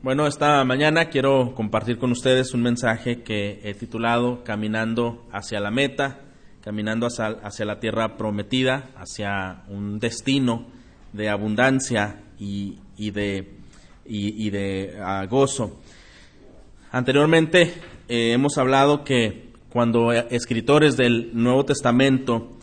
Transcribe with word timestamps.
Bueno, 0.00 0.28
esta 0.28 0.64
mañana 0.64 1.06
quiero 1.06 1.56
compartir 1.56 1.98
con 1.98 2.12
ustedes 2.12 2.54
un 2.54 2.62
mensaje 2.62 3.22
que 3.24 3.60
he 3.64 3.74
titulado 3.74 4.44
Caminando 4.44 5.26
hacia 5.32 5.58
la 5.58 5.72
meta, 5.72 6.20
caminando 6.62 7.08
hacia, 7.08 7.64
la 7.64 7.80
tierra 7.80 8.16
prometida, 8.16 8.90
hacia 8.94 9.64
un 9.66 9.98
destino 9.98 10.66
de 11.12 11.28
abundancia 11.28 12.22
y, 12.38 12.78
de, 12.96 13.56
y, 14.06 14.50
de 14.50 14.96
ah, 15.02 15.26
gozo. 15.28 15.80
Anteriormente 16.92 17.74
eh, 18.08 18.30
hemos 18.34 18.56
hablado 18.56 19.02
que 19.02 19.48
cuando 19.68 20.12
escritores 20.12 20.96
del 20.96 21.30
Nuevo 21.34 21.64
Testamento 21.64 22.56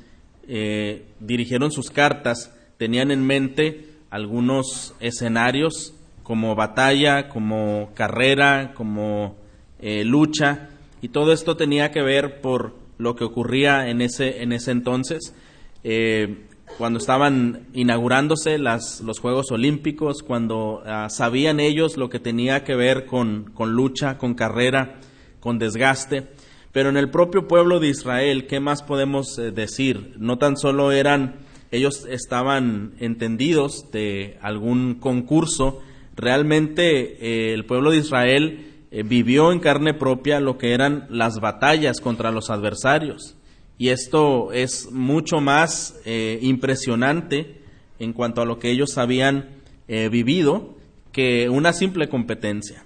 eh, 0.47 1.05
dirigieron 1.19 1.69
sus 1.69 1.91
cartas, 1.91 2.55
tenían 2.77 3.11
en 3.11 3.25
mente 3.25 3.89
algunos 4.09 4.95
escenarios 5.01 5.95
como 6.25 6.55
batalla, 6.55 7.29
como 7.29 7.91
carrera, 7.93 8.73
como 8.73 9.35
eh, 9.79 10.03
lucha, 10.03 10.69
y 10.99 11.09
todo 11.09 11.31
esto 11.31 11.55
tenía 11.55 11.91
que 11.91 12.01
ver 12.01 12.41
por 12.41 12.75
lo 12.97 13.15
que 13.15 13.25
ocurría 13.25 13.89
en 13.89 14.01
ese, 14.01 14.41
en 14.41 14.51
ese 14.51 14.71
entonces, 14.71 15.35
eh, 15.83 16.47
cuando 16.79 16.97
estaban 16.97 17.67
inaugurándose 17.73 18.57
las, 18.57 19.01
los 19.01 19.19
Juegos 19.19 19.51
Olímpicos, 19.51 20.23
cuando 20.23 20.81
ah, 20.87 21.09
sabían 21.11 21.59
ellos 21.59 21.95
lo 21.95 22.09
que 22.09 22.19
tenía 22.19 22.63
que 22.63 22.73
ver 22.73 23.05
con, 23.05 23.51
con 23.53 23.73
lucha, 23.73 24.17
con 24.17 24.33
carrera, 24.33 24.95
con 25.39 25.59
desgaste. 25.59 26.27
Pero 26.71 26.89
en 26.89 26.97
el 26.97 27.11
propio 27.11 27.47
pueblo 27.47 27.79
de 27.79 27.89
Israel, 27.89 28.47
¿qué 28.47 28.59
más 28.59 28.81
podemos 28.81 29.37
eh, 29.37 29.51
decir? 29.51 30.15
No 30.17 30.39
tan 30.39 30.57
solo 30.57 30.91
eran, 30.91 31.35
ellos 31.69 32.07
estaban 32.09 32.95
entendidos 32.99 33.91
de 33.91 34.39
algún 34.41 34.95
concurso, 34.95 35.83
realmente 36.15 37.17
eh, 37.19 37.53
el 37.53 37.65
pueblo 37.65 37.91
de 37.91 37.97
Israel 37.97 38.71
eh, 38.91 39.03
vivió 39.03 39.51
en 39.51 39.59
carne 39.59 39.93
propia 39.93 40.39
lo 40.39 40.57
que 40.57 40.73
eran 40.73 41.07
las 41.09 41.39
batallas 41.39 41.99
contra 41.99 42.31
los 42.31 42.49
adversarios. 42.49 43.35
Y 43.77 43.89
esto 43.89 44.53
es 44.53 44.91
mucho 44.91 45.41
más 45.41 45.99
eh, 46.05 46.39
impresionante 46.41 47.61
en 47.99 48.13
cuanto 48.13 48.41
a 48.41 48.45
lo 48.45 48.59
que 48.59 48.71
ellos 48.71 48.97
habían 48.97 49.49
vivido 49.87 50.75
que 51.11 51.47
una 51.47 51.71
simple 51.71 52.09
competencia. 52.09 52.83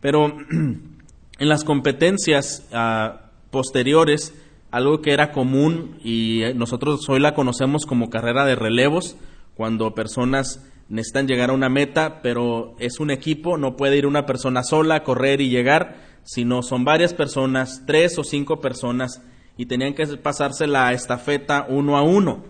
Pero 0.00 0.26
en 0.50 1.48
las 1.48 1.64
competencias 1.64 2.68
ah, 2.72 3.30
posteriores, 3.50 4.34
algo 4.70 5.00
que 5.00 5.12
era 5.12 5.32
común 5.32 5.98
y 6.04 6.42
nosotros 6.54 7.08
hoy 7.08 7.20
la 7.20 7.34
conocemos 7.34 7.86
como 7.86 8.10
carrera 8.10 8.44
de 8.44 8.56
relevos, 8.56 9.16
cuando 9.54 9.94
personas 9.94 10.62
necesitan 10.88 11.26
llegar 11.26 11.50
a 11.50 11.54
una 11.54 11.68
meta, 11.68 12.20
pero 12.22 12.74
es 12.78 13.00
un 13.00 13.10
equipo, 13.10 13.56
no 13.56 13.76
puede 13.76 13.96
ir 13.96 14.06
una 14.06 14.26
persona 14.26 14.62
sola 14.62 14.96
a 14.96 15.02
correr 15.04 15.40
y 15.40 15.48
llegar, 15.48 15.96
sino 16.24 16.62
son 16.62 16.84
varias 16.84 17.14
personas, 17.14 17.82
tres 17.86 18.18
o 18.18 18.24
cinco 18.24 18.60
personas, 18.60 19.22
y 19.56 19.66
tenían 19.66 19.94
que 19.94 20.06
pasarse 20.16 20.66
la 20.66 20.92
estafeta 20.92 21.66
uno 21.68 21.96
a 21.96 22.02
uno. 22.02 22.44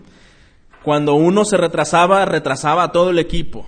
Cuando 0.83 1.15
uno 1.15 1.45
se 1.45 1.57
retrasaba, 1.57 2.25
retrasaba 2.25 2.83
a 2.83 2.91
todo 2.91 3.09
el 3.09 3.19
equipo. 3.19 3.67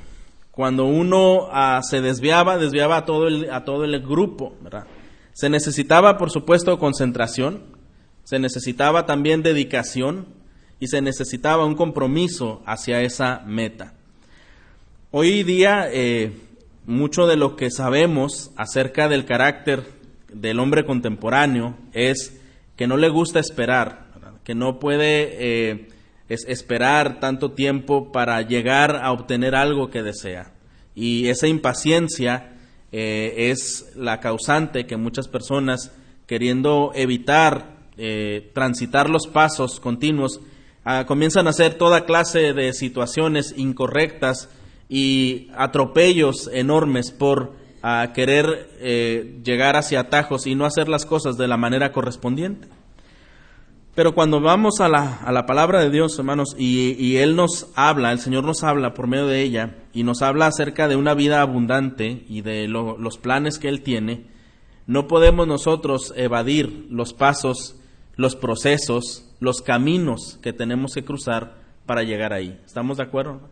Cuando 0.51 0.85
uno 0.85 1.49
ah, 1.51 1.81
se 1.83 2.01
desviaba, 2.01 2.57
desviaba 2.57 2.97
a 2.97 3.05
todo 3.05 3.27
el, 3.27 3.51
a 3.51 3.63
todo 3.63 3.85
el 3.85 3.99
grupo. 4.01 4.55
Se 5.33 5.49
necesitaba, 5.49 6.17
por 6.17 6.31
supuesto, 6.31 6.79
concentración, 6.79 7.77
se 8.23 8.39
necesitaba 8.39 9.05
también 9.05 9.43
dedicación 9.43 10.27
y 10.79 10.87
se 10.87 11.01
necesitaba 11.01 11.65
un 11.65 11.75
compromiso 11.75 12.63
hacia 12.65 13.01
esa 13.01 13.43
meta. 13.45 13.96
Hoy 15.09 15.43
día, 15.43 15.87
eh, 15.89 16.33
mucho 16.85 17.27
de 17.27 17.37
lo 17.37 17.55
que 17.55 17.71
sabemos 17.71 18.51
acerca 18.57 19.07
del 19.07 19.23
carácter 19.23 19.85
del 20.33 20.59
hombre 20.59 20.83
contemporáneo 20.83 21.77
es 21.93 22.37
que 22.75 22.87
no 22.87 22.97
le 22.97 23.07
gusta 23.07 23.39
esperar, 23.39 24.07
que 24.43 24.53
no 24.53 24.79
puede 24.79 25.69
eh, 25.71 25.87
esperar 26.27 27.21
tanto 27.21 27.53
tiempo 27.53 28.11
para 28.11 28.41
llegar 28.41 28.97
a 29.01 29.13
obtener 29.13 29.55
algo 29.55 29.89
que 29.89 30.03
desea. 30.03 30.51
Y 30.93 31.29
esa 31.29 31.47
impaciencia 31.47 32.57
eh, 32.91 33.49
es 33.49 33.93
la 33.95 34.19
causante 34.19 34.87
que 34.87 34.97
muchas 34.97 35.29
personas, 35.29 35.93
queriendo 36.25 36.91
evitar 36.93 37.77
transitar 38.53 39.09
los 39.09 39.25
pasos 39.25 39.79
continuos, 39.79 40.41
ah, 40.83 41.05
comienzan 41.07 41.47
a 41.47 41.51
hacer 41.51 41.75
toda 41.75 42.05
clase 42.05 42.51
de 42.53 42.73
situaciones 42.73 43.55
incorrectas 43.57 44.49
y 44.89 45.49
atropellos 45.55 46.49
enormes 46.53 47.11
por 47.11 47.53
ah, 47.83 48.11
querer 48.13 48.69
eh, 48.79 49.39
llegar 49.43 49.75
hacia 49.75 50.01
atajos 50.01 50.47
y 50.47 50.55
no 50.55 50.65
hacer 50.65 50.87
las 50.87 51.05
cosas 51.05 51.37
de 51.37 51.47
la 51.47 51.57
manera 51.57 51.91
correspondiente. 51.91 52.67
Pero 53.97 54.13
cuando 54.13 54.39
vamos 54.39 54.79
a 54.79 54.87
la, 54.87 55.15
a 55.15 55.31
la 55.31 55.47
palabra 55.47 55.81
de 55.81 55.89
Dios, 55.89 56.19
hermanos, 56.19 56.55
y, 56.55 57.15
Él 57.15 57.35
nos 57.35 57.71
habla, 57.73 58.11
el 58.11 58.19
Señor 58.19 58.43
nos 58.43 58.63
habla 58.63 58.93
por 58.93 59.07
medio 59.07 59.25
de 59.25 59.41
ella, 59.41 59.77
y 59.91 60.03
nos 60.03 60.21
habla 60.21 60.45
acerca 60.45 60.87
de 60.87 60.95
una 60.95 61.15
vida 61.15 61.41
abundante 61.41 62.23
y 62.29 62.41
de 62.41 62.67
los 62.67 63.17
planes 63.17 63.57
que 63.57 63.69
Él 63.69 63.81
tiene, 63.81 64.27
no 64.85 65.07
podemos 65.07 65.47
nosotros 65.47 66.13
evadir 66.15 66.85
los 66.91 67.13
pasos, 67.13 67.81
los 68.15 68.35
procesos, 68.35 69.33
los 69.39 69.63
caminos 69.63 70.37
que 70.43 70.53
tenemos 70.53 70.93
que 70.93 71.03
cruzar 71.03 71.55
para 71.87 72.03
llegar 72.03 72.33
ahí. 72.33 72.61
¿Estamos 72.67 72.97
de 72.97 73.03
acuerdo? 73.03 73.49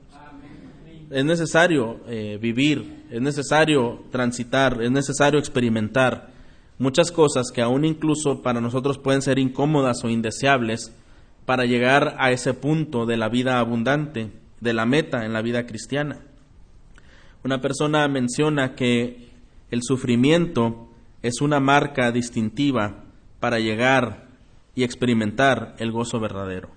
Es 1.09 1.25
necesario 1.25 1.99
eh, 2.07 2.37
vivir, 2.41 3.05
es 3.09 3.21
necesario 3.21 4.03
transitar, 4.11 4.81
es 4.81 4.91
necesario 4.91 5.39
experimentar 5.39 6.29
muchas 6.77 7.11
cosas 7.11 7.51
que 7.53 7.61
aún 7.61 7.85
incluso 7.85 8.41
para 8.41 8.61
nosotros 8.61 8.97
pueden 8.97 9.21
ser 9.21 9.39
incómodas 9.39 10.03
o 10.03 10.09
indeseables 10.09 10.93
para 11.45 11.65
llegar 11.65 12.15
a 12.19 12.31
ese 12.31 12.53
punto 12.53 13.05
de 13.05 13.17
la 13.17 13.29
vida 13.29 13.59
abundante, 13.59 14.31
de 14.59 14.73
la 14.73 14.85
meta 14.85 15.25
en 15.25 15.33
la 15.33 15.41
vida 15.41 15.65
cristiana. 15.65 16.19
Una 17.43 17.61
persona 17.61 18.07
menciona 18.07 18.73
que 18.73 19.29
el 19.69 19.81
sufrimiento 19.83 20.89
es 21.21 21.41
una 21.41 21.59
marca 21.59 22.11
distintiva 22.11 23.03
para 23.39 23.59
llegar 23.59 24.25
y 24.73 24.83
experimentar 24.83 25.75
el 25.79 25.91
gozo 25.91 26.19
verdadero. 26.19 26.69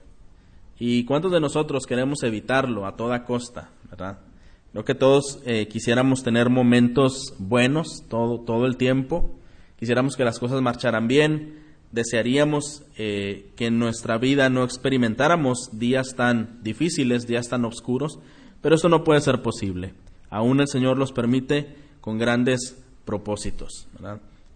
¿Y 0.79 1.05
cuántos 1.05 1.33
de 1.33 1.41
nosotros 1.41 1.87
queremos 1.87 2.23
evitarlo 2.23 2.87
a 2.87 2.97
toda 2.97 3.25
costa? 3.25 3.71
¿Verdad? 3.91 4.19
Creo 4.73 4.85
que 4.85 4.95
todos 4.95 5.41
eh, 5.47 5.67
quisiéramos 5.67 6.23
tener 6.23 6.51
momentos 6.51 7.35
buenos 7.39 8.05
todo, 8.09 8.41
todo 8.41 8.67
el 8.67 8.77
tiempo, 8.77 9.35
quisiéramos 9.79 10.15
que 10.17 10.25
las 10.25 10.39
cosas 10.39 10.61
marcharan 10.61 11.09
bien, 11.09 11.65
desearíamos 11.91 12.85
eh, 12.97 13.51
que 13.57 13.67
en 13.67 13.79
nuestra 13.79 14.19
vida 14.19 14.51
no 14.51 14.65
experimentáramos 14.65 15.71
días 15.73 16.15
tan 16.17 16.63
difíciles, 16.63 17.27
días 17.27 17.49
tan 17.49 17.65
oscuros, 17.65 18.19
pero 18.61 18.75
esto 18.75 18.89
no 18.89 19.05
puede 19.05 19.21
ser 19.21 19.43
posible. 19.43 19.95
Aún 20.31 20.61
el 20.61 20.69
Señor 20.69 20.99
los 20.99 21.13
permite 21.13 21.75
con 22.01 22.19
grandes 22.19 22.77
propósitos. 23.05 23.89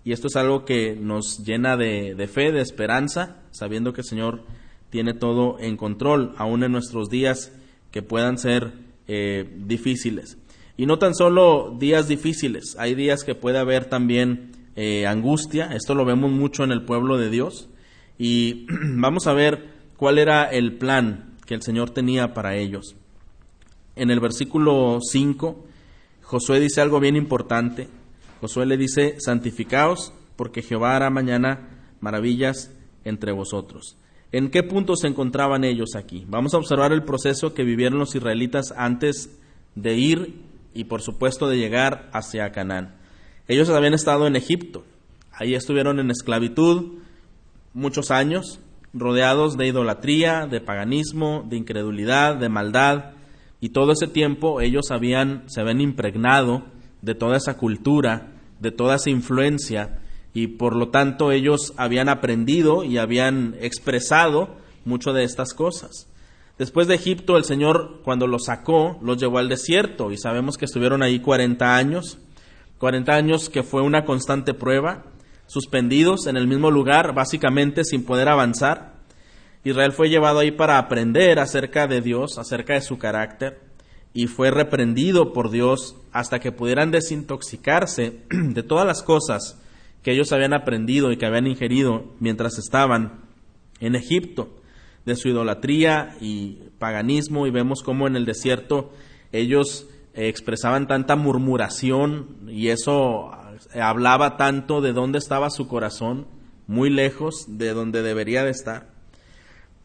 Y 0.05 0.13
esto 0.13 0.27
es 0.27 0.37
algo 0.37 0.65
que 0.65 0.95
nos 0.95 1.45
llena 1.45 1.77
de, 1.77 2.15
de 2.15 2.27
fe, 2.29 2.53
de 2.53 2.61
esperanza, 2.61 3.37
sabiendo 3.51 3.93
que 3.93 4.03
el 4.03 4.07
Señor 4.07 4.43
tiene 4.91 5.15
todo 5.15 5.59
en 5.59 5.79
control, 5.79 6.35
aún 6.37 6.65
en 6.65 6.73
nuestros 6.73 7.09
días 7.09 7.53
que 7.91 8.03
puedan 8.03 8.37
ser 8.37 8.73
eh, 9.15 9.47
difíciles. 9.59 10.39
Y 10.79 10.87
no 10.87 10.99
tan 10.99 11.15
solo 11.15 11.77
días 11.79 12.09
difíciles, 12.09 12.77
hay 12.79 12.95
días 12.95 13.25
que 13.25 13.35
puede 13.35 13.59
haber 13.59 13.85
también 13.85 14.53
eh, 14.75 15.07
angustia, 15.07 15.67
esto 15.75 15.95
lo 15.95 16.07
vemos 16.07 16.33
mucho 16.33 16.65
en 16.65 16.73
el 16.73 16.87
pueblo 16.87 17.19
de 17.19 17.29
Dios, 17.29 17.69
y 18.17 18.67
vamos 18.97 19.27
a 19.27 19.35
ver 19.35 19.69
cuál 19.99 20.17
era 20.17 20.45
el 20.45 20.79
plan 20.79 21.37
que 21.45 21.53
el 21.53 21.61
Señor 21.61 21.91
tenía 21.91 22.33
para 22.33 22.57
ellos. 22.57 22.97
En 23.97 24.11
el 24.11 24.19
versículo 24.19 24.99
5, 25.03 25.63
Josué 26.23 26.59
dice 26.59 26.81
algo 26.81 26.99
bien 26.99 27.17
importante. 27.17 27.89
Josué 28.41 28.65
le 28.65 28.79
dice, 28.79 29.17
santificaos, 29.19 30.15
porque 30.37 30.63
Jehová 30.63 30.97
hará 30.97 31.11
mañana 31.11 31.69
maravillas 32.01 32.71
entre 33.05 33.33
vosotros. 33.33 33.99
¿En 34.33 34.49
qué 34.49 34.63
punto 34.63 34.97
se 34.97 35.09
encontraban 35.09 35.63
ellos 35.63 35.95
aquí? 35.95 36.25
Vamos 36.27 36.55
a 36.55 36.57
observar 36.57 36.93
el 36.93 37.05
proceso 37.05 37.53
que 37.53 37.65
vivieron 37.65 37.99
los 37.99 38.15
israelitas 38.15 38.73
antes 38.75 39.39
de 39.75 39.95
ir 39.95 40.41
y 40.73 40.85
por 40.85 41.03
supuesto 41.03 41.49
de 41.49 41.59
llegar 41.59 42.09
hacia 42.15 42.51
Canaán. 42.51 42.95
Ellos 43.47 43.69
habían 43.69 43.93
estado 43.93 44.27
en 44.27 44.37
Egipto, 44.37 44.85
ahí 45.33 45.55
estuvieron 45.55 46.01
en 46.01 46.11
esclavitud 46.11 46.95
muchos 47.75 48.11
años, 48.11 48.59
rodeados 48.95 49.59
de 49.59 49.67
idolatría, 49.67 50.47
de 50.47 50.63
paganismo, 50.63 51.45
de 51.47 51.59
incredulidad, 51.59 52.37
de 52.37 52.49
maldad, 52.49 53.13
y 53.61 53.69
todo 53.69 53.93
ese 53.93 54.07
tiempo 54.07 54.63
ellos 54.63 54.91
habían, 54.91 55.45
se 55.47 55.61
habían 55.61 55.83
impregnado 55.83 56.65
de 57.03 57.15
toda 57.15 57.37
esa 57.37 57.59
cultura, 57.59 58.33
de 58.61 58.71
toda 58.71 58.97
esa 58.97 59.11
influencia 59.11 59.99
y 60.35 60.47
por 60.49 60.77
lo 60.77 60.89
tanto 60.89 61.33
ellos 61.33 61.75
habían 61.77 62.09
aprendido 62.09 62.85
y 62.85 62.99
habían 62.99 63.57
expresado 63.61 64.57
mucho 64.85 65.13
de 65.13 65.25
estas 65.25 65.53
cosas. 65.55 66.09
Después 66.59 66.87
de 66.87 66.95
Egipto, 66.95 67.37
el 67.37 67.45
Señor, 67.45 68.01
cuando 68.05 68.27
los 68.27 68.45
sacó, 68.45 68.99
los 69.03 69.19
llevó 69.19 69.39
al 69.39 69.49
desierto 69.49 70.11
y 70.11 70.19
sabemos 70.19 70.57
que 70.57 70.67
estuvieron 70.67 71.03
ahí 71.03 71.19
40 71.19 71.77
años. 71.77 72.19
40 72.79 73.13
años 73.13 73.49
que 73.49 73.63
fue 73.63 73.83
una 73.83 74.05
constante 74.05 74.55
prueba, 74.55 75.05
suspendidos 75.47 76.27
en 76.27 76.37
el 76.37 76.49
mismo 76.49 76.71
lugar, 76.71 77.15
básicamente 77.15 77.85
sin 77.85 78.05
poder 78.05 78.29
avanzar. 78.29 78.95
Israel 79.65 79.93
fue 79.93 80.09
llevado 80.09 80.41
ahí 80.41 80.51
para 80.51 80.79
aprender 80.79 81.39
acerca 81.39 81.87
de 81.87 82.01
Dios, 82.01 82.39
acerca 82.39 82.75
de 82.75 82.81
su 82.81 82.99
carácter, 82.99 83.61
y 84.13 84.27
fue 84.27 84.51
reprendido 84.51 85.33
por 85.33 85.51
Dios 85.51 85.97
hasta 86.11 86.41
que 86.41 86.53
pudieran 86.53 86.91
desintoxicarse 86.91 88.23
de 88.31 88.63
todas 88.63 88.87
las 88.87 89.03
cosas 89.03 89.62
que 90.03 90.13
ellos 90.13 90.33
habían 90.33 90.53
aprendido 90.53 91.13
y 91.13 91.17
que 91.17 91.27
habían 91.27 91.47
ingerido 91.47 92.13
mientras 92.19 92.59
estaban 92.59 93.21
en 93.81 93.95
Egipto, 93.95 94.49
de 95.05 95.17
su 95.17 95.29
idolatría 95.29 96.17
y 96.21 96.59
paganismo, 96.79 97.47
y 97.47 97.51
vemos 97.51 97.83
cómo 97.83 98.07
en 98.07 98.17
el 98.17 98.25
desierto 98.25 98.93
ellos 99.33 99.89
eh, 100.15 100.29
expresaban 100.29 100.87
tanta 100.87 101.17
murmuración 101.17 102.49
y 102.49 102.69
eso 102.69 103.31
eh, 103.75 103.81
hablaba 103.81 104.37
tanto 104.37 104.81
de 104.81 104.93
dónde 104.93 105.19
estaba 105.19 105.51
su 105.51 105.67
corazón, 105.67 106.27
muy 106.67 106.91
lejos 106.91 107.47
de 107.49 107.73
donde 107.73 108.03
debería 108.03 108.45
de 108.45 108.51
estar. 108.51 108.93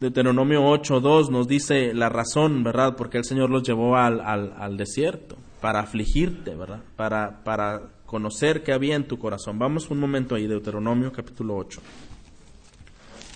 Deuteronomio 0.00 0.62
8.2 0.62 1.30
nos 1.30 1.48
dice 1.48 1.92
la 1.92 2.08
razón, 2.08 2.62
¿verdad? 2.62 2.94
Porque 2.96 3.18
el 3.18 3.24
Señor 3.24 3.50
los 3.50 3.64
llevó 3.64 3.96
al, 3.96 4.20
al, 4.20 4.76
desierto, 4.76 5.36
para 5.60 5.80
afligirte, 5.80 6.54
¿verdad? 6.54 6.82
Para, 6.94 7.42
para 7.42 7.97
conocer 8.08 8.64
qué 8.64 8.72
había 8.72 8.96
en 8.96 9.06
tu 9.06 9.18
corazón. 9.18 9.58
Vamos 9.58 9.90
un 9.90 10.00
momento 10.00 10.34
ahí, 10.34 10.46
Deuteronomio 10.46 11.12
capítulo 11.12 11.54
8, 11.58 11.82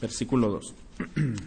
versículo 0.01 0.49
2. 0.49 0.75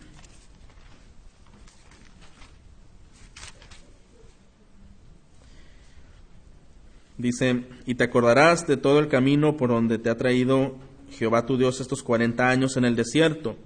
Dice, 7.18 7.63
y 7.88 7.95
te 7.95 8.04
acordarás 8.04 8.68
de 8.68 8.77
todo 8.77 9.00
el 9.00 9.07
camino 9.07 9.57
por 9.57 9.69
donde 9.69 9.98
te 9.98 10.12
ha 10.12 10.18
traído 10.18 10.75
Jehová 11.10 11.48
tu 11.48 11.57
Dios 11.57 11.81
estos 11.81 12.04
cuarenta 12.04 12.50
años 12.50 12.78
en 12.78 12.86
el 12.86 12.95
desierto, 12.95 13.57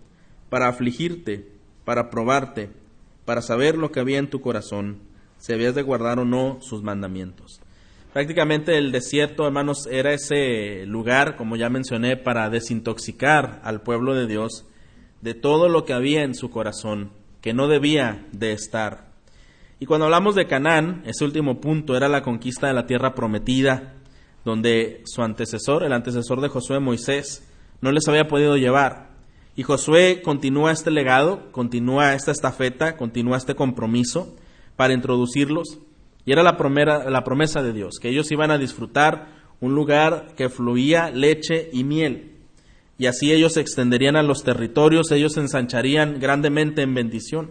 para 0.50 0.70
afligirte, 0.70 1.52
para 1.84 2.10
probarte, 2.10 2.70
para 3.26 3.42
saber 3.42 3.78
lo 3.78 3.92
que 3.92 4.00
había 4.00 4.20
en 4.20 4.30
tu 4.30 4.40
corazón, 4.40 5.00
si 5.38 5.52
habías 5.52 5.76
de 5.76 5.82
guardar 5.82 6.18
o 6.18 6.24
no 6.24 6.60
sus 6.62 6.82
mandamientos. 6.82 7.60
Prácticamente 8.14 8.76
el 8.78 8.92
desierto, 8.92 9.46
hermanos, 9.46 9.86
era 9.86 10.14
ese 10.14 10.86
lugar, 10.88 11.36
como 11.36 11.56
ya 11.56 11.70
mencioné, 11.70 12.18
para 12.18 12.50
desintoxicar 12.50 13.62
al 13.64 13.82
pueblo 13.82 14.16
de 14.16 14.26
Dios 14.26 14.66
de 15.22 15.36
todo 15.36 15.70
lo 15.70 15.86
que 15.86 15.94
había 15.94 16.24
en 16.24 16.34
su 16.34 16.50
corazón, 16.50 17.12
que 17.42 17.54
no 17.54 17.68
debía 17.68 18.26
de 18.32 18.52
estar. 18.52 19.10
Y 19.80 19.86
cuando 19.86 20.06
hablamos 20.06 20.34
de 20.34 20.48
Canaán, 20.48 21.04
ese 21.06 21.24
último 21.24 21.62
punto 21.62 21.96
era 21.96 22.10
la 22.10 22.24
conquista 22.24 22.68
de 22.68 22.74
la 22.74 22.88
tierra 22.88 23.14
prometida, 23.14 23.94
donde 24.44 25.04
su 25.06 25.22
antecesor, 25.22 25.84
el 25.84 25.94
antecesor 25.94 26.42
de 26.42 26.50
Josué 26.50 26.80
Moisés, 26.80 27.48
no 27.80 27.92
les 27.92 28.08
había 28.08 28.28
podido 28.28 28.58
llevar. 28.58 29.10
Y 29.56 29.64
Josué 29.64 30.22
continúa 30.24 30.72
este 30.72 30.90
legado, 30.90 31.52
continúa 31.52 32.16
esta 32.16 32.32
estafeta, 32.32 32.98
continúa 32.98 33.38
este 33.38 33.56
compromiso 33.56 34.36
para 34.76 34.94
introducirlos. 34.94 35.80
Y 36.30 36.32
era 36.32 36.44
la, 36.44 36.56
la 37.10 37.24
promesa 37.24 37.64
de 37.64 37.74
Dios, 37.74 37.98
que 38.00 38.10
ellos 38.10 38.32
iban 38.32 38.52
a 38.52 38.60
disfrutar 38.60 39.30
un 39.62 39.74
lugar 39.74 40.36
que 40.38 40.50
fluía 40.50 41.10
leche 41.10 41.72
y 41.74 41.84
miel. 41.84 42.34
Y 43.00 43.08
así 43.08 43.32
ellos 43.32 43.54
se 43.54 43.62
extenderían 43.62 44.16
a 44.16 44.22
los 44.22 44.44
territorios, 44.44 45.12
ellos 45.12 45.34
se 45.34 45.40
ensancharían 45.40 46.20
grandemente 46.20 46.84
en 46.84 46.94
bendición. 46.94 47.50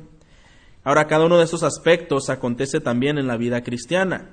Ahora, 0.85 1.09
cada 1.09 1.27
uno 1.27 1.39
de 1.39 1.45
estos 1.45 1.65
aspectos 1.65 2.31
acontece 2.31 2.79
también 2.79 3.19
en 3.19 3.27
la 3.27 3.37
vida 3.37 3.65
cristiana. 3.65 4.31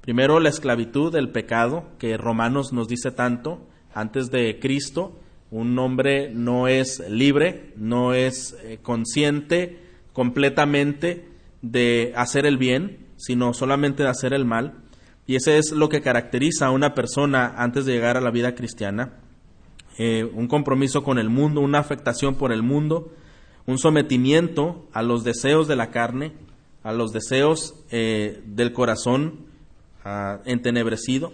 Primero, 0.00 0.40
la 0.40 0.48
esclavitud, 0.48 1.14
el 1.14 1.30
pecado, 1.30 1.84
que 2.00 2.16
Romanos 2.16 2.72
nos 2.72 2.88
dice 2.88 3.12
tanto, 3.12 3.64
antes 3.94 4.28
de 4.32 4.58
Cristo, 4.58 5.20
un 5.52 5.78
hombre 5.78 6.30
no 6.34 6.66
es 6.66 6.98
libre, 7.08 7.72
no 7.76 8.12
es 8.12 8.56
eh, 8.64 8.80
consciente 8.82 9.78
completamente 10.12 11.28
de 11.62 12.12
hacer 12.16 12.44
el 12.44 12.58
bien, 12.58 13.03
sino 13.16 13.54
solamente 13.54 14.02
de 14.02 14.08
hacer 14.08 14.32
el 14.32 14.44
mal. 14.44 14.74
Y 15.26 15.36
ese 15.36 15.58
es 15.58 15.72
lo 15.72 15.88
que 15.88 16.02
caracteriza 16.02 16.66
a 16.66 16.70
una 16.70 16.94
persona 16.94 17.54
antes 17.56 17.86
de 17.86 17.92
llegar 17.92 18.16
a 18.16 18.20
la 18.20 18.30
vida 18.30 18.54
cristiana. 18.54 19.14
Eh, 19.98 20.24
un 20.24 20.48
compromiso 20.48 21.02
con 21.02 21.18
el 21.18 21.30
mundo, 21.30 21.60
una 21.60 21.78
afectación 21.78 22.34
por 22.34 22.52
el 22.52 22.62
mundo, 22.62 23.12
un 23.66 23.78
sometimiento 23.78 24.86
a 24.92 25.02
los 25.02 25.24
deseos 25.24 25.68
de 25.68 25.76
la 25.76 25.90
carne, 25.90 26.32
a 26.82 26.92
los 26.92 27.12
deseos 27.12 27.74
eh, 27.90 28.42
del 28.44 28.72
corazón 28.72 29.46
uh, 30.04 30.40
entenebrecido. 30.44 31.32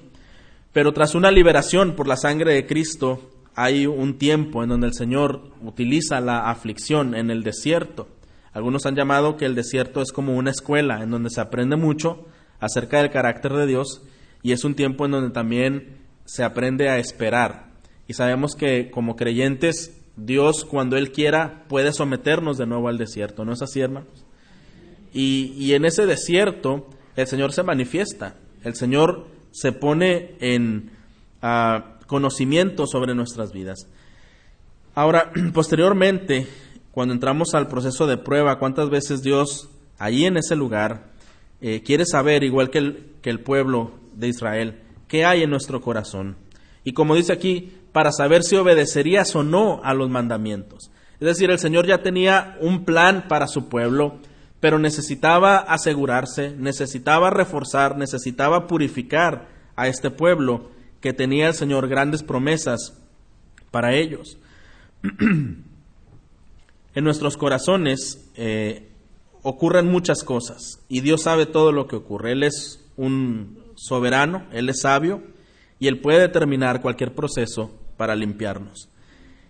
Pero 0.72 0.92
tras 0.92 1.14
una 1.14 1.30
liberación 1.30 1.96
por 1.96 2.06
la 2.06 2.16
sangre 2.16 2.54
de 2.54 2.66
Cristo, 2.66 3.30
hay 3.56 3.86
un 3.86 4.18
tiempo 4.18 4.62
en 4.62 4.68
donde 4.68 4.86
el 4.86 4.94
Señor 4.94 5.50
utiliza 5.62 6.20
la 6.20 6.50
aflicción 6.50 7.14
en 7.16 7.30
el 7.30 7.42
desierto. 7.42 8.08
Algunos 8.52 8.86
han 8.86 8.96
llamado 8.96 9.36
que 9.36 9.46
el 9.46 9.54
desierto 9.54 10.02
es 10.02 10.12
como 10.12 10.36
una 10.36 10.50
escuela 10.50 11.02
en 11.02 11.10
donde 11.10 11.30
se 11.30 11.40
aprende 11.40 11.76
mucho 11.76 12.26
acerca 12.58 12.98
del 12.98 13.10
carácter 13.10 13.52
de 13.52 13.66
Dios 13.66 14.02
y 14.42 14.52
es 14.52 14.64
un 14.64 14.74
tiempo 14.74 15.04
en 15.04 15.12
donde 15.12 15.30
también 15.30 15.98
se 16.24 16.42
aprende 16.44 16.88
a 16.88 16.98
esperar. 16.98 17.70
Y 18.08 18.14
sabemos 18.14 18.54
que 18.54 18.90
como 18.90 19.16
creyentes 19.16 19.96
Dios, 20.16 20.64
cuando 20.64 20.96
Él 20.96 21.12
quiera, 21.12 21.64
puede 21.68 21.92
someternos 21.92 22.58
de 22.58 22.66
nuevo 22.66 22.88
al 22.88 22.98
desierto, 22.98 23.44
¿no 23.44 23.52
es 23.52 23.62
así, 23.62 23.80
hermanos? 23.80 24.24
Y, 25.12 25.72
en 25.72 25.84
ese 25.84 26.06
desierto, 26.06 26.88
el 27.16 27.26
Señor 27.26 27.52
se 27.52 27.64
manifiesta, 27.64 28.36
el 28.62 28.76
Señor 28.76 29.26
se 29.50 29.72
pone 29.72 30.36
en 30.40 30.90
ah, 31.42 31.98
conocimiento 32.06 32.86
sobre 32.86 33.14
nuestras 33.14 33.52
vidas. 33.52 33.88
Ahora, 34.94 35.32
posteriormente, 35.52 36.46
cuando 36.92 37.14
entramos 37.14 37.54
al 37.54 37.68
proceso 37.68 38.06
de 38.06 38.16
prueba, 38.16 38.58
¿cuántas 38.58 38.90
veces 38.90 39.22
Dios, 39.22 39.68
allí 39.98 40.26
en 40.26 40.36
ese 40.36 40.56
lugar, 40.56 41.10
eh, 41.60 41.82
quiere 41.82 42.04
saber, 42.04 42.42
igual 42.42 42.70
que 42.70 42.78
el, 42.78 43.06
que 43.22 43.30
el 43.30 43.40
pueblo 43.40 43.92
de 44.14 44.28
Israel, 44.28 44.80
qué 45.06 45.24
hay 45.24 45.42
en 45.42 45.50
nuestro 45.50 45.80
corazón? 45.80 46.36
Y 46.82 46.92
como 46.92 47.14
dice 47.14 47.32
aquí, 47.32 47.72
para 47.92 48.12
saber 48.12 48.42
si 48.42 48.56
obedecerías 48.56 49.34
o 49.36 49.42
no 49.42 49.80
a 49.84 49.94
los 49.94 50.10
mandamientos. 50.10 50.90
Es 51.20 51.26
decir, 51.26 51.50
el 51.50 51.58
Señor 51.58 51.86
ya 51.86 52.02
tenía 52.02 52.56
un 52.60 52.84
plan 52.84 53.26
para 53.28 53.46
su 53.46 53.68
pueblo, 53.68 54.18
pero 54.58 54.78
necesitaba 54.78 55.58
asegurarse, 55.58 56.54
necesitaba 56.56 57.30
reforzar, 57.30 57.96
necesitaba 57.96 58.66
purificar 58.66 59.48
a 59.76 59.86
este 59.86 60.10
pueblo 60.10 60.70
que 61.00 61.12
tenía 61.12 61.48
el 61.48 61.54
Señor 61.54 61.88
grandes 61.88 62.22
promesas 62.22 62.98
para 63.70 63.94
ellos. 63.94 64.38
en 66.94 67.04
nuestros 67.04 67.36
corazones 67.36 68.30
eh, 68.34 68.88
ocurren 69.42 69.86
muchas 69.86 70.24
cosas 70.24 70.80
y 70.88 71.00
Dios 71.00 71.22
sabe 71.22 71.46
todo 71.46 71.72
lo 71.72 71.86
que 71.86 71.96
ocurre. 71.96 72.32
Él 72.32 72.42
es 72.42 72.84
un 72.96 73.62
soberano, 73.76 74.46
Él 74.52 74.68
es 74.68 74.80
sabio 74.82 75.22
y 75.78 75.86
Él 75.86 76.00
puede 76.00 76.20
determinar 76.20 76.82
cualquier 76.82 77.14
proceso 77.14 77.78
para 77.96 78.16
limpiarnos. 78.16 78.88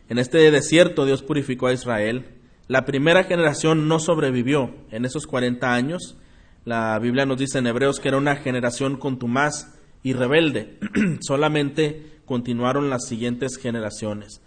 En 0.09 0.19
este 0.19 0.51
desierto 0.51 1.07
Dios 1.07 1.23
purificó 1.23 1.69
a 1.69 1.73
Israel. 1.73 2.27
La 2.69 2.85
primera 2.85 3.25
generación 3.25 3.89
no 3.89 3.99
sobrevivió 3.99 4.75
en 4.91 5.05
esos 5.05 5.27
40 5.27 5.73
años. 5.73 6.17
La 6.65 6.99
Biblia 6.99 7.27
nos 7.27 7.39
dice 7.39 7.59
en 7.59 7.67
Hebreos 7.67 8.01
que 8.01 8.09
era 8.09 8.19
una 8.19 8.37
generación 8.37 8.97
contumaz 8.97 9.75
y 10.03 10.13
rebelde. 10.13 10.79
Solamente 11.21 12.21
continuaron 12.27 12.91
las 12.91 13.07
siguientes 13.09 13.57
generaciones. 13.57 14.41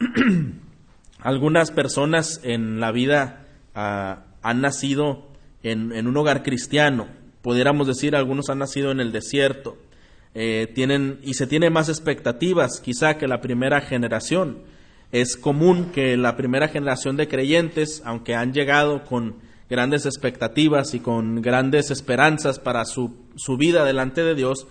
Algunas 1.24 1.70
personas 1.70 2.38
en 2.42 2.80
la 2.80 2.92
vida 2.92 3.46
ah, 3.74 4.24
han 4.42 4.60
nacido 4.60 5.26
en, 5.62 6.06
un 6.06 6.16
hogar 6.18 6.42
cristiano. 6.42 7.08
Pudiéramos 7.40 7.86
decir, 7.86 8.14
algunos 8.14 8.50
han 8.50 8.58
nacido 8.58 8.90
en 8.90 9.00
el 9.00 9.10
desierto. 9.10 9.78
Eh, 10.34 10.70
tienen 10.74 11.20
y 11.22 11.32
se 11.32 11.46
tiene 11.46 11.70
más 11.70 11.88
expectativas 11.88 12.78
quizá 12.78 13.16
que 13.16 13.26
la 13.26 13.40
primera 13.40 13.80
generación. 13.80 14.64
Es 15.12 15.38
común 15.38 15.92
que 15.94 16.18
la 16.18 16.36
primera 16.36 16.68
generación 16.68 17.16
de 17.16 17.26
creyentes, 17.26 18.02
aunque 18.04 18.34
han 18.34 18.52
llegado 18.52 19.04
con 19.04 19.36
grandes 19.70 20.04
expectativas 20.04 20.92
y 20.92 21.00
con 21.00 21.40
grandes 21.40 21.90
esperanzas 21.90 22.58
para 22.58 22.84
su, 22.84 23.16
su 23.36 23.56
vida 23.56 23.86
delante 23.86 24.22
de 24.22 24.34
Dios, 24.34 24.66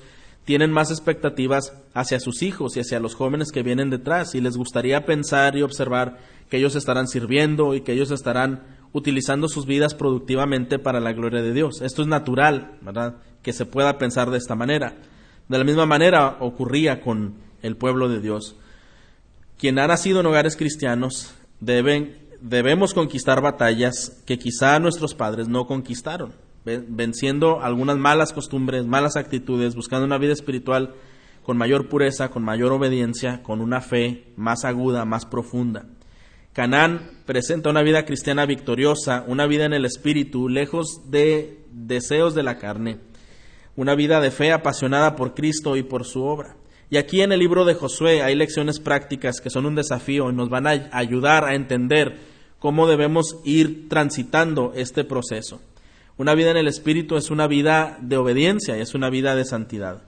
tienen 0.46 0.72
más 0.72 0.92
expectativas 0.92 1.74
hacia 1.94 2.20
sus 2.20 2.42
hijos 2.42 2.76
y 2.76 2.82
hacia 2.82 3.00
los 3.00 3.16
jóvenes 3.16 3.52
que 3.52 3.64
vienen 3.64 3.90
detrás 3.90 4.36
y 4.36 4.42
les 4.42 4.58
gustaría 4.58 5.06
pensar 5.06 5.56
y 5.56 5.62
observar 5.62 6.18
que 6.50 6.58
ellos 6.58 6.76
estarán 6.76 7.08
sirviendo 7.08 7.74
y 7.74 7.82
que 7.82 7.94
ellos 7.94 8.12
estarán 8.12 8.64
utilizando 8.92 9.48
sus 9.48 9.66
vidas 9.66 9.96
productivamente 9.96 10.80
para 10.80 11.00
la 11.00 11.14
gloria 11.14 11.42
de 11.42 11.54
Dios. 11.54 11.82
Esto 11.82 12.02
es 12.02 12.08
natural, 12.08 12.78
¿verdad? 12.82 13.16
Que 13.42 13.54
se 13.54 13.66
pueda 13.66 13.98
pensar 13.98 14.30
de 14.30 14.38
esta 14.38 14.56
manera. 14.56 14.96
De 15.48 15.58
la 15.58 15.64
misma 15.64 15.86
manera 15.86 16.38
ocurría 16.40 17.02
con 17.02 17.36
el 17.62 17.76
pueblo 17.76 18.10
de 18.10 18.20
Dios. 18.20 18.56
Quien 19.58 19.80
ha 19.80 19.88
nacido 19.88 20.20
en 20.20 20.26
hogares 20.26 20.58
cristianos 20.58 21.34
debemos 21.60 22.94
conquistar 22.94 23.42
batallas 23.42 24.22
que 24.26 24.38
quizá 24.38 24.78
nuestros 24.80 25.16
padres 25.16 25.48
no 25.48 25.66
conquistaron, 25.66 26.34
venciendo 26.66 27.62
algunas 27.62 27.98
malas 27.98 28.34
costumbres, 28.34 28.86
malas 28.86 29.16
actitudes, 29.18 29.76
buscando 29.76 30.06
una 30.06 30.18
vida 30.18 30.34
espiritual 30.34 30.96
con 31.44 31.58
mayor 31.58 31.90
pureza, 31.90 32.30
con 32.30 32.44
mayor 32.44 32.72
obediencia, 32.72 33.44
con 33.44 33.62
una 33.62 33.82
fe 33.82 34.26
más 34.38 34.64
aguda, 34.64 35.06
más 35.06 35.26
profunda. 35.26 35.86
Canaán 36.54 37.10
presenta 37.26 37.70
una 37.70 37.82
vida 37.82 38.06
cristiana 38.06 38.46
victoriosa, 38.46 39.26
una 39.28 39.48
vida 39.48 39.66
en 39.66 39.74
el 39.74 39.86
espíritu, 39.86 40.48
lejos 40.48 41.10
de 41.10 41.66
deseos 41.72 42.36
de 42.36 42.44
la 42.44 42.60
carne, 42.60 43.00
una 43.76 43.96
vida 43.96 44.22
de 44.22 44.32
fe 44.32 44.52
apasionada 44.52 45.16
por 45.16 45.34
Cristo 45.34 45.76
y 45.76 45.84
por 45.84 46.06
su 46.06 46.24
obra. 46.24 46.56
Y 46.90 46.98
aquí 46.98 47.22
en 47.22 47.32
el 47.32 47.40
libro 47.40 47.66
de 47.66 47.74
Josué 47.74 48.22
hay 48.22 48.36
lecciones 48.36 48.80
prácticas 48.80 49.42
que 49.42 49.50
son 49.50 49.66
un 49.66 49.74
desafío 49.74 50.30
y 50.30 50.36
nos 50.36 50.50
van 50.50 50.68
a 50.68 50.90
ayudar 50.92 51.44
a 51.44 51.56
entender 51.56 52.20
cómo 52.60 52.88
debemos 52.88 53.40
ir 53.44 53.90
transitando 53.90 54.74
este 54.76 55.04
proceso. 55.04 55.60
Una 56.18 56.36
vida 56.36 56.52
en 56.52 56.58
el 56.58 56.68
Espíritu 56.68 57.18
es 57.18 57.32
una 57.32 57.48
vida 57.48 57.98
de 58.02 58.18
obediencia 58.18 58.78
y 58.78 58.82
es 58.82 58.94
una 58.94 59.10
vida 59.10 59.36
de 59.36 59.46
santidad. 59.46 60.04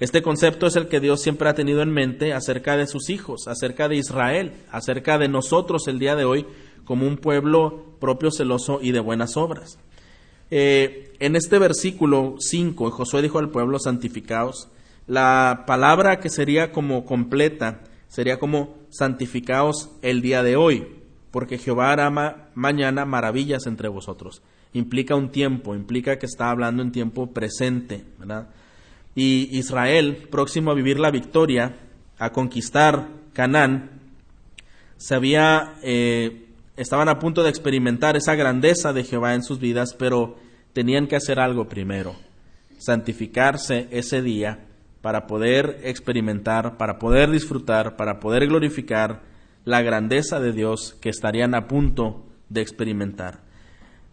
Este 0.00 0.22
concepto 0.22 0.66
es 0.66 0.74
el 0.74 0.88
que 0.88 0.98
Dios 0.98 1.22
siempre 1.22 1.48
ha 1.48 1.54
tenido 1.54 1.80
en 1.80 1.92
mente 1.92 2.32
acerca 2.32 2.76
de 2.76 2.88
sus 2.88 3.08
hijos, 3.08 3.46
acerca 3.46 3.88
de 3.88 3.96
Israel, 3.96 4.52
acerca 4.72 5.16
de 5.18 5.28
nosotros 5.28 5.86
el 5.86 6.00
día 6.00 6.16
de 6.16 6.24
hoy 6.24 6.46
como 6.84 7.06
un 7.06 7.16
pueblo 7.16 7.96
propio, 8.00 8.32
celoso 8.32 8.80
y 8.82 8.90
de 8.90 8.98
buenas 8.98 9.36
obras. 9.36 9.78
Eh, 10.50 11.12
en 11.20 11.36
este 11.36 11.60
versículo 11.60 12.34
5, 12.38 12.90
Josué 12.90 13.22
dijo 13.22 13.38
al 13.38 13.50
pueblo, 13.50 13.78
santificaos, 13.78 14.68
la 15.06 15.64
palabra 15.66 16.18
que 16.18 16.30
sería 16.30 16.72
como 16.72 17.04
completa 17.04 17.80
sería 18.08 18.38
como 18.38 18.76
santificaos 18.90 19.90
el 20.02 20.20
día 20.20 20.42
de 20.42 20.56
hoy, 20.56 20.86
porque 21.30 21.58
Jehová 21.58 21.92
hará 21.92 22.10
mañana 22.54 23.04
maravillas 23.04 23.66
entre 23.66 23.88
vosotros. 23.88 24.42
Implica 24.74 25.14
un 25.14 25.30
tiempo, 25.30 25.74
implica 25.74 26.18
que 26.18 26.26
está 26.26 26.50
hablando 26.50 26.82
en 26.82 26.92
tiempo 26.92 27.32
presente, 27.32 28.04
¿verdad? 28.18 28.48
Y 29.14 29.56
Israel, 29.56 30.28
próximo 30.30 30.70
a 30.70 30.74
vivir 30.74 30.98
la 30.98 31.10
victoria, 31.10 31.76
a 32.18 32.30
conquistar 32.30 33.08
Canaán, 33.32 33.90
se 34.96 35.14
había, 35.14 35.74
eh, 35.82 36.46
estaban 36.76 37.08
a 37.08 37.18
punto 37.18 37.42
de 37.42 37.50
experimentar 37.50 38.16
esa 38.16 38.34
grandeza 38.34 38.92
de 38.92 39.04
Jehová 39.04 39.34
en 39.34 39.42
sus 39.42 39.60
vidas, 39.60 39.94
pero 39.98 40.36
tenían 40.72 41.06
que 41.06 41.16
hacer 41.16 41.38
algo 41.38 41.68
primero, 41.68 42.16
santificarse 42.78 43.88
ese 43.90 44.22
día 44.22 44.66
para 45.00 45.26
poder 45.26 45.80
experimentar, 45.84 46.76
para 46.76 46.98
poder 46.98 47.30
disfrutar, 47.30 47.96
para 47.96 48.20
poder 48.20 48.46
glorificar 48.48 49.22
la 49.64 49.82
grandeza 49.82 50.40
de 50.40 50.52
Dios 50.52 50.96
que 51.00 51.10
estarían 51.10 51.54
a 51.54 51.68
punto 51.68 52.24
de 52.48 52.62
experimentar. 52.62 53.40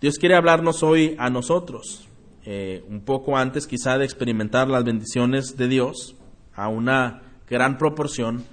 Dios 0.02 0.18
quiere 0.18 0.36
hablarnos 0.36 0.82
hoy 0.82 1.16
a 1.20 1.30
nosotros, 1.30 2.08
eh, 2.44 2.84
un 2.90 3.02
poco 3.02 3.38
antes 3.38 3.68
quizá 3.68 4.00
de 4.00 4.06
experimentar 4.06 4.68
las 4.68 4.84
bendiciones 4.84 5.58
de 5.58 5.68
Dios, 5.68 6.16
a 6.56 6.70
una 6.70 7.22
gran 7.48 7.78
proporción, 7.78 8.44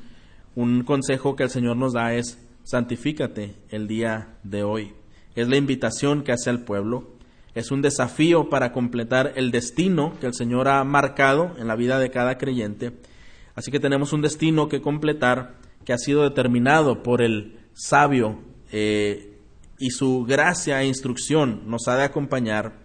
un 0.55 0.85
consejo 0.85 1.37
que 1.37 1.45
el 1.45 1.49
Señor 1.49 1.79
nos 1.79 1.95
da 1.95 2.13
es 2.13 2.39
santifícate 2.65 3.55
el 3.71 3.89
día 3.89 4.37
de 4.43 4.63
hoy. 4.63 4.93
Es 5.35 5.49
la 5.49 5.57
invitación 5.57 6.23
que 6.23 6.33
hace 6.33 6.51
al 6.51 6.65
pueblo 6.65 7.17
es 7.55 7.71
un 7.71 7.81
desafío 7.81 8.51
para 8.51 8.71
completar 8.73 9.33
el 9.37 9.51
destino 9.51 10.13
que 10.21 10.27
el 10.27 10.35
Señor 10.35 10.69
ha 10.69 10.85
marcado 10.85 11.57
en 11.59 11.67
la 11.67 11.77
vida 11.77 11.99
de 11.99 12.11
cada 12.11 12.37
creyente. 12.37 12.93
Así 13.55 13.71
que 13.71 13.81
tenemos 13.81 14.13
un 14.13 14.21
destino 14.21 14.69
que 14.69 14.83
completar 14.83 15.55
que 15.87 15.95
ha 15.95 15.99
sido 15.99 16.25
determinado 16.25 17.03
por 17.03 17.23
el 17.23 17.59
sabio 17.73 18.39
eh, 18.71 19.38
y 19.79 19.91
su 19.91 20.25
gracia 20.25 20.83
e 20.83 20.87
instrucción 20.87 21.63
nos 21.67 21.89
ha 21.89 21.97
de 21.97 22.05
acompañar. 22.05 22.81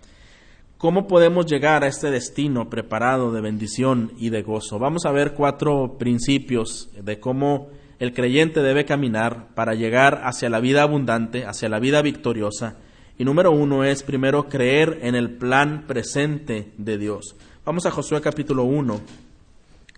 ¿Cómo 0.78 1.08
podemos 1.08 1.46
llegar 1.46 1.84
a 1.84 1.88
este 1.88 2.12
destino 2.12 2.70
preparado 2.70 3.32
de 3.32 3.42
bendición 3.42 4.12
y 4.18 4.30
de 4.30 4.42
gozo? 4.42 4.80
Vamos 4.80 5.06
a 5.06 5.12
ver 5.12 5.34
cuatro 5.34 5.98
principios 5.98 6.90
de 7.02 7.20
cómo 7.20 7.70
el 8.00 8.14
creyente 8.14 8.62
debe 8.62 8.86
caminar 8.86 9.54
para 9.56 9.76
llegar 9.76 10.22
hacia 10.26 10.50
la 10.50 10.60
vida 10.60 10.82
abundante, 10.84 11.46
hacia 11.46 11.70
la 11.70 11.80
vida 11.80 12.02
victoriosa 12.02 12.78
y 13.18 13.26
número 13.26 13.52
uno 13.52 13.84
es 13.84 14.02
primero 14.02 14.50
creer 14.50 15.00
en 15.04 15.16
el 15.16 15.38
plan 15.38 15.86
presente 15.86 16.74
de 16.78 16.98
Dios. 16.98 17.36
Vamos 17.64 17.86
a 17.86 17.92
Josué 17.92 18.20
capítulo 18.22 18.64
1, 18.64 19.02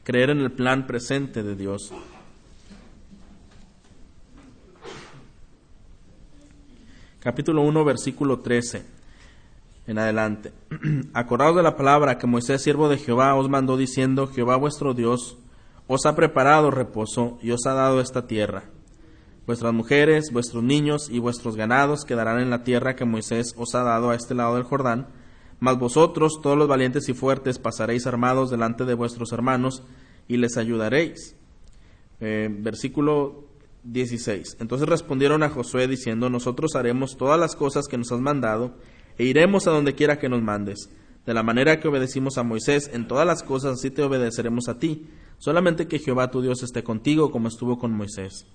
creer 0.03 0.31
en 0.31 0.39
el 0.39 0.51
plan 0.51 0.85
presente 0.85 1.41
de 1.41 1.55
Dios. 1.55 1.93
Capítulo 7.25 7.63
1, 7.63 7.83
versículo 7.85 8.41
13 8.41 8.85
en 9.87 9.97
adelante. 9.97 10.53
Acordaos 11.15 11.55
de 11.55 11.63
la 11.63 11.75
palabra 11.75 12.19
que 12.19 12.27
Moisés, 12.27 12.61
siervo 12.61 12.87
de 12.87 12.99
Jehová, 12.99 13.33
os 13.33 13.49
mandó 13.49 13.77
diciendo, 13.77 14.27
Jehová 14.27 14.57
vuestro 14.57 14.93
Dios 14.93 15.35
os 15.87 16.05
ha 16.05 16.15
preparado 16.15 16.69
reposo 16.69 17.39
y 17.41 17.49
os 17.49 17.65
ha 17.65 17.73
dado 17.73 17.99
esta 17.99 18.27
tierra. 18.27 18.65
Vuestras 19.47 19.73
mujeres, 19.73 20.29
vuestros 20.31 20.61
niños 20.61 21.09
y 21.09 21.17
vuestros 21.17 21.55
ganados 21.55 22.05
quedarán 22.05 22.41
en 22.41 22.51
la 22.51 22.63
tierra 22.63 22.95
que 22.95 23.05
Moisés 23.05 23.55
os 23.57 23.73
ha 23.73 23.81
dado 23.81 24.11
a 24.11 24.15
este 24.15 24.35
lado 24.35 24.53
del 24.53 24.63
Jordán, 24.63 25.07
mas 25.59 25.79
vosotros, 25.79 26.41
todos 26.43 26.59
los 26.59 26.67
valientes 26.67 27.09
y 27.09 27.15
fuertes, 27.15 27.57
pasaréis 27.57 28.05
armados 28.05 28.51
delante 28.51 28.85
de 28.85 28.93
vuestros 28.93 29.31
hermanos 29.31 29.81
y 30.27 30.37
les 30.37 30.57
ayudaréis. 30.57 31.35
Eh, 32.21 32.49
versículo 32.51 33.45
16. 33.85 34.57
Entonces 34.59 34.87
respondieron 34.87 35.43
a 35.43 35.49
Josué 35.49 35.87
diciendo, 35.87 36.29
nosotros 36.29 36.75
haremos 36.75 37.17
todas 37.17 37.39
las 37.39 37.55
cosas 37.55 37.87
que 37.87 37.97
nos 37.97 38.11
has 38.11 38.19
mandado 38.19 38.75
e 39.17 39.25
iremos 39.25 39.67
a 39.67 39.71
donde 39.71 39.95
quiera 39.95 40.19
que 40.19 40.29
nos 40.29 40.41
mandes. 40.41 40.89
De 41.25 41.33
la 41.33 41.43
manera 41.43 41.79
que 41.79 41.87
obedecimos 41.87 42.37
a 42.37 42.43
Moisés 42.43 42.89
en 42.93 43.07
todas 43.07 43.25
las 43.25 43.43
cosas, 43.43 43.73
así 43.73 43.89
te 43.89 44.03
obedeceremos 44.03 44.67
a 44.67 44.77
ti. 44.77 45.07
Solamente 45.37 45.87
que 45.87 45.99
Jehová 45.99 46.29
tu 46.29 46.41
Dios 46.41 46.63
esté 46.63 46.83
contigo 46.83 47.31
como 47.31 47.47
estuvo 47.47 47.77
con 47.77 47.91
Moisés. 47.93 48.45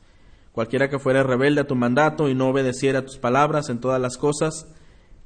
Cualquiera 0.52 0.88
que 0.88 0.98
fuera 0.98 1.22
rebelde 1.22 1.60
a 1.60 1.66
tu 1.66 1.76
mandato 1.76 2.28
y 2.28 2.34
no 2.34 2.48
obedeciera 2.48 3.00
a 3.00 3.04
tus 3.04 3.18
palabras 3.18 3.68
en 3.70 3.80
todas 3.80 4.00
las 4.00 4.16
cosas 4.16 4.66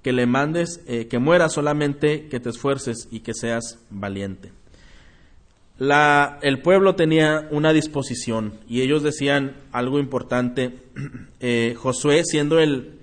que 0.03 0.13
le 0.13 0.27
mandes, 0.27 0.83
eh, 0.87 1.07
que 1.09 1.19
muera 1.19 1.49
solamente 1.49 2.29
que 2.29 2.41
te 2.41 2.51
esfuerces 2.51 3.09
y 3.11 3.21
que 3.21 3.33
seas 3.33 3.79
valiente. 3.89 4.53
La, 5.79 6.39
el 6.43 6.63
pueblo 6.63 6.95
tenía 6.95 7.49
una 7.51 7.73
disposición 7.73 8.61
y 8.69 8.83
ellos 8.83 9.03
decían 9.03 9.57
algo 9.73 9.99
importante. 9.99 10.81
Eh, 11.47 11.75
Josué, 11.77 12.25
siendo 12.25 12.59
el 12.59 13.01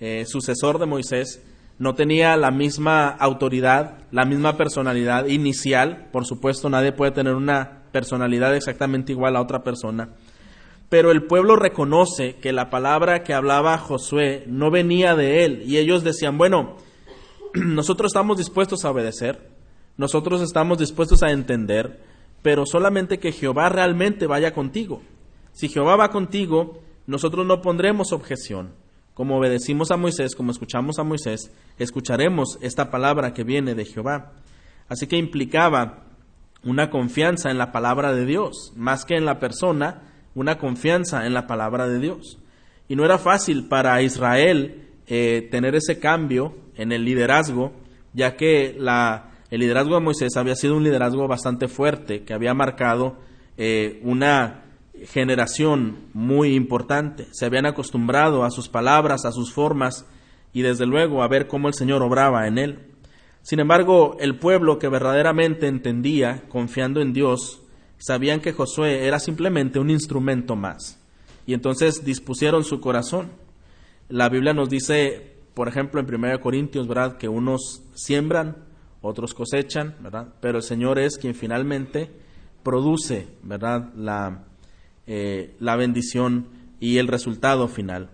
eh, 0.00 0.24
sucesor 0.26 0.80
de 0.80 0.86
Moisés, 0.86 1.40
no 1.78 1.94
tenía 1.94 2.36
la 2.36 2.50
misma 2.50 3.06
autoridad, 3.08 3.98
la 4.10 4.24
misma 4.24 4.56
personalidad 4.56 5.26
inicial. 5.26 6.08
Por 6.10 6.26
supuesto, 6.26 6.68
nadie 6.68 6.90
puede 6.90 7.12
tener 7.12 7.36
una 7.36 7.84
personalidad 7.92 8.56
exactamente 8.56 9.12
igual 9.12 9.36
a 9.36 9.42
otra 9.42 9.62
persona 9.62 10.08
pero 10.94 11.10
el 11.10 11.24
pueblo 11.24 11.56
reconoce 11.56 12.36
que 12.36 12.52
la 12.52 12.70
palabra 12.70 13.24
que 13.24 13.34
hablaba 13.34 13.78
Josué 13.78 14.44
no 14.46 14.70
venía 14.70 15.16
de 15.16 15.44
él 15.44 15.64
y 15.66 15.78
ellos 15.78 16.04
decían, 16.04 16.38
bueno, 16.38 16.76
nosotros 17.54 18.10
estamos 18.10 18.38
dispuestos 18.38 18.84
a 18.84 18.92
obedecer, 18.92 19.50
nosotros 19.96 20.40
estamos 20.40 20.78
dispuestos 20.78 21.24
a 21.24 21.32
entender, 21.32 22.00
pero 22.44 22.66
solamente 22.66 23.18
que 23.18 23.32
Jehová 23.32 23.70
realmente 23.70 24.26
vaya 24.26 24.52
contigo. 24.52 25.00
Si 25.52 25.70
Jehová 25.70 25.96
va 25.96 26.10
contigo, 26.10 26.82
nosotros 27.06 27.46
no 27.46 27.62
pondremos 27.62 28.12
objeción. 28.12 28.74
Como 29.14 29.38
obedecimos 29.38 29.90
a 29.90 29.96
Moisés, 29.96 30.34
como 30.34 30.50
escuchamos 30.50 30.98
a 30.98 31.04
Moisés, 31.04 31.50
escucharemos 31.78 32.58
esta 32.60 32.90
palabra 32.90 33.32
que 33.32 33.44
viene 33.44 33.74
de 33.74 33.86
Jehová. 33.86 34.32
Así 34.90 35.06
que 35.06 35.16
implicaba 35.16 36.04
una 36.62 36.90
confianza 36.90 37.50
en 37.50 37.56
la 37.56 37.72
palabra 37.72 38.12
de 38.12 38.26
Dios, 38.26 38.74
más 38.76 39.06
que 39.06 39.16
en 39.16 39.24
la 39.24 39.38
persona, 39.38 40.02
una 40.34 40.58
confianza 40.58 41.24
en 41.24 41.32
la 41.32 41.46
palabra 41.46 41.88
de 41.88 41.98
Dios. 41.98 42.38
Y 42.88 42.96
no 42.96 43.06
era 43.06 43.16
fácil 43.16 43.68
para 43.68 44.02
Israel 44.02 44.90
eh, 45.06 45.48
tener 45.50 45.74
ese 45.76 45.98
cambio 45.98 46.58
en 46.76 46.92
el 46.92 47.06
liderazgo, 47.06 47.72
ya 48.12 48.36
que 48.36 48.76
la, 48.78 49.33
el 49.54 49.60
liderazgo 49.60 49.94
de 49.94 50.00
Moisés 50.00 50.36
había 50.36 50.56
sido 50.56 50.76
un 50.76 50.82
liderazgo 50.82 51.28
bastante 51.28 51.68
fuerte, 51.68 52.24
que 52.24 52.34
había 52.34 52.54
marcado 52.54 53.18
eh, 53.56 54.00
una 54.02 54.64
generación 55.06 56.08
muy 56.12 56.56
importante. 56.56 57.28
Se 57.30 57.46
habían 57.46 57.64
acostumbrado 57.64 58.42
a 58.42 58.50
sus 58.50 58.68
palabras, 58.68 59.24
a 59.24 59.30
sus 59.30 59.52
formas, 59.52 60.06
y 60.52 60.62
desde 60.62 60.86
luego 60.86 61.22
a 61.22 61.28
ver 61.28 61.46
cómo 61.46 61.68
el 61.68 61.74
Señor 61.74 62.02
obraba 62.02 62.48
en 62.48 62.58
él. 62.58 62.80
Sin 63.42 63.60
embargo, 63.60 64.16
el 64.18 64.40
pueblo 64.40 64.80
que 64.80 64.88
verdaderamente 64.88 65.68
entendía, 65.68 66.42
confiando 66.48 67.00
en 67.00 67.12
Dios, 67.12 67.62
sabían 67.96 68.40
que 68.40 68.54
Josué 68.54 69.06
era 69.06 69.20
simplemente 69.20 69.78
un 69.78 69.88
instrumento 69.88 70.56
más. 70.56 71.00
Y 71.46 71.54
entonces 71.54 72.04
dispusieron 72.04 72.64
su 72.64 72.80
corazón. 72.80 73.30
La 74.08 74.28
Biblia 74.28 74.52
nos 74.52 74.68
dice, 74.68 75.36
por 75.54 75.68
ejemplo, 75.68 76.00
en 76.00 76.12
1 76.12 76.40
Corintios, 76.40 76.88
¿verdad?, 76.88 77.18
que 77.18 77.28
unos 77.28 77.84
siembran, 77.94 78.73
otros 79.04 79.34
cosechan, 79.34 79.96
¿verdad? 80.00 80.28
Pero 80.40 80.58
el 80.58 80.64
Señor 80.64 80.98
es 80.98 81.18
quien 81.18 81.34
finalmente 81.34 82.10
produce, 82.62 83.28
¿verdad?, 83.42 83.92
la, 83.94 84.44
eh, 85.06 85.54
la 85.60 85.76
bendición 85.76 86.46
y 86.80 86.98
el 86.98 87.08
resultado 87.08 87.68
final. 87.68 88.10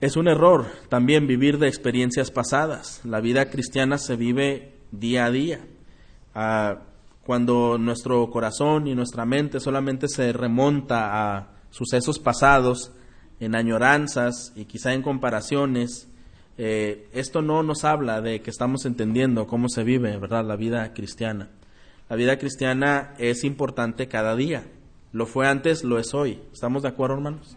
Es 0.00 0.16
un 0.16 0.28
error 0.28 0.66
también 0.88 1.26
vivir 1.26 1.58
de 1.58 1.68
experiencias 1.68 2.30
pasadas. 2.30 3.00
La 3.04 3.20
vida 3.20 3.50
cristiana 3.50 3.98
se 3.98 4.16
vive 4.16 4.74
día 4.90 5.26
a 5.26 5.30
día. 5.30 5.60
Ah, 6.34 6.80
cuando 7.24 7.78
nuestro 7.78 8.28
corazón 8.30 8.86
y 8.86 8.94
nuestra 8.94 9.24
mente 9.24 9.60
solamente 9.60 10.08
se 10.08 10.32
remonta 10.32 11.36
a 11.36 11.48
sucesos 11.70 12.18
pasados, 12.18 12.92
en 13.40 13.54
añoranzas 13.54 14.52
y 14.54 14.64
quizá 14.64 14.92
en 14.94 15.02
comparaciones, 15.02 16.08
eh, 16.56 17.08
esto 17.12 17.42
no 17.42 17.62
nos 17.62 17.84
habla 17.84 18.20
de 18.20 18.40
que 18.40 18.50
estamos 18.50 18.84
entendiendo 18.86 19.46
cómo 19.46 19.68
se 19.68 19.82
vive, 19.82 20.16
¿verdad?, 20.16 20.44
la 20.44 20.56
vida 20.56 20.92
cristiana. 20.92 21.48
La 22.08 22.16
vida 22.16 22.38
cristiana 22.38 23.14
es 23.18 23.44
importante 23.44 24.08
cada 24.08 24.36
día. 24.36 24.64
Lo 25.12 25.26
fue 25.26 25.46
antes, 25.46 25.84
lo 25.84 25.98
es 25.98 26.14
hoy. 26.14 26.38
¿Estamos 26.52 26.82
de 26.82 26.88
acuerdo, 26.88 27.16
hermanos? 27.16 27.56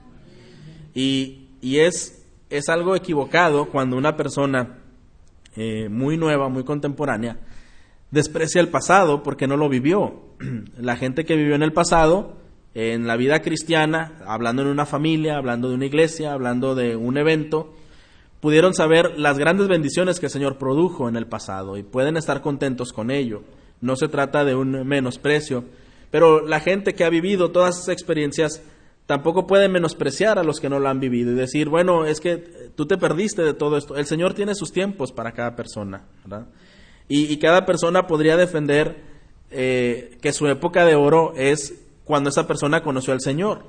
Y, 0.94 1.48
y 1.62 1.80
es, 1.80 2.26
es 2.50 2.70
algo 2.70 2.96
equivocado 2.96 3.66
cuando 3.70 3.98
una 3.98 4.16
persona 4.16 4.78
eh, 5.56 5.90
muy 5.90 6.18
nueva, 6.18 6.50
muy 6.50 6.64
contemporánea, 6.64 7.40
desprecia 8.12 8.62
el 8.62 8.70
pasado 8.70 9.24
porque 9.24 9.48
no 9.48 9.58
lo 9.58 9.70
vivió. 9.70 10.22
La 10.78 10.96
gente 10.96 11.26
que 11.26 11.36
vivió 11.36 11.56
en 11.56 11.64
el 11.64 11.74
pasado, 11.74 12.38
en 12.76 13.08
la 13.08 13.16
vida 13.18 13.42
cristiana, 13.42 14.14
hablando 14.28 14.62
en 14.62 14.68
una 14.68 14.86
familia, 14.86 15.36
hablando 15.36 15.70
de 15.70 15.76
una 15.76 15.88
iglesia, 15.88 16.34
hablando 16.34 16.76
de 16.76 16.96
un 16.96 17.18
evento, 17.18 17.74
pudieron 18.40 18.74
saber 18.74 19.18
las 19.18 19.38
grandes 19.38 19.68
bendiciones 19.68 20.20
que 20.20 20.28
el 20.28 20.32
Señor 20.32 20.58
produjo 20.58 21.10
en 21.10 21.16
el 21.16 21.28
pasado 21.28 21.78
y 21.78 21.84
pueden 21.84 22.18
estar 22.18 22.42
contentos 22.42 22.94
con 22.94 23.12
ello. 23.12 23.44
No 23.82 23.96
se 23.96 24.08
trata 24.08 24.46
de 24.46 24.56
un 24.56 24.88
menosprecio, 24.88 25.66
pero 26.12 26.46
la 26.46 26.60
gente 26.60 26.94
que 26.94 27.04
ha 27.04 27.10
vivido 27.10 27.52
todas 27.52 27.76
esas 27.76 27.90
experiencias 27.90 28.62
tampoco 29.06 29.48
puede 29.48 29.70
menospreciar 29.70 30.38
a 30.38 30.44
los 30.44 30.60
que 30.60 30.70
no 30.70 30.80
lo 30.80 30.90
han 30.90 31.00
vivido 31.00 31.32
y 31.32 31.36
decir, 31.36 31.70
bueno, 31.70 32.06
es 32.06 32.20
que 32.20 32.72
tú 32.76 32.86
te 32.86 32.98
perdiste 32.98 33.42
de 33.42 33.54
todo 33.54 33.78
esto. 33.78 33.96
El 33.96 34.06
Señor 34.06 34.34
tiene 34.34 34.54
sus 34.54 34.72
tiempos 34.72 35.12
para 35.12 35.32
cada 35.32 35.56
persona. 35.56 36.04
Y, 37.08 37.38
cada 37.38 37.66
persona 37.66 38.06
podría 38.06 38.36
defender 38.36 38.98
eh, 39.50 40.18
que 40.22 40.34
su 40.34 40.48
época 40.48 40.86
de 40.86 40.96
oro 40.96 41.34
es 41.38 41.86
cuando 42.04 42.30
esa 42.30 42.48
persona 42.48 42.84
conoció 42.84 43.14
al 43.14 43.22
Señor. 43.22 43.64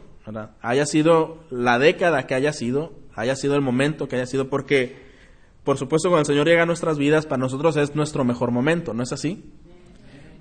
Haya 0.61 0.85
sido 0.85 1.39
la 1.51 1.79
década 1.79 2.27
que 2.27 2.35
haya 2.35 2.53
sido, 2.53 2.93
haya 3.19 3.37
sido 3.37 3.55
el 3.55 3.61
momento 3.61 4.09
que 4.09 4.17
haya 4.17 4.27
sido, 4.27 4.49
porque, 4.49 4.97
por 5.65 5.77
supuesto, 5.77 6.09
cuando 6.09 6.21
el 6.21 6.27
Señor 6.27 6.47
llega 6.47 6.63
a 6.63 6.67
nuestras 6.67 6.99
vidas, 6.99 7.27
para 7.27 7.41
nosotros 7.41 7.77
es 7.77 7.95
nuestro 7.95 8.25
mejor 8.25 8.51
momento, 8.51 8.95
¿no 8.95 9.03
es 9.03 9.13
así? 9.13 9.45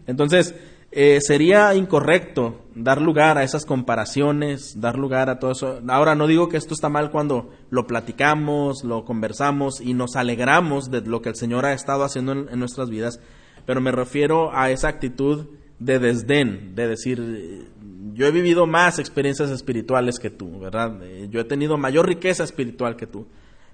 Entonces, 0.06 0.56
eh, 0.92 1.20
sería 1.22 1.76
incorrecto 1.76 2.62
dar 2.74 3.02
lugar 3.02 3.38
a 3.38 3.44
esas 3.44 3.66
comparaciones, 3.66 4.80
dar 4.80 4.98
lugar 4.98 5.30
a 5.30 5.38
todo 5.38 5.52
eso. 5.52 5.82
Ahora, 5.90 6.16
no 6.16 6.28
digo 6.28 6.48
que 6.48 6.56
esto 6.56 6.74
está 6.74 6.88
mal 6.88 7.12
cuando 7.12 7.52
lo 7.70 7.88
platicamos, 7.88 8.84
lo 8.86 9.04
conversamos 9.04 9.82
y 9.82 9.94
nos 9.94 10.16
alegramos 10.16 10.90
de 10.90 11.02
lo 11.02 11.22
que 11.22 11.30
el 11.30 11.36
Señor 11.36 11.66
ha 11.66 11.74
estado 11.74 12.04
haciendo 12.04 12.32
en, 12.32 12.60
nuestras 12.60 12.90
vidas, 12.90 13.20
pero 13.66 13.82
me 13.82 13.92
refiero 13.92 14.56
a 14.56 14.72
esa 14.72 14.88
actitud 14.88 15.48
de 15.80 16.00
desdén, 16.00 16.76
de 16.76 16.88
decir, 16.88 17.68
yo 18.14 18.26
he 18.26 18.32
vivido 18.32 18.66
más 18.66 19.00
experiencias 19.00 19.52
espirituales 19.52 20.20
que 20.20 20.30
tú, 20.30 20.60
¿verdad? 20.60 21.00
Yo 21.30 21.40
he 21.40 21.46
tenido 21.46 21.78
mayor 21.78 22.08
riqueza 22.08 22.44
espiritual 22.44 22.96
que 22.96 23.08
tú. 23.08 23.28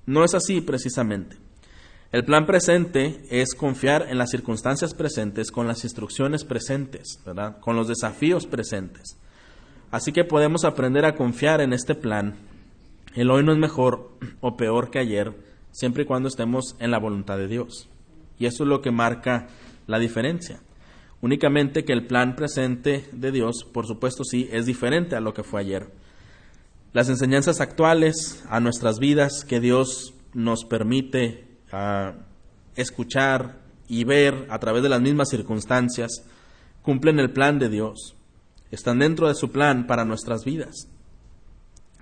No 0.06 0.24
es 0.24 0.34
así 0.34 0.60
precisamente. 0.62 1.38
El 2.12 2.26
plan 2.26 2.46
presente 2.46 3.24
es 3.32 3.56
confiar 3.56 4.08
en 4.10 4.18
las 4.18 4.30
circunstancias 4.30 4.94
presentes, 4.94 5.50
con 5.50 5.66
las 5.66 5.84
instrucciones 5.84 6.44
presentes, 6.44 7.20
¿verdad? 7.26 7.60
Con 7.60 7.76
los 7.76 7.88
desafíos 7.88 8.46
presentes. 8.46 9.18
Así 9.90 10.12
que 10.12 10.24
podemos 10.24 10.64
aprender 10.64 11.06
a 11.06 11.16
confiar 11.16 11.62
en 11.62 11.74
este 11.74 11.96
plan. 11.96 12.36
El 13.16 13.32
hoy 13.32 13.44
no 13.44 13.52
es 13.52 13.58
mejor 13.58 14.12
o 14.42 14.58
peor 14.58 14.92
que 14.92 15.00
ayer, 15.00 15.34
siempre 15.72 16.04
y 16.04 16.06
cuando 16.06 16.28
estemos 16.28 16.76
en 16.80 16.92
la 16.92 17.00
voluntad 17.00 17.38
de 17.38 17.48
Dios. 17.48 17.90
Y 18.38 18.46
eso 18.46 18.64
es 18.64 18.70
lo 18.70 18.82
que 18.82 18.92
marca 18.92 19.48
la 19.88 20.00
diferencia. 20.00 20.60
Únicamente 21.24 21.86
que 21.86 21.94
el 21.94 22.06
plan 22.06 22.36
presente 22.36 23.08
de 23.14 23.32
Dios, 23.32 23.64
por 23.72 23.88
supuesto 23.88 24.26
sí, 24.26 24.50
es 24.52 24.66
diferente 24.66 25.16
a 25.16 25.22
lo 25.22 25.34
que 25.34 25.44
fue 25.44 25.62
ayer. 25.62 25.90
Las 26.92 27.08
enseñanzas 27.08 27.62
actuales 27.62 28.44
a 28.50 28.60
nuestras 28.60 29.00
vidas 29.00 29.46
que 29.48 29.62
Dios 29.62 30.14
nos 30.34 30.66
permite 30.66 31.48
a 31.72 32.16
escuchar 32.76 33.62
y 33.88 34.04
ver 34.04 34.48
a 34.50 34.60
través 34.60 34.84
de 34.84 34.90
las 34.90 35.00
mismas 35.00 35.30
circunstancias, 35.30 36.26
cumplen 36.82 37.20
el 37.20 37.32
plan 37.32 37.58
de 37.58 37.70
Dios, 37.70 38.18
están 38.70 39.00
dentro 39.00 39.30
de 39.30 39.36
su 39.36 39.50
plan 39.50 39.88
para 39.88 40.04
nuestras 40.04 40.44
vidas. 40.44 40.90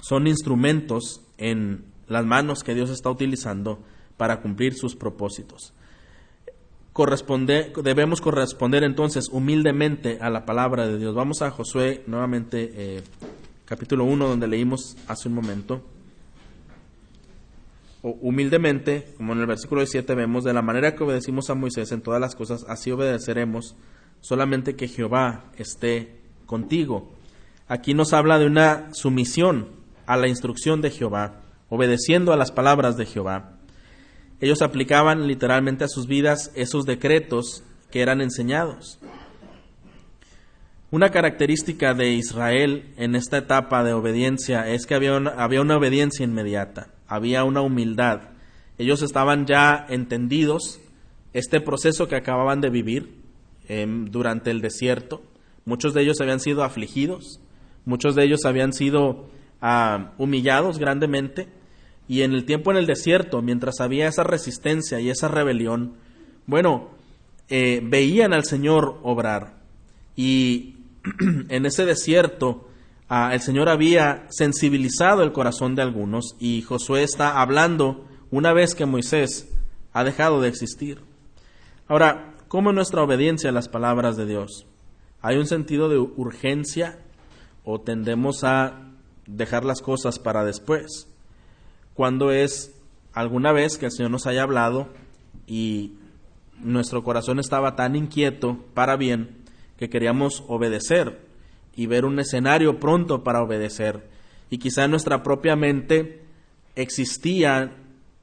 Son 0.02 0.26
instrumentos 0.26 1.22
en 1.38 1.86
las 2.08 2.26
manos 2.26 2.64
que 2.64 2.74
Dios 2.74 2.90
está 2.90 3.12
utilizando 3.12 3.84
para 4.18 4.42
cumplir 4.42 4.74
sus 4.74 4.96
propósitos. 4.96 5.76
Corresponde, 6.94 7.72
debemos 7.84 8.20
corresponder 8.20 8.84
entonces 8.84 9.30
humildemente 9.32 10.20
a 10.22 10.30
la 10.30 10.46
palabra 10.46 10.88
de 10.88 10.98
Dios. 10.98 11.16
Vamos 11.16 11.42
a 11.42 11.52
Josué 11.52 12.04
nuevamente, 12.08 12.72
eh, 12.74 13.04
capítulo 13.66 14.04
1, 14.04 14.28
donde 14.28 14.48
leímos 14.48 14.98
hace 15.08 15.30
un 15.30 15.36
momento 15.36 15.82
humildemente, 18.04 19.14
como 19.18 19.34
en 19.34 19.40
el 19.40 19.46
versículo 19.46 19.86
7 19.86 20.16
vemos, 20.16 20.44
de 20.44 20.54
la 20.54 20.62
manera 20.62 20.96
que 20.96 21.04
obedecimos 21.04 21.50
a 21.50 21.56
Moisés 21.56 21.92
en 21.92 22.02
todas 22.02 22.20
las 22.20 22.36
cosas, 22.36 22.66
así 22.68 22.92
obedeceremos, 22.92 23.76
solamente 24.22 24.76
que 24.76 24.88
Jehová 24.88 25.46
esté 25.58 26.20
contigo. 26.46 27.12
Aquí 27.68 27.94
nos 27.94 28.14
habla 28.14 28.40
de 28.40 28.48
una 28.48 28.94
sumisión 28.94 29.70
a 30.06 30.18
la 30.18 30.28
instrucción 30.28 30.82
de 30.82 30.90
Jehová, 30.90 31.42
obedeciendo 31.70 32.34
a 32.34 32.38
las 32.38 32.52
palabras 32.52 32.98
de 32.98 33.06
Jehová. 33.06 33.58
Ellos 34.42 34.62
aplicaban 34.62 35.28
literalmente 35.28 35.86
a 35.86 35.88
sus 35.88 36.08
vidas 36.08 36.52
esos 36.56 36.86
decretos 36.86 37.64
que 37.90 38.02
eran 38.02 38.20
enseñados. 38.20 39.00
Una 40.90 41.10
característica 41.10 41.94
de 41.94 42.12
Israel 42.12 42.94
en 42.98 43.16
esta 43.16 43.38
etapa 43.38 43.84
de 43.84 43.94
obediencia 43.94 44.68
es 44.68 44.86
que 44.86 44.96
había 44.96 45.16
había 45.16 45.62
una 45.62 45.78
obediencia 45.78 46.26
inmediata 46.26 46.90
había 47.12 47.44
una 47.44 47.60
humildad. 47.60 48.22
Ellos 48.78 49.02
estaban 49.02 49.46
ya 49.46 49.86
entendidos 49.90 50.80
este 51.34 51.60
proceso 51.60 52.08
que 52.08 52.16
acababan 52.16 52.62
de 52.62 52.70
vivir 52.70 53.22
em, 53.68 54.06
durante 54.06 54.50
el 54.50 54.62
desierto. 54.62 55.22
Muchos 55.66 55.94
de 55.94 56.04
ellos 56.04 56.22
habían 56.22 56.40
sido 56.40 56.64
afligidos, 56.64 57.42
muchos 57.84 58.16
de 58.16 58.24
ellos 58.24 58.46
habían 58.46 58.72
sido 58.72 59.30
ah, 59.62 60.14
humillados 60.18 60.80
grandemente. 60.80 61.50
Y 62.12 62.24
en 62.24 62.34
el 62.34 62.44
tiempo 62.44 62.72
en 62.72 62.78
el 62.78 62.86
desierto, 62.86 63.42
mientras 63.42 63.80
había 63.80 64.08
esa 64.08 64.24
resistencia 64.24 65.00
y 65.00 65.10
esa 65.10 65.28
rebelión, 65.28 65.94
bueno, 66.46 66.90
eh, 67.48 67.80
veían 67.84 68.34
al 68.34 68.44
Señor 68.44 69.00
obrar. 69.04 69.62
Y 70.16 70.76
en 71.50 71.66
ese 71.66 71.86
desierto 71.86 72.68
Ah, 73.14 73.32
el 73.34 73.42
Señor 73.42 73.68
había 73.68 74.24
sensibilizado 74.30 75.22
el 75.22 75.34
corazón 75.34 75.76
de 75.76 75.82
algunos 75.82 76.38
y 76.40 76.62
Josué 76.62 77.04
está 77.04 77.42
hablando 77.42 78.06
una 78.32 78.54
vez 78.54 78.74
que 78.74 78.86
Moisés 78.86 79.54
ha 79.92 80.06
dejado 80.06 80.40
de 80.40 80.48
existir. 80.48 81.02
Ahora, 81.90 82.36
¿cómo 82.48 82.70
es 82.70 82.76
nuestra 82.78 83.04
obediencia 83.04 83.50
a 83.50 83.54
las 83.54 83.68
palabras 83.68 84.16
de 84.16 84.28
Dios? 84.28 84.66
¿Hay 85.22 85.36
un 85.36 85.46
sentido 85.46 85.90
de 85.90 85.98
urgencia 85.98 87.00
o 87.66 87.82
tendemos 87.82 88.46
a 88.46 88.94
dejar 89.28 89.66
las 89.66 89.82
cosas 89.82 90.18
para 90.18 90.46
después? 90.46 91.11
Cuando 92.02 92.32
es 92.32 92.74
alguna 93.14 93.52
vez 93.52 93.78
que 93.78 93.86
el 93.86 93.92
Señor 93.92 94.10
nos 94.10 94.26
haya 94.26 94.42
hablado 94.42 94.88
y 95.46 96.00
nuestro 96.60 97.04
corazón 97.04 97.38
estaba 97.38 97.76
tan 97.76 97.96
inquieto 97.96 98.58
para 98.74 98.96
bien 98.96 99.44
que 99.78 99.92
queríamos 99.92 100.44
obedecer 100.48 101.20
y 101.76 101.86
ver 101.86 102.06
un 102.06 102.20
escenario 102.20 102.80
pronto 102.80 103.24
para 103.24 103.44
obedecer. 103.44 104.10
Y 104.50 104.58
quizá 104.58 104.86
en 104.86 104.90
nuestra 104.90 105.22
propia 105.22 105.56
mente 105.56 106.24
existían 106.76 107.74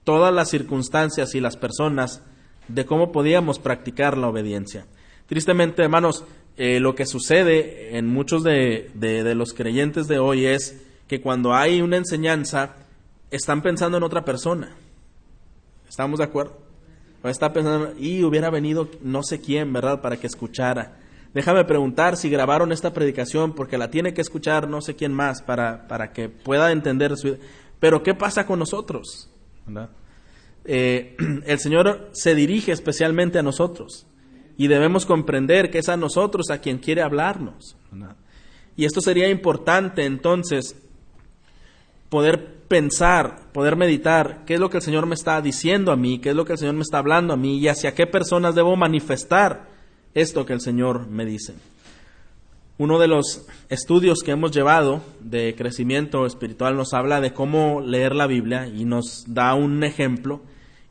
todas 0.02 0.34
las 0.34 0.50
circunstancias 0.50 1.36
y 1.36 1.40
las 1.40 1.56
personas 1.56 2.24
de 2.66 2.84
cómo 2.84 3.12
podíamos 3.12 3.60
practicar 3.60 4.18
la 4.18 4.26
obediencia. 4.26 4.86
Tristemente, 5.28 5.84
hermanos, 5.84 6.24
eh, 6.56 6.80
lo 6.80 6.96
que 6.96 7.06
sucede 7.06 7.96
en 7.96 8.08
muchos 8.08 8.42
de, 8.42 8.90
de, 8.94 9.36
los 9.36 9.54
creyentes 9.54 10.08
de 10.08 10.18
hoy 10.18 10.46
es 10.46 10.84
que 11.06 11.20
cuando 11.20 11.54
hay 11.54 11.80
una 11.80 11.96
enseñanza, 11.96 12.74
están 13.30 13.62
pensando 13.62 13.96
en 13.96 14.02
otra 14.02 14.24
persona. 14.24 14.76
¿Estamos 15.88 16.18
de 16.18 16.24
acuerdo? 16.24 16.58
Está 17.24 17.52
pensando, 17.52 17.94
y 17.98 18.22
hubiera 18.22 18.50
venido 18.50 18.88
no 19.02 19.22
sé 19.22 19.40
quién, 19.40 19.72
¿verdad?, 19.72 20.00
para 20.00 20.16
que 20.16 20.26
escuchara. 20.26 20.98
Déjame 21.34 21.64
preguntar 21.64 22.16
si 22.16 22.30
grabaron 22.30 22.72
esta 22.72 22.92
predicación 22.92 23.54
porque 23.54 23.76
la 23.76 23.90
tiene 23.90 24.14
que 24.14 24.20
escuchar 24.20 24.68
no 24.68 24.80
sé 24.80 24.96
quién 24.96 25.12
más 25.12 25.42
para, 25.42 25.86
para 25.88 26.12
que 26.12 26.28
pueda 26.28 26.72
entender 26.72 27.16
su... 27.16 27.36
Pero 27.80 28.02
¿qué 28.02 28.14
pasa 28.14 28.46
con 28.46 28.58
nosotros? 28.58 29.30
Eh, 30.64 31.16
el 31.46 31.58
Señor 31.58 32.10
se 32.12 32.34
dirige 32.34 32.72
especialmente 32.72 33.38
a 33.38 33.42
nosotros 33.42 34.06
y 34.56 34.68
debemos 34.68 35.06
comprender 35.06 35.70
que 35.70 35.78
es 35.78 35.88
a 35.88 35.96
nosotros 35.96 36.50
a 36.50 36.58
quien 36.58 36.78
quiere 36.78 37.02
hablarnos. 37.02 37.76
Y 38.76 38.84
esto 38.84 39.00
sería 39.00 39.28
importante 39.28 40.04
entonces 40.04 40.76
poder 42.08 42.58
pensar, 42.68 43.50
poder 43.52 43.76
meditar 43.76 44.44
qué 44.46 44.54
es 44.54 44.60
lo 44.60 44.70
que 44.70 44.78
el 44.78 44.82
Señor 44.82 45.06
me 45.06 45.14
está 45.14 45.40
diciendo 45.40 45.92
a 45.92 45.96
mí, 45.96 46.18
qué 46.18 46.30
es 46.30 46.36
lo 46.36 46.44
que 46.44 46.52
el 46.52 46.58
Señor 46.58 46.74
me 46.74 46.82
está 46.82 46.98
hablando 46.98 47.32
a 47.32 47.36
mí 47.36 47.58
y 47.58 47.68
hacia 47.68 47.94
qué 47.94 48.06
personas 48.06 48.54
debo 48.54 48.76
manifestar 48.76 49.68
esto 50.14 50.46
que 50.46 50.52
el 50.52 50.60
Señor 50.60 51.06
me 51.08 51.24
dice. 51.24 51.54
Uno 52.76 52.98
de 52.98 53.08
los 53.08 53.46
estudios 53.70 54.20
que 54.24 54.30
hemos 54.30 54.52
llevado 54.52 55.02
de 55.20 55.54
crecimiento 55.56 56.26
espiritual 56.26 56.76
nos 56.76 56.94
habla 56.94 57.20
de 57.20 57.32
cómo 57.32 57.80
leer 57.80 58.14
la 58.14 58.28
Biblia 58.28 58.68
y 58.68 58.84
nos 58.84 59.24
da 59.26 59.54
un 59.54 59.82
ejemplo 59.82 60.40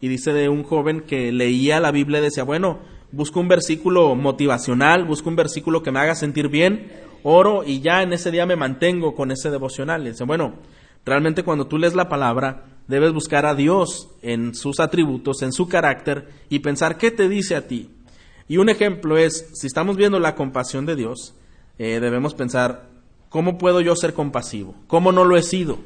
y 0.01 0.10
dice 0.10 0.34
de 0.34 0.49
un 0.49 0.63
joven 0.63 1.01
que 1.01 1.32
leía 1.32 1.80
la 1.80 1.91
Biblia 1.91 2.19
y 2.19 2.23
decía, 2.23 2.43
bueno, 2.43 2.80
busco 3.12 3.39
un 3.39 3.47
versículo 3.47 4.15
motivacional, 4.15 5.06
busco 5.06 5.30
un 5.30 5.38
versículo 5.38 5.82
que 5.82 5.91
me 5.91 5.99
haga 5.99 6.15
sentir 6.15 6.49
bien, 6.49 6.91
oro 7.23 7.63
y 7.65 7.80
ya 7.80 8.03
en 8.03 8.13
ese 8.13 8.32
día 8.32 8.45
me 8.45 8.56
mantengo 8.56 9.15
con 9.15 9.32
ese 9.32 9.49
devocional. 9.49 10.06
Y 10.06 10.12
dice, 10.12 10.25
bueno, 10.25 10.56
realmente 11.05 11.43
cuando 11.43 11.67
tú 11.67 11.77
lees 11.77 11.95
la 11.95 12.10
palabra, 12.10 12.65
debes 12.88 13.13
buscar 13.13 13.45
a 13.45 13.55
Dios 13.55 14.10
en 14.21 14.55
sus 14.55 14.79
atributos, 14.79 15.41
en 15.41 15.51
su 15.51 15.67
carácter 15.67 16.29
y 16.49 16.60
pensar 16.60 16.97
qué 16.97 17.12
te 17.12 17.29
dice 17.29 17.55
a 17.55 17.67
ti. 17.67 17.89
Y 18.47 18.57
un 18.57 18.69
ejemplo 18.69 19.17
es, 19.17 19.49
si 19.53 19.67
estamos 19.67 19.97
viendo 19.97 20.19
la 20.19 20.36
compasión 20.36 20.86
de 20.86 20.95
Dios, 20.95 21.33
eh, 21.79 21.99
debemos 21.99 22.33
pensar, 22.33 22.88
¿cómo 23.29 23.57
puedo 23.57 23.81
yo 23.81 23.95
ser 23.95 24.13
compasivo? 24.13 24.73
¿Cómo 24.88 25.12
no 25.12 25.25
lo 25.25 25.38
he 25.38 25.43
sido? 25.43 25.79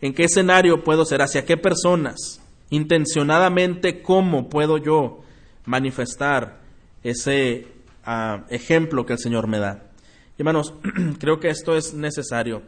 ¿En 0.00 0.12
qué 0.12 0.24
escenario 0.24 0.84
puedo 0.84 1.06
ser? 1.06 1.22
¿Hacia 1.22 1.46
qué 1.46 1.56
personas? 1.56 2.42
Intencionadamente, 2.68 4.02
¿cómo 4.02 4.50
puedo 4.50 4.76
yo 4.76 5.20
manifestar 5.64 6.60
ese 7.02 7.68
ah, 8.04 8.44
ejemplo 8.50 9.06
que 9.06 9.14
el 9.14 9.18
Señor 9.18 9.46
me 9.46 9.58
da? 9.58 9.84
Hermanos, 10.36 10.74
creo 11.18 11.40
que 11.40 11.48
esto 11.48 11.74
es 11.76 11.94
necesario. 11.94 12.62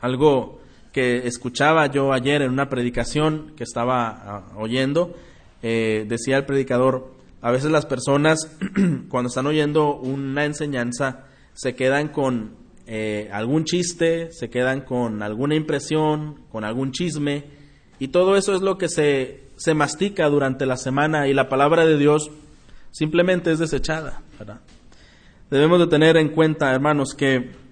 Algo 0.00 0.60
que 0.96 1.26
escuchaba 1.26 1.88
yo 1.88 2.14
ayer 2.14 2.40
en 2.40 2.50
una 2.50 2.70
predicación 2.70 3.52
que 3.54 3.64
estaba 3.64 4.08
ah, 4.08 4.52
oyendo, 4.56 5.14
eh, 5.62 6.06
decía 6.08 6.38
el 6.38 6.46
predicador, 6.46 7.12
a 7.42 7.50
veces 7.50 7.70
las 7.70 7.84
personas 7.84 8.50
cuando 9.10 9.28
están 9.28 9.46
oyendo 9.46 9.94
una 9.94 10.46
enseñanza 10.46 11.26
se 11.52 11.74
quedan 11.74 12.08
con 12.08 12.54
eh, 12.86 13.28
algún 13.30 13.64
chiste, 13.64 14.32
se 14.32 14.48
quedan 14.48 14.80
con 14.80 15.22
alguna 15.22 15.54
impresión, 15.54 16.40
con 16.50 16.64
algún 16.64 16.92
chisme, 16.92 17.44
y 17.98 18.08
todo 18.08 18.38
eso 18.38 18.54
es 18.54 18.62
lo 18.62 18.78
que 18.78 18.88
se, 18.88 19.42
se 19.56 19.74
mastica 19.74 20.30
durante 20.30 20.64
la 20.64 20.78
semana 20.78 21.28
y 21.28 21.34
la 21.34 21.50
palabra 21.50 21.84
de 21.84 21.98
Dios 21.98 22.30
simplemente 22.90 23.52
es 23.52 23.58
desechada. 23.58 24.22
Debemos 25.50 25.78
de 25.78 25.88
tener 25.88 26.16
en 26.16 26.30
cuenta, 26.30 26.72
hermanos, 26.72 27.14
que 27.14 27.65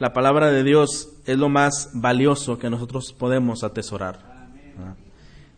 la 0.00 0.14
palabra 0.14 0.50
de 0.50 0.64
Dios 0.64 1.10
es 1.26 1.38
lo 1.38 1.50
más 1.50 1.90
valioso 1.92 2.58
que 2.58 2.70
nosotros 2.70 3.12
podemos 3.12 3.62
atesorar. 3.62 4.48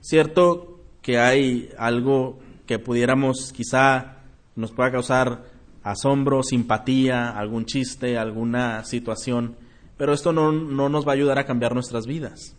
Cierto 0.00 0.80
que 1.00 1.18
hay 1.18 1.70
algo 1.78 2.40
que 2.66 2.80
pudiéramos 2.80 3.52
quizá 3.52 4.16
nos 4.56 4.72
pueda 4.72 4.90
causar 4.90 5.44
asombro, 5.84 6.42
simpatía, 6.42 7.30
algún 7.30 7.66
chiste, 7.66 8.18
alguna 8.18 8.82
situación, 8.84 9.54
pero 9.96 10.12
esto 10.12 10.32
no, 10.32 10.50
nos 10.50 11.06
va 11.06 11.12
a 11.12 11.14
ayudar 11.14 11.38
a 11.38 11.46
cambiar 11.46 11.74
nuestras 11.74 12.06
vidas. 12.06 12.56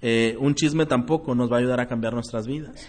Eh, 0.00 0.34
un 0.40 0.54
chisme 0.54 0.86
tampoco 0.86 1.34
nos 1.34 1.52
va 1.52 1.56
a 1.56 1.58
ayudar 1.58 1.80
a 1.80 1.88
cambiar 1.88 2.14
nuestras 2.14 2.46
vidas. 2.46 2.88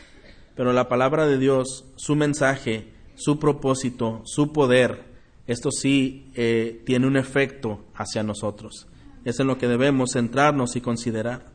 Pero 0.56 0.72
la 0.72 0.88
palabra 0.88 1.28
de 1.28 1.38
Dios, 1.38 1.84
su 1.98 2.15
mensaje, 2.15 2.93
su 3.15 3.38
propósito, 3.38 4.22
su 4.24 4.54
poder, 4.54 5.07
esto 5.47 5.71
sí 5.71 6.29
eh, 6.36 6.81
tiene 6.86 7.07
un 7.07 7.17
efecto 7.17 7.86
hacia 7.95 8.21
nosotros. 8.21 8.88
Es 9.23 9.39
en 9.39 9.47
lo 9.47 9.57
que 9.57 9.67
debemos 9.67 10.12
centrarnos 10.13 10.75
y 10.75 10.81
considerar. 10.81 11.45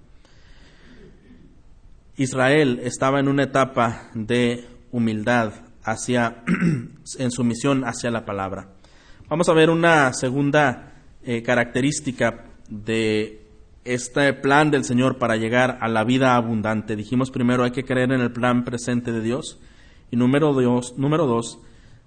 Israel 2.16 2.80
estaba 2.82 3.20
en 3.20 3.28
una 3.28 3.44
etapa 3.44 4.10
de 4.14 4.66
humildad, 4.90 5.52
hacia, 5.84 6.42
en 7.18 7.30
su 7.30 7.44
misión 7.44 7.84
hacia 7.84 8.10
la 8.10 8.24
palabra. 8.24 8.68
Vamos 9.28 9.48
a 9.48 9.54
ver 9.54 9.70
una 9.70 10.12
segunda 10.12 10.92
eh, 11.22 11.42
característica 11.42 12.44
de 12.68 13.40
este 13.84 14.32
plan 14.34 14.70
del 14.70 14.84
Señor 14.84 15.18
para 15.18 15.36
llegar 15.36 15.78
a 15.80 15.88
la 15.88 16.04
vida 16.04 16.36
abundante. 16.36 16.96
Dijimos 16.96 17.30
primero 17.30 17.64
hay 17.64 17.72
que 17.72 17.84
creer 17.84 18.12
en 18.12 18.20
el 18.20 18.32
plan 18.32 18.64
presente 18.64 19.12
de 19.12 19.20
Dios 19.20 19.58
y 20.10 20.16
número 20.16 20.52
dos, 20.52 20.94
número 20.96 21.26
dos 21.26 21.58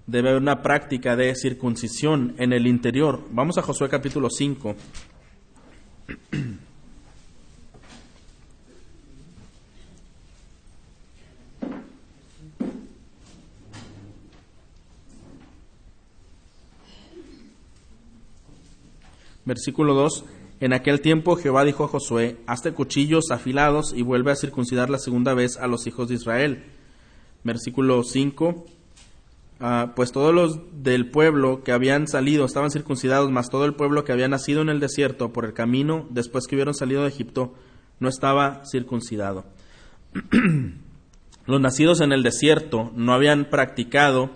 debe 0.06 0.30
haber 0.30 0.42
una 0.42 0.62
práctica 0.62 1.16
de 1.16 1.34
circuncisión 1.34 2.34
en 2.38 2.52
el 2.52 2.66
interior. 2.66 3.24
Vamos 3.30 3.58
a 3.58 3.62
Josué 3.62 3.88
capítulo 3.88 4.28
5. 4.30 4.76
Versículo 19.44 19.94
2. 19.94 20.24
En 20.58 20.72
aquel 20.72 21.00
tiempo 21.00 21.36
Jehová 21.36 21.64
dijo 21.64 21.84
a 21.84 21.88
Josué, 21.88 22.38
hazte 22.46 22.72
cuchillos 22.72 23.30
afilados 23.30 23.92
y 23.94 24.02
vuelve 24.02 24.32
a 24.32 24.36
circuncidar 24.36 24.88
la 24.90 24.98
segunda 24.98 25.34
vez 25.34 25.56
a 25.56 25.66
los 25.66 25.86
hijos 25.86 26.08
de 26.08 26.14
Israel. 26.14 26.64
Versículo 27.44 28.02
5. 28.02 28.75
Ah, 29.58 29.92
pues 29.96 30.12
todos 30.12 30.34
los 30.34 30.60
del 30.82 31.10
pueblo 31.10 31.64
que 31.64 31.72
habían 31.72 32.08
salido 32.08 32.44
estaban 32.44 32.70
circuncidados, 32.70 33.30
mas 33.30 33.48
todo 33.48 33.64
el 33.64 33.74
pueblo 33.74 34.04
que 34.04 34.12
había 34.12 34.28
nacido 34.28 34.60
en 34.60 34.68
el 34.68 34.80
desierto 34.80 35.32
por 35.32 35.46
el 35.46 35.54
camino 35.54 36.06
después 36.10 36.46
que 36.46 36.56
hubieron 36.56 36.74
salido 36.74 37.02
de 37.02 37.08
Egipto 37.08 37.54
no 37.98 38.08
estaba 38.08 38.62
circuncidado. 38.70 39.46
los 41.46 41.60
nacidos 41.60 42.00
en 42.02 42.12
el 42.12 42.22
desierto 42.22 42.92
no 42.94 43.14
habían 43.14 43.46
practicado 43.46 44.30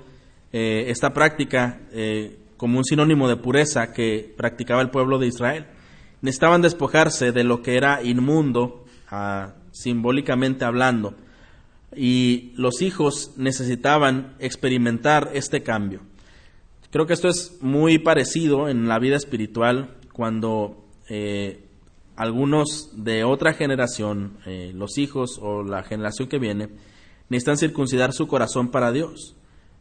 eh, 0.52 0.84
esta 0.88 1.12
práctica 1.12 1.80
eh, 1.92 2.38
como 2.56 2.78
un 2.78 2.84
sinónimo 2.84 3.28
de 3.28 3.36
pureza 3.36 3.92
que 3.92 4.34
practicaba 4.36 4.80
el 4.80 4.90
pueblo 4.90 5.18
de 5.18 5.26
Israel. 5.26 5.66
Necesitaban 6.22 6.62
despojarse 6.62 7.32
de 7.32 7.44
lo 7.44 7.62
que 7.62 7.76
era 7.76 8.02
inmundo, 8.02 8.84
ah, 9.10 9.54
simbólicamente 9.72 10.64
hablando, 10.64 11.14
y 11.94 12.52
los 12.56 12.82
hijos 12.82 13.32
necesitaban 13.36 14.34
experimentar 14.38 15.30
este 15.34 15.62
cambio. 15.62 16.00
Creo 16.90 17.06
que 17.06 17.12
esto 17.12 17.28
es 17.28 17.58
muy 17.60 17.98
parecido 17.98 18.68
en 18.68 18.88
la 18.88 18.98
vida 18.98 19.16
espiritual 19.16 19.96
cuando 20.12 20.84
eh, 21.08 21.64
algunos 22.16 22.90
de 23.04 23.24
otra 23.24 23.54
generación, 23.54 24.38
eh, 24.46 24.72
los 24.74 24.98
hijos 24.98 25.38
o 25.40 25.62
la 25.62 25.82
generación 25.82 26.28
que 26.28 26.38
viene, 26.38 26.68
necesitan 27.28 27.56
circuncidar 27.56 28.12
su 28.12 28.26
corazón 28.26 28.70
para 28.70 28.92
Dios. 28.92 29.36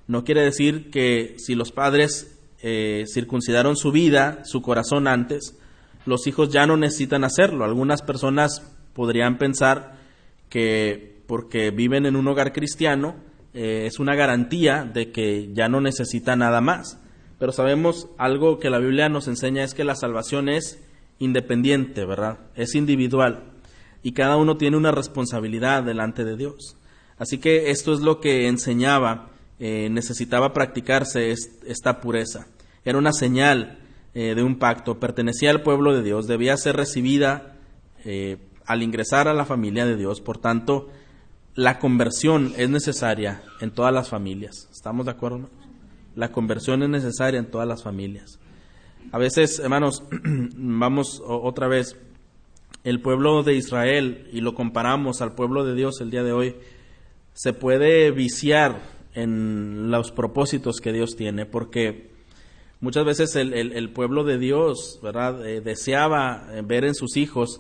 No 0.07 0.23
quiere 0.23 0.41
decir 0.41 0.89
que 0.91 1.35
si 1.37 1.55
los 1.55 1.71
padres 1.71 2.39
eh, 2.61 3.05
circuncidaron 3.11 3.75
su 3.75 3.91
vida, 3.91 4.41
su 4.45 4.61
corazón 4.61 5.07
antes, 5.07 5.57
los 6.05 6.27
hijos 6.27 6.49
ya 6.49 6.65
no 6.65 6.77
necesitan 6.77 7.23
hacerlo. 7.23 7.65
Algunas 7.65 8.01
personas 8.01 8.61
podrían 8.93 9.37
pensar 9.37 9.97
que 10.49 11.18
porque 11.29 11.69
viven 11.69 12.07
en 12.07 12.15
un 12.15 12.27
hogar 12.27 12.53
cristiano 12.53 13.15
eh, 13.53 13.83
es 13.85 13.99
una 13.99 14.15
garantía 14.15 14.83
de 14.83 15.11
que 15.11 15.51
ya 15.53 15.69
no 15.69 15.79
necesita 15.79 16.35
nada 16.35 16.59
más. 16.59 16.99
Pero 17.37 17.51
sabemos 17.51 18.07
algo 18.17 18.57
que 18.57 18.71
la 18.71 18.79
Biblia 18.79 19.09
nos 19.09 19.27
enseña 19.27 19.63
es 19.63 19.75
que 19.75 19.83
la 19.83 19.95
salvación 19.95 20.49
es 20.49 20.83
independiente, 21.19 22.03
¿verdad? 22.03 22.39
Es 22.55 22.73
individual 22.73 23.43
y 24.01 24.13
cada 24.13 24.37
uno 24.37 24.57
tiene 24.57 24.75
una 24.75 24.91
responsabilidad 24.91 25.83
delante 25.83 26.25
de 26.25 26.35
Dios. 26.35 26.77
Así 27.19 27.37
que 27.37 27.69
esto 27.69 27.93
es 27.93 27.99
lo 27.99 28.19
que 28.21 28.47
enseñaba 28.47 29.29
eh, 29.59 29.87
necesitaba 29.91 30.51
practicarse 30.51 31.29
esta 31.29 32.01
pureza. 32.01 32.47
Era 32.83 32.97
una 32.97 33.13
señal 33.13 33.77
eh, 34.15 34.33
de 34.33 34.41
un 34.41 34.57
pacto, 34.57 34.99
pertenecía 34.99 35.51
al 35.51 35.61
pueblo 35.61 35.93
de 35.93 36.01
Dios, 36.01 36.25
debía 36.25 36.57
ser 36.57 36.75
recibida 36.75 37.55
al 38.65 38.81
ingresar 38.81 39.27
a 39.27 39.33
la 39.33 39.45
familia 39.45 39.85
de 39.85 39.97
Dios. 39.97 40.21
Por 40.21 40.37
tanto, 40.37 40.89
la 41.59 41.77
conversión 41.77 42.53
es 42.55 42.69
necesaria 42.69 43.43
en 43.59 43.71
todas 43.71 43.93
las 43.93 44.07
familias. 44.07 44.69
¿Estamos 44.71 45.05
de 45.05 45.11
acuerdo? 45.11 45.49
La 46.15 46.31
conversión 46.31 46.83
es 46.83 46.89
necesaria 46.89 47.37
en 47.37 47.51
todas 47.51 47.67
las 47.67 47.83
familias. 47.83 48.39
A 49.11 49.17
veces, 49.17 49.59
hermanos, 49.59 50.03
vamos 50.55 51.21
otra 51.27 51.67
vez, 51.67 51.97
el 52.85 53.01
pueblo 53.01 53.43
de 53.43 53.55
Israel, 53.55 54.29
y 54.31 54.39
lo 54.39 54.55
comparamos 54.55 55.21
al 55.21 55.35
pueblo 55.35 55.65
de 55.65 55.75
Dios 55.75 55.99
el 55.99 56.11
día 56.11 56.23
de 56.23 56.31
hoy, 56.31 56.55
se 57.33 57.51
puede 57.51 58.11
viciar 58.11 58.81
en 59.13 59.91
los 59.91 60.13
propósitos 60.13 60.77
que 60.77 60.93
Dios 60.93 61.17
tiene, 61.17 61.45
porque 61.45 62.09
muchas 62.79 63.03
veces 63.03 63.35
el, 63.35 63.89
pueblo 63.91 64.23
de 64.23 64.37
Dios, 64.37 65.01
¿verdad?, 65.03 65.45
eh, 65.45 65.59
deseaba 65.59 66.47
ver 66.63 66.85
en 66.85 66.95
sus 66.95 67.17
hijos 67.17 67.59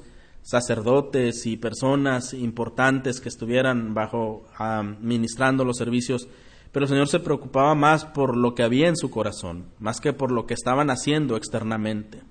sacerdotes 0.49 1.45
y 1.45 1.57
personas 1.57 2.33
importantes 2.33 3.21
que 3.21 3.29
estuvieran 3.29 3.93
bajo 3.93 4.47
administrando 4.57 5.63
los 5.63 5.77
servicios, 5.77 6.27
pero 6.71 6.85
el 6.85 6.89
Señor 6.89 7.07
se 7.07 7.19
preocupaba 7.19 7.75
más 7.75 8.05
por 8.05 8.35
lo 8.35 8.55
que 8.55 8.63
había 8.63 8.87
en 8.87 8.97
su 8.97 9.11
corazón, 9.11 9.65
más 9.77 9.99
que 9.99 10.11
por 10.11 10.31
lo 10.31 10.47
que 10.47 10.55
estaban 10.55 10.89
haciendo 10.89 11.37
externamente. 11.37 12.23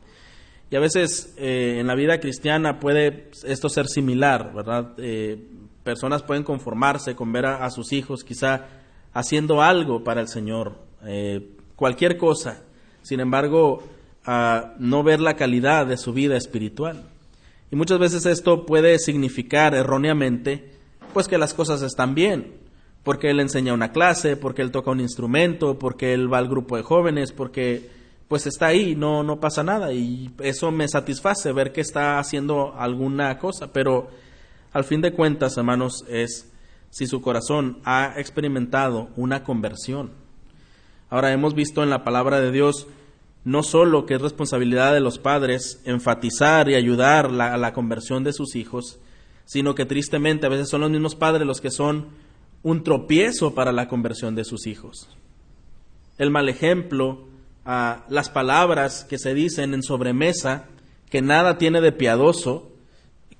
Y 0.68 0.74
a 0.74 0.80
veces 0.80 1.32
eh, 1.38 1.76
en 1.78 1.86
la 1.86 1.94
vida 1.94 2.18
cristiana 2.18 2.80
puede 2.80 3.30
esto 3.44 3.68
ser 3.68 3.86
similar, 3.86 4.52
¿verdad? 4.52 4.94
personas 5.84 6.22
pueden 6.22 6.42
conformarse 6.42 7.14
con 7.14 7.32
ver 7.32 7.46
a, 7.46 7.70
sus 7.70 7.92
hijos 7.92 8.24
quizá 8.24 8.66
haciendo 9.14 9.62
algo 9.62 10.02
para 10.02 10.20
el 10.20 10.28
Señor, 10.28 10.74
eh, 11.06 11.52
cualquier 11.76 12.18
cosa. 12.18 12.62
Sin 13.02 13.20
embargo, 13.20 13.82
no 14.78 15.02
ver 15.04 15.20
la 15.20 15.36
calidad 15.36 15.86
de 15.86 15.96
su 15.96 16.12
vida 16.12 16.36
espiritual. 16.36 17.04
Y 17.70 17.76
muchas 17.76 17.98
veces 17.98 18.26
esto 18.26 18.64
puede 18.64 18.98
significar 18.98 19.74
erróneamente, 19.74 20.72
pues 21.12 21.28
que 21.28 21.38
las 21.38 21.54
cosas 21.54 21.82
están 21.82 22.14
bien, 22.14 22.54
porque 23.02 23.30
él 23.30 23.40
enseña 23.40 23.74
una 23.74 23.92
clase, 23.92 24.36
porque 24.36 24.62
él 24.62 24.70
toca 24.70 24.90
un 24.90 25.00
instrumento, 25.00 25.78
porque 25.78 26.14
él 26.14 26.32
va 26.32 26.38
al 26.38 26.48
grupo 26.48 26.76
de 26.76 26.82
jóvenes, 26.82 27.32
porque 27.32 27.90
pues 28.28 28.46
está 28.46 28.66
ahí, 28.66 28.94
no, 28.94 29.22
no 29.22 29.40
pasa 29.40 29.64
nada 29.64 29.92
y 29.92 30.30
eso 30.40 30.70
me 30.70 30.86
satisface 30.86 31.50
ver 31.52 31.72
que 31.72 31.80
está 31.80 32.18
haciendo 32.18 32.74
alguna 32.76 33.38
cosa, 33.38 33.72
pero 33.72 34.08
al 34.72 34.84
fin 34.84 35.00
de 35.00 35.12
cuentas, 35.12 35.56
hermanos, 35.56 36.04
es 36.08 36.52
si 36.90 37.06
su 37.06 37.22
corazón 37.22 37.78
ha 37.84 38.14
experimentado 38.18 39.08
una 39.16 39.44
conversión. 39.44 40.10
Ahora 41.08 41.32
hemos 41.32 41.54
visto 41.54 41.82
en 41.82 41.88
la 41.88 42.04
palabra 42.04 42.40
de 42.40 42.52
Dios 42.52 42.86
no 43.44 43.62
solo 43.62 44.06
que 44.06 44.14
es 44.14 44.20
responsabilidad 44.20 44.92
de 44.92 45.00
los 45.00 45.18
padres 45.18 45.80
enfatizar 45.84 46.68
y 46.68 46.74
ayudar 46.74 47.26
a 47.26 47.56
la 47.56 47.72
conversión 47.72 48.24
de 48.24 48.32
sus 48.32 48.56
hijos, 48.56 48.98
sino 49.44 49.74
que 49.74 49.86
tristemente 49.86 50.46
a 50.46 50.50
veces 50.50 50.68
son 50.68 50.82
los 50.82 50.90
mismos 50.90 51.14
padres 51.14 51.46
los 51.46 51.62
que 51.62 51.70
son 51.70 52.08
un 52.62 52.82
tropiezo 52.82 53.54
para 53.54 53.72
la 53.72 53.88
conversión 53.88 54.34
de 54.34 54.44
sus 54.44 54.66
hijos. 54.66 55.08
El 56.18 56.30
mal 56.30 56.50
ejemplo, 56.50 57.28
las 57.64 58.28
palabras 58.28 59.04
que 59.04 59.18
se 59.18 59.32
dicen 59.32 59.72
en 59.72 59.82
sobremesa, 59.82 60.66
que 61.08 61.22
nada 61.22 61.56
tiene 61.56 61.80
de 61.80 61.92
piadoso, 61.92 62.72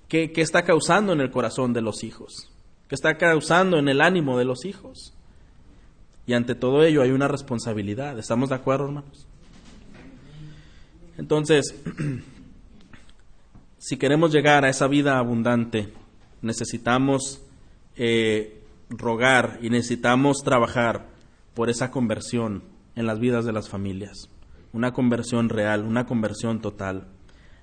que, 0.09 0.33
que 0.33 0.41
está 0.41 0.63
causando 0.65 1.13
en 1.13 1.21
el 1.21 1.31
corazón 1.31 1.75
de 1.75 1.83
los 1.83 2.03
hijos, 2.03 2.51
que 2.89 2.95
está 2.95 3.19
causando 3.19 3.79
en 3.79 3.89
el 3.89 4.01
ánimo 4.01 4.39
de 4.39 4.47
los 4.47 4.65
hijos. 4.65 5.13
Y 6.27 6.33
ante 6.33 6.55
todo 6.55 6.85
ello 6.85 7.03
hay 7.03 7.11
una 7.11 7.29
responsabilidad. 7.29 8.19
¿Estamos 8.19 8.49
de 8.49 8.55
acuerdo, 8.55 8.87
hermanos? 8.87 9.28
Entonces, 11.19 11.75
si 13.79 13.97
queremos 13.99 14.33
llegar 14.33 14.65
a 14.65 14.71
esa 14.71 14.87
vida 14.87 15.19
abundante, 15.19 15.93
necesitamos 16.41 17.43
eh, 17.97 18.63
rogar 18.89 19.59
y 19.61 19.69
necesitamos 19.69 20.39
trabajar 20.45 21.09
por 21.55 21.69
esa 21.69 21.91
conversión 21.91 22.63
en 22.95 23.07
las 23.07 23.19
vidas 23.19 23.45
de 23.45 23.53
las 23.53 23.69
familias. 23.69 24.31
Una 24.73 24.93
conversión 24.93 25.49
real, 25.49 25.85
una 25.85 26.07
conversión 26.07 26.61
total. 26.61 27.09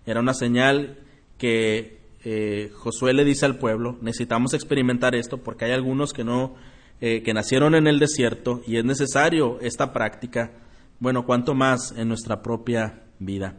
Era 0.06 0.20
una 0.20 0.34
señal 0.34 1.00
que 1.38 2.02
eh, 2.26 2.72
Josué 2.74 3.14
le 3.14 3.24
dice 3.24 3.46
al 3.46 3.58
pueblo, 3.58 3.98
necesitamos 4.02 4.54
experimentar 4.54 5.16
esto 5.16 5.38
porque 5.38 5.66
hay 5.66 5.72
algunos 5.72 6.12
que 6.12 6.26
no, 6.26 6.56
eh, 7.00 7.24
que 7.24 7.34
nacieron 7.34 7.74
en 7.74 7.88
el 7.88 8.00
desierto 8.00 8.62
y 8.68 8.78
es 8.78 8.84
necesario 8.84 9.60
esta 9.62 9.94
práctica. 9.94 10.52
Bueno, 11.00 11.26
cuanto 11.26 11.54
más 11.54 11.94
en 11.98 12.10
nuestra 12.10 12.42
propia 12.42 13.05
vida. 13.20 13.56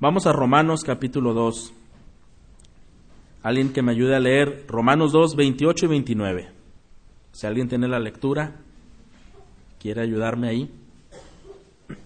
Vamos 0.00 0.26
a 0.26 0.32
Romanos 0.32 0.84
capítulo 0.84 1.32
2. 1.32 1.72
Alguien 3.42 3.72
que 3.72 3.82
me 3.82 3.92
ayude 3.92 4.16
a 4.16 4.20
leer 4.20 4.64
Romanos 4.68 5.12
2, 5.12 5.36
28 5.36 5.86
y 5.86 5.88
29. 5.88 6.48
Si 7.32 7.46
alguien 7.46 7.68
tiene 7.68 7.88
la 7.88 7.98
lectura, 7.98 8.56
quiere 9.78 10.02
ayudarme 10.02 10.48
ahí. 10.48 10.70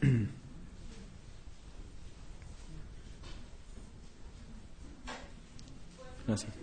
Gracias. 6.27 6.60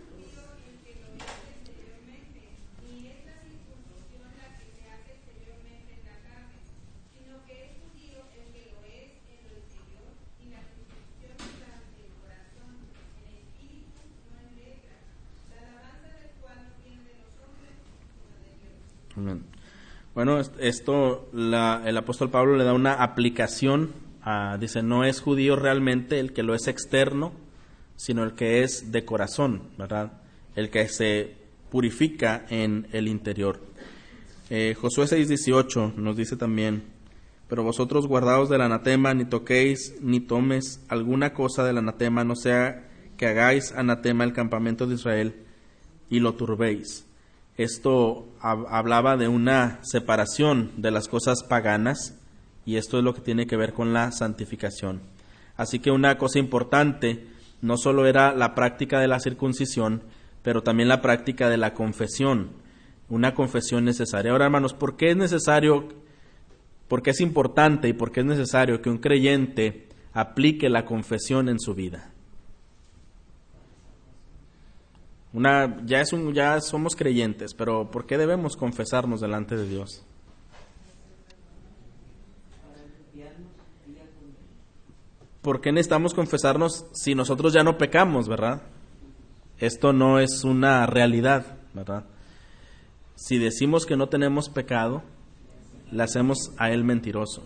Bueno, 20.14 20.40
esto 20.60 21.30
el 21.34 21.98
apóstol 21.98 22.30
Pablo 22.30 22.56
le 22.56 22.64
da 22.64 22.74
una 22.74 22.94
aplicación. 22.94 23.92
dice, 24.60 24.84
no 24.84 25.04
es 25.04 25.22
judío 25.22 25.56
realmente 25.56 26.20
el 26.20 26.34
que 26.34 26.44
lo 26.44 26.54
es 26.56 26.68
externo, 26.68 27.34
sino 27.96 28.24
el 28.24 28.34
que 28.34 28.64
es 28.64 28.92
de 28.92 29.06
corazón, 29.06 29.64
¿verdad? 29.78 30.22
El 30.56 30.70
que 30.70 30.88
se 30.88 31.36
purifica 31.70 32.46
en 32.50 32.88
el 32.92 33.08
interior. 33.08 33.60
Eh, 34.50 34.76
Josué 34.80 35.08
6:18 35.08 35.94
nos 35.98 36.16
dice 36.16 36.38
también, 36.38 36.84
pero 37.50 37.64
vosotros 37.64 38.08
guardaos 38.08 38.50
del 38.50 38.62
anatema, 38.62 39.14
ni 39.14 39.26
toquéis, 39.26 39.96
ni 40.02 40.20
tomes 40.20 40.86
alguna 40.88 41.34
cosa 41.34 41.66
del 41.66 41.78
anatema, 41.80 42.24
no 42.24 42.36
sea 42.36 42.88
que 43.18 43.28
hagáis 43.28 43.74
anatema 43.74 44.24
el 44.24 44.34
campamento 44.34 44.86
de 44.86 44.96
Israel 44.96 45.36
y 46.10 46.20
lo 46.20 46.36
turbéis. 46.36 47.07
Esto 47.58 48.28
hablaba 48.40 49.18
de 49.18 49.28
una 49.28 49.80
separación 49.82 50.72
de 50.78 50.92
las 50.92 51.08
cosas 51.08 51.44
paganas 51.44 52.16
y 52.68 52.76
esto 52.76 53.00
es 53.00 53.04
lo 53.04 53.16
que 53.16 53.22
tiene 53.22 53.48
que 53.48 53.58
ver 53.58 53.74
con 53.74 53.94
la 53.94 54.12
santificación. 54.12 55.02
Así 55.56 55.80
que 55.80 55.90
una 55.90 56.20
cosa 56.20 56.38
importante 56.38 57.26
no 57.62 57.78
solo 57.78 58.06
era 58.06 58.36
la 58.36 58.54
práctica 58.54 59.00
de 59.00 59.08
la 59.08 59.20
circuncisión, 59.20 60.04
pero 60.44 60.62
también 60.62 60.88
la 60.88 61.02
práctica 61.02 61.50
de 61.50 61.58
la 61.58 61.74
confesión, 61.74 62.52
una 63.10 63.34
confesión 63.34 63.86
necesaria. 63.86 64.32
Ahora, 64.32 64.46
hermanos, 64.46 64.76
¿por 64.76 64.96
qué 64.96 65.10
es 65.10 65.18
necesario, 65.18 65.88
por 66.88 67.02
qué 67.02 67.10
es 67.10 67.22
importante 67.22 67.88
y 67.88 67.94
por 67.94 68.12
qué 68.12 68.20
es 68.20 68.26
necesario 68.28 68.84
que 68.84 68.92
un 68.92 69.00
creyente 69.00 69.88
aplique 70.14 70.70
la 70.70 70.86
confesión 70.86 71.50
en 71.50 71.60
su 71.60 71.74
vida? 71.74 72.12
Una, 75.38 75.86
ya, 75.86 76.02
es 76.02 76.14
un, 76.14 76.34
ya 76.34 76.60
somos 76.62 76.96
creyentes, 76.96 77.54
pero 77.54 77.92
¿por 77.92 78.08
qué 78.08 78.18
debemos 78.18 78.58
confesarnos 78.58 79.22
delante 79.22 79.56
de 79.56 79.70
Dios? 79.70 80.04
¿Por 85.44 85.62
qué 85.62 85.72
necesitamos 85.72 86.16
confesarnos 86.16 86.88
si 86.92 87.14
nosotros 87.14 87.54
ya 87.54 87.62
no 87.62 87.78
pecamos, 87.78 88.28
verdad? 88.28 88.64
Esto 89.60 89.94
no 89.94 90.18
es 90.18 90.44
una 90.44 90.88
realidad, 90.88 91.60
¿verdad? 91.76 92.06
Si 93.14 93.38
decimos 93.38 93.86
que 93.86 93.96
no 93.96 94.10
tenemos 94.10 94.50
pecado, 94.50 95.04
le 95.92 96.02
hacemos 96.02 96.52
a 96.58 96.72
Él 96.72 96.84
mentiroso. 96.84 97.44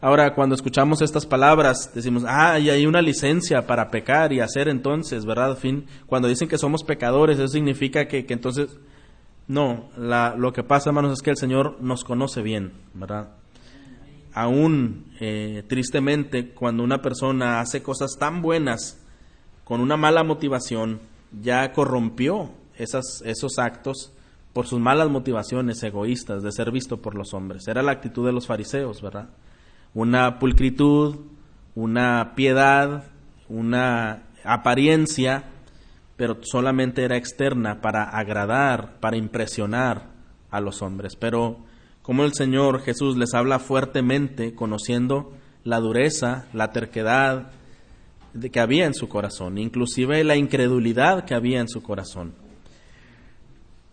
Ahora, 0.00 0.34
cuando 0.34 0.54
escuchamos 0.54 1.00
estas 1.00 1.24
palabras, 1.24 1.90
decimos, 1.94 2.24
ah, 2.26 2.58
y 2.58 2.68
hay 2.68 2.84
una 2.84 3.00
licencia 3.00 3.66
para 3.66 3.90
pecar 3.90 4.32
y 4.32 4.40
hacer 4.40 4.68
entonces, 4.68 5.24
¿verdad? 5.24 5.56
Fin, 5.56 5.86
cuando 6.06 6.28
dicen 6.28 6.48
que 6.48 6.58
somos 6.58 6.84
pecadores, 6.84 7.38
eso 7.38 7.48
significa 7.48 8.06
que, 8.06 8.26
entonces, 8.28 8.76
no, 9.48 9.88
lo 9.96 10.52
que 10.52 10.62
pasa, 10.62 10.90
hermanos, 10.90 11.14
es 11.14 11.22
que 11.22 11.30
el 11.30 11.38
Señor 11.38 11.78
nos 11.80 12.04
conoce 12.04 12.42
bien, 12.42 12.72
¿verdad? 12.92 13.30
Aún, 14.34 15.06
eh, 15.18 15.64
tristemente, 15.66 16.50
cuando 16.50 16.84
una 16.84 17.00
persona 17.00 17.60
hace 17.60 17.82
cosas 17.82 18.16
tan 18.18 18.42
buenas 18.42 19.00
con 19.64 19.80
una 19.80 19.96
mala 19.96 20.24
motivación, 20.24 21.00
ya 21.42 21.72
corrompió 21.72 22.50
esas, 22.76 23.22
esos 23.24 23.58
actos 23.58 24.12
por 24.52 24.66
sus 24.66 24.78
malas 24.78 25.08
motivaciones 25.08 25.82
egoístas 25.82 26.42
de 26.42 26.52
ser 26.52 26.70
visto 26.70 26.98
por 26.98 27.14
los 27.14 27.32
hombres. 27.32 27.66
Era 27.66 27.82
la 27.82 27.92
actitud 27.92 28.26
de 28.26 28.32
los 28.32 28.46
fariseos, 28.46 29.00
¿verdad? 29.00 29.28
Una 29.96 30.38
pulcritud, 30.38 31.16
una 31.74 32.34
piedad, 32.36 33.04
una 33.48 34.24
apariencia, 34.44 35.44
pero 36.18 36.36
solamente 36.42 37.02
era 37.02 37.16
externa 37.16 37.80
para 37.80 38.04
agradar, 38.04 39.00
para 39.00 39.16
impresionar 39.16 40.10
a 40.50 40.60
los 40.60 40.82
hombres. 40.82 41.16
Pero 41.16 41.60
como 42.02 42.24
el 42.24 42.34
Señor 42.34 42.82
Jesús 42.82 43.16
les 43.16 43.32
habla 43.32 43.58
fuertemente, 43.58 44.54
conociendo 44.54 45.32
la 45.64 45.80
dureza, 45.80 46.46
la 46.52 46.72
terquedad 46.72 47.52
que 48.52 48.60
había 48.60 48.84
en 48.84 48.92
su 48.92 49.08
corazón, 49.08 49.56
inclusive 49.56 50.22
la 50.24 50.36
incredulidad 50.36 51.24
que 51.24 51.34
había 51.34 51.58
en 51.58 51.70
su 51.70 51.82
corazón. 51.82 52.34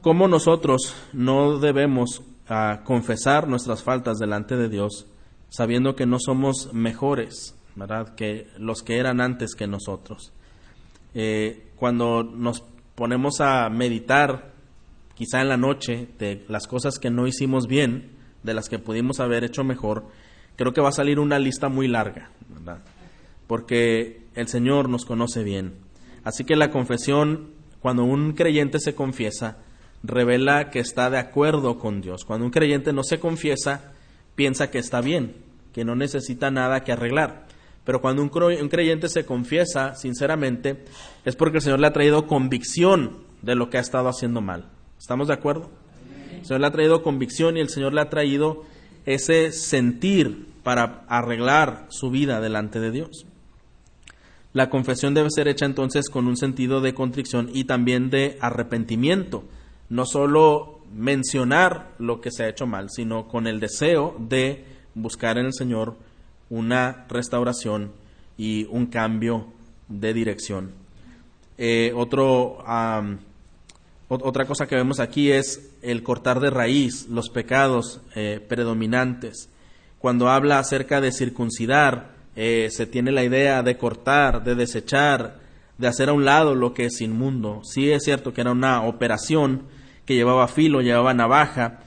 ¿Cómo 0.02 0.28
nosotros 0.28 0.94
no 1.14 1.60
debemos 1.60 2.24
ah, 2.50 2.82
confesar 2.84 3.48
nuestras 3.48 3.84
faltas 3.84 4.18
delante 4.18 4.58
de 4.58 4.68
Dios 4.68 5.08
sabiendo 5.54 5.96
que 5.96 6.08
no 6.08 6.18
somos 6.20 6.74
mejores, 6.74 7.56
¿verdad?, 7.76 8.16
que 8.16 8.48
los 8.58 8.82
que 8.82 8.98
eran 8.98 9.22
antes 9.22 9.54
que 9.54 9.68
nosotros. 9.68 10.34
Eh, 11.14 11.68
cuando 11.76 12.24
nos 12.24 12.64
ponemos 12.96 13.40
a 13.40 13.70
meditar, 13.70 14.52
quizá 15.14 15.42
en 15.42 15.50
la 15.50 15.58
noche, 15.58 16.08
de 16.18 16.44
las 16.48 16.66
cosas 16.66 16.98
que 16.98 17.12
no 17.12 17.28
hicimos 17.28 17.68
bien, 17.68 18.14
de 18.42 18.56
las 18.56 18.68
que 18.68 18.80
pudimos 18.80 19.20
haber 19.20 19.44
hecho 19.44 19.64
mejor, 19.64 20.08
creo 20.56 20.74
que 20.74 20.82
va 20.82 20.90
a 20.90 20.94
salir 20.94 21.20
una 21.20 21.38
lista 21.38 21.70
muy 21.70 21.88
larga, 21.88 22.32
¿verdad? 22.50 22.80
Porque 23.46 24.26
el 24.34 24.48
Señor 24.48 24.90
nos 24.90 25.06
conoce 25.06 25.44
bien. 25.44 25.76
Así 26.24 26.46
que 26.46 26.56
la 26.56 26.72
confesión, 26.72 27.52
cuando 27.80 28.06
un 28.06 28.34
creyente 28.34 28.80
se 28.80 28.96
confiesa, 28.96 29.60
revela 30.02 30.72
que 30.72 30.80
está 30.80 31.12
de 31.12 31.20
acuerdo 31.20 31.78
con 31.78 32.02
Dios. 32.02 32.26
Cuando 32.26 32.44
un 32.44 32.52
creyente 32.52 32.92
no 32.92 33.04
se 33.04 33.20
confiesa, 33.20 33.94
piensa 34.36 34.72
que 34.72 34.80
está 34.80 35.02
bien, 35.02 35.43
que 35.74 35.84
no 35.84 35.96
necesita 35.96 36.52
nada 36.52 36.84
que 36.84 36.92
arreglar. 36.92 37.48
Pero 37.84 38.00
cuando 38.00 38.22
un 38.22 38.30
creyente 38.30 39.10
se 39.10 39.26
confiesa 39.26 39.96
sinceramente, 39.96 40.86
es 41.26 41.36
porque 41.36 41.58
el 41.58 41.64
Señor 41.64 41.80
le 41.80 41.88
ha 41.88 41.94
traído 41.94 42.28
convicción 42.28 43.24
de 43.42 43.56
lo 43.56 43.70
que 43.70 43.78
ha 43.78 43.82
estado 43.82 44.08
haciendo 44.08 44.40
mal. 44.40 44.70
¿Estamos 44.98 45.28
de 45.28 45.34
acuerdo? 45.34 45.70
El 46.40 46.46
Señor 46.46 46.62
le 46.62 46.68
ha 46.68 46.72
traído 46.72 47.04
convicción 47.04 47.58
y 47.58 47.60
el 47.60 47.70
Señor 47.70 47.94
le 47.94 48.02
ha 48.02 48.10
traído 48.10 48.64
ese 49.06 49.52
sentir 49.52 50.48
para 50.64 51.04
arreglar 51.10 51.88
su 51.90 52.10
vida 52.10 52.40
delante 52.40 52.80
de 52.80 52.92
Dios. 52.92 53.26
La 54.54 54.70
confesión 54.70 55.14
debe 55.14 55.30
ser 55.32 55.48
hecha 55.48 55.66
entonces 55.66 56.10
con 56.10 56.28
un 56.28 56.38
sentido 56.38 56.80
de 56.80 56.94
contrición 56.94 57.50
y 57.54 57.66
también 57.66 58.10
de 58.10 58.38
arrepentimiento. 58.40 59.44
No 59.90 60.06
solo 60.06 60.80
mencionar 60.94 61.96
lo 61.98 62.22
que 62.22 62.32
se 62.32 62.44
ha 62.44 62.50
hecho 62.50 62.68
mal, 62.68 62.90
sino 62.90 63.28
con 63.28 63.48
el 63.48 63.60
deseo 63.60 64.16
de 64.20 64.73
buscar 64.96 65.38
en 65.38 65.46
el 65.48 65.54
Señor 65.54 65.96
una 66.50 67.06
restauración 67.10 67.92
y 68.38 68.66
un 68.70 68.88
cambio 68.88 69.48
de 69.88 70.14
dirección. 70.14 70.72
Eh, 71.58 71.94
otra 71.96 73.04
cosa 74.46 74.68
que 74.68 74.76
vemos 74.76 75.00
aquí 75.00 75.32
es 75.32 75.72
el 75.82 76.04
cortar 76.04 76.40
de 76.40 76.50
raíz 76.50 77.08
los 77.10 77.30
pecados 77.30 78.02
eh, 78.16 78.40
predominantes. 78.48 79.50
Cuando 80.00 80.30
habla 80.30 80.60
acerca 80.60 81.00
de 81.00 81.12
circuncidar, 81.12 82.12
eh, 82.36 82.70
se 82.72 82.86
tiene 82.86 83.12
la 83.12 83.24
idea 83.24 83.64
de 83.64 83.78
cortar, 83.78 84.44
de 84.44 84.56
desechar, 84.56 85.40
de 85.78 85.88
hacer 85.88 86.10
a 86.10 86.14
un 86.14 86.26
lado 86.26 86.56
lo 86.56 86.74
que 86.74 86.86
es 86.86 87.02
inmundo. 87.02 87.62
Sí 87.64 87.92
es 87.92 88.04
cierto 88.04 88.34
que 88.34 88.42
era 88.42 88.52
una 88.52 88.84
operación 88.84 89.64
que 90.06 90.16
llevaba 90.16 90.48
filo, 90.48 90.82
llevaba 90.82 91.14
navaja, 91.14 91.83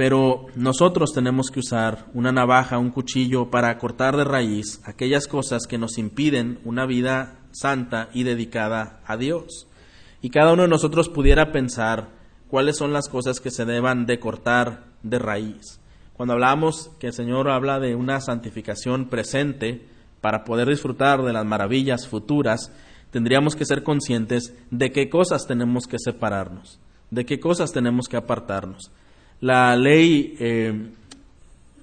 pero 0.00 0.46
nosotros 0.56 1.12
tenemos 1.12 1.50
que 1.52 1.60
usar 1.60 2.06
una 2.14 2.32
navaja, 2.32 2.78
un 2.78 2.88
cuchillo 2.88 3.50
para 3.50 3.76
cortar 3.76 4.16
de 4.16 4.24
raíz 4.24 4.80
aquellas 4.86 5.26
cosas 5.26 5.66
que 5.66 5.76
nos 5.76 5.98
impiden 5.98 6.58
una 6.64 6.86
vida 6.86 7.36
santa 7.50 8.08
y 8.14 8.22
dedicada 8.22 9.02
a 9.04 9.18
Dios. 9.18 9.66
Y 10.22 10.30
cada 10.30 10.54
uno 10.54 10.62
de 10.62 10.68
nosotros 10.68 11.10
pudiera 11.10 11.52
pensar 11.52 12.08
cuáles 12.48 12.78
son 12.78 12.94
las 12.94 13.10
cosas 13.10 13.40
que 13.40 13.50
se 13.50 13.66
deban 13.66 14.06
de 14.06 14.18
cortar 14.18 14.84
de 15.02 15.18
raíz. 15.18 15.80
Cuando 16.14 16.32
hablamos 16.32 16.92
que 16.98 17.08
el 17.08 17.12
Señor 17.12 17.50
habla 17.50 17.78
de 17.78 17.94
una 17.94 18.22
santificación 18.22 19.10
presente 19.10 19.86
para 20.22 20.44
poder 20.44 20.68
disfrutar 20.68 21.22
de 21.22 21.34
las 21.34 21.44
maravillas 21.44 22.08
futuras, 22.08 22.72
tendríamos 23.10 23.54
que 23.54 23.66
ser 23.66 23.82
conscientes 23.82 24.54
de 24.70 24.92
qué 24.92 25.10
cosas 25.10 25.46
tenemos 25.46 25.86
que 25.86 25.98
separarnos, 25.98 26.80
de 27.10 27.26
qué 27.26 27.38
cosas 27.38 27.70
tenemos 27.72 28.08
que 28.08 28.16
apartarnos 28.16 28.90
la 29.40 29.74
ley 29.76 30.36
eh, 30.38 30.90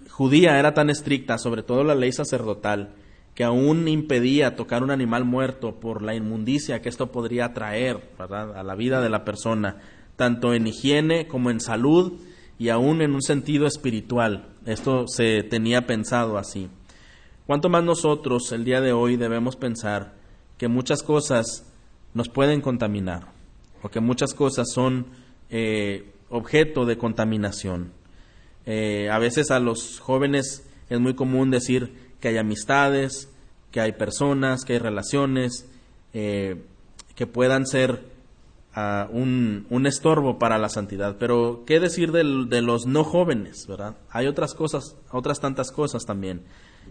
judía 0.10 0.60
era 0.60 0.74
tan 0.74 0.90
estricta, 0.90 1.38
sobre 1.38 1.64
todo 1.64 1.84
la 1.84 1.96
ley 1.96 2.12
sacerdotal, 2.12 2.94
que 3.34 3.44
aún 3.44 3.88
impedía 3.88 4.56
tocar 4.56 4.84
un 4.84 4.92
animal 4.92 5.26
muerto 5.26 5.80
por 5.80 6.02
la 6.02 6.16
inmundicia 6.16 6.82
que 6.82 6.90
esto 6.90 7.12
podría 7.12 7.54
traer 7.54 8.10
a 8.18 8.64
la 8.64 8.76
vida 8.76 9.02
de 9.02 9.10
la 9.10 9.24
persona, 9.24 9.78
tanto 10.16 10.54
en 10.54 10.66
higiene 10.68 11.28
como 11.28 11.52
en 11.52 11.60
salud 11.60 12.20
y 12.58 12.70
aún 12.70 13.02
en 13.02 13.14
un 13.14 13.22
sentido 13.22 13.68
espiritual. 13.68 14.50
Esto 14.66 15.06
se 15.08 15.44
tenía 15.44 15.86
pensado 15.86 16.38
así. 16.38 16.70
¿Cuánto 17.46 17.70
más 17.70 17.84
nosotros 17.84 18.52
el 18.52 18.66
día 18.66 18.82
de 18.82 18.92
hoy 18.92 19.18
debemos 19.18 19.56
pensar 19.56 20.16
que 20.58 20.68
muchas 20.68 21.04
cosas 21.04 21.72
nos 22.14 22.30
pueden 22.30 22.62
contaminar 22.62 23.28
o 23.84 23.90
que 23.90 24.00
muchas 24.00 24.34
cosas 24.34 24.68
son 24.74 25.06
eh, 25.50 26.12
objeto 26.30 26.86
de 26.86 26.98
contaminación. 26.98 27.92
Eh, 28.66 29.10
a 29.10 29.20
veces 29.20 29.52
a 29.52 29.60
los 29.60 30.00
jóvenes 30.00 30.68
es 30.90 31.00
muy 31.00 31.16
común 31.16 31.52
decir 31.52 31.94
que 32.20 32.30
hay 32.30 32.38
amistades, 32.38 33.30
que 33.72 33.82
hay 33.82 33.94
personas, 33.94 34.66
que 34.66 34.74
hay 34.74 34.80
relaciones 34.80 35.70
eh, 36.14 36.64
que 37.16 37.28
puedan 37.28 37.66
ser 37.66 38.02
ah, 38.74 39.08
un, 39.12 39.66
un, 39.70 39.88
estorbo 39.88 40.38
para 40.40 40.58
la 40.58 40.70
santidad. 40.70 41.18
Pero, 41.20 41.64
¿qué 41.66 41.80
decir 41.80 42.12
de, 42.12 42.46
de 42.48 42.62
los 42.62 42.86
no 42.86 43.04
jóvenes? 43.04 43.66
¿verdad? 43.68 43.96
Hay 44.10 44.28
otras 44.28 44.54
cosas, 44.54 44.96
otras 45.12 45.40
tantas 45.40 45.72
cosas 45.72 46.06
también. 46.06 46.42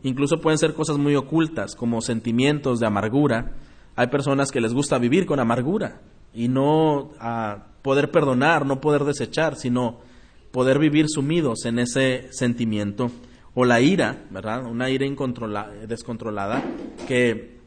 Incluso 0.03 0.41
pueden 0.41 0.59
ser 0.59 0.75
cosas 0.75 0.99
muy 0.99 1.15
ocultas, 1.15 1.75
como 1.75 2.01
sentimientos 2.03 2.81
de 2.81 2.87
amargura. 2.87 3.53
Hay 3.95 4.09
personas 4.09 4.53
que 4.53 4.61
les 4.61 4.75
gusta 4.75 4.99
vivir 4.99 5.27
con 5.27 5.41
amargura 5.41 6.01
y 6.35 6.49
no 6.49 7.13
a 7.19 7.67
poder 7.87 8.11
perdonar, 8.11 8.67
no 8.67 8.81
poder 8.81 9.05
desechar, 9.05 9.55
sino 9.55 10.01
poder 10.51 10.81
vivir 10.81 11.07
sumidos 11.09 11.67
en 11.67 11.79
ese 11.79 12.27
sentimiento. 12.33 13.13
O 13.55 13.65
la 13.65 13.81
ira, 13.81 14.25
¿verdad? 14.31 14.67
Una 14.67 14.91
ira 14.91 15.07
descontrolada 15.87 16.65
que 17.07 17.61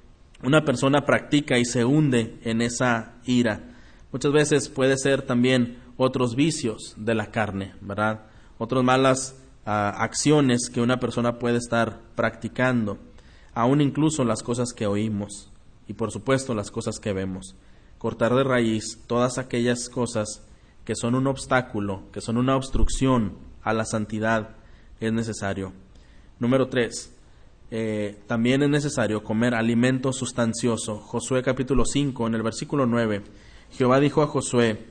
una 0.43 0.65
persona 0.65 1.05
practica 1.05 1.57
y 1.57 1.63
se 1.63 1.85
hunde 1.85 2.37
en 2.43 2.61
esa 2.61 3.13
ira. 3.23 3.61
Muchas 4.11 4.33
veces 4.33 4.67
puede 4.67 4.97
ser 4.97 5.21
también 5.21 5.77
otros 5.95 6.35
vicios 6.35 6.95
de 6.97 7.15
la 7.15 7.31
carne, 7.31 7.75
¿verdad? 7.79 8.25
Otras 8.57 8.83
malas 8.83 9.41
ah, 9.65 9.95
acciones 9.99 10.69
que 10.69 10.81
una 10.81 10.99
persona 10.99 11.39
puede 11.39 11.59
estar 11.59 12.01
practicando, 12.15 12.97
aún 13.53 13.79
incluso 13.79 14.25
las 14.25 14.43
cosas 14.43 14.73
que 14.73 14.85
oímos 14.85 15.49
y 15.87 15.93
por 15.93 16.11
supuesto 16.11 16.53
las 16.53 16.71
cosas 16.71 16.99
que 16.99 17.13
vemos 17.13 17.55
cortar 17.99 18.33
de 18.33 18.43
raíz 18.43 18.97
todas 19.05 19.37
aquellas 19.37 19.89
cosas 19.89 20.41
que 20.85 20.95
son 20.95 21.13
un 21.13 21.27
obstáculo, 21.27 22.03
que 22.11 22.21
son 22.21 22.37
una 22.37 22.55
obstrucción 22.55 23.33
a 23.61 23.73
la 23.73 23.85
santidad, 23.85 24.55
es 24.99 25.13
necesario. 25.13 25.73
Número 26.39 26.69
tres, 26.69 27.13
eh, 27.69 28.17
también 28.25 28.63
es 28.63 28.69
necesario 28.69 29.23
comer 29.23 29.53
alimento 29.53 30.13
sustancioso. 30.13 30.97
Josué 30.97 31.43
capítulo 31.43 31.85
5, 31.85 32.25
en 32.25 32.33
el 32.33 32.41
versículo 32.41 32.87
9, 32.87 33.21
Jehová 33.73 33.99
dijo 33.99 34.23
a 34.23 34.27
Josué, 34.27 34.85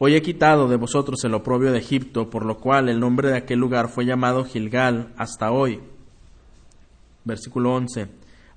Hoy 0.00 0.14
he 0.14 0.22
quitado 0.22 0.68
de 0.68 0.76
vosotros 0.76 1.24
el 1.24 1.34
oprobio 1.34 1.72
de 1.72 1.78
Egipto, 1.78 2.30
por 2.30 2.44
lo 2.44 2.58
cual 2.58 2.88
el 2.88 3.00
nombre 3.00 3.30
de 3.30 3.36
aquel 3.38 3.58
lugar 3.58 3.88
fue 3.88 4.04
llamado 4.04 4.44
Gilgal 4.44 5.12
hasta 5.16 5.50
hoy. 5.50 5.80
Versículo 7.24 7.74
11. 7.74 8.06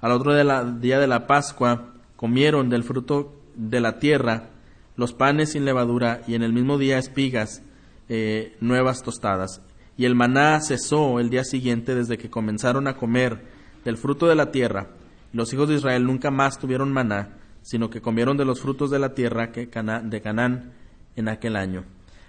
Al 0.01 0.11
otro 0.11 0.35
día 0.79 0.99
de 0.99 1.07
la 1.07 1.25
Pascua 1.25 1.93
comieron 2.21 2.69
del 2.69 2.83
fruto 2.83 3.33
de 3.55 3.81
la 3.81 3.97
tierra 3.97 4.51
los 4.95 5.11
panes 5.11 5.53
sin 5.53 5.65
levadura 5.65 6.21
y 6.27 6.35
en 6.35 6.43
el 6.43 6.53
mismo 6.53 6.77
día 6.77 6.99
espigas 6.99 7.63
eh, 8.09 8.55
nuevas 8.61 9.01
tostadas. 9.01 9.63
Y 9.97 10.05
el 10.05 10.13
maná 10.13 10.61
cesó 10.61 11.19
el 11.19 11.31
día 11.31 11.43
siguiente 11.43 11.95
desde 11.95 12.19
que 12.19 12.29
comenzaron 12.29 12.87
a 12.87 12.95
comer 12.95 13.41
del 13.83 13.97
fruto 13.97 14.27
de 14.27 14.35
la 14.35 14.51
tierra. 14.51 14.89
Los 15.33 15.51
hijos 15.51 15.67
de 15.67 15.75
Israel 15.75 16.05
nunca 16.05 16.29
más 16.29 16.59
tuvieron 16.59 16.93
maná, 16.93 17.39
sino 17.63 17.89
que 17.89 18.01
comieron 18.01 18.37
de 18.37 18.45
los 18.45 18.61
frutos 18.61 18.91
de 18.91 18.99
la 18.99 19.15
tierra 19.15 19.51
que 19.51 19.65
de 19.65 20.21
Canaán 20.21 20.73
en 21.15 21.27
aquel 21.27 21.55
año. 21.55 21.85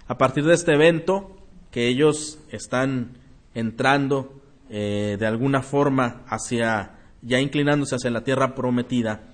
A 0.07 0.17
partir 0.17 0.43
de 0.43 0.55
este 0.55 0.73
evento, 0.73 1.37
que 1.69 1.87
ellos 1.87 2.39
están 2.49 3.11
entrando 3.53 4.41
eh, 4.71 5.17
de 5.19 5.27
alguna 5.27 5.61
forma 5.61 6.23
hacia, 6.25 6.95
ya 7.21 7.39
inclinándose 7.39 7.95
hacia 7.95 8.09
la 8.09 8.23
tierra 8.23 8.55
prometida, 8.55 9.32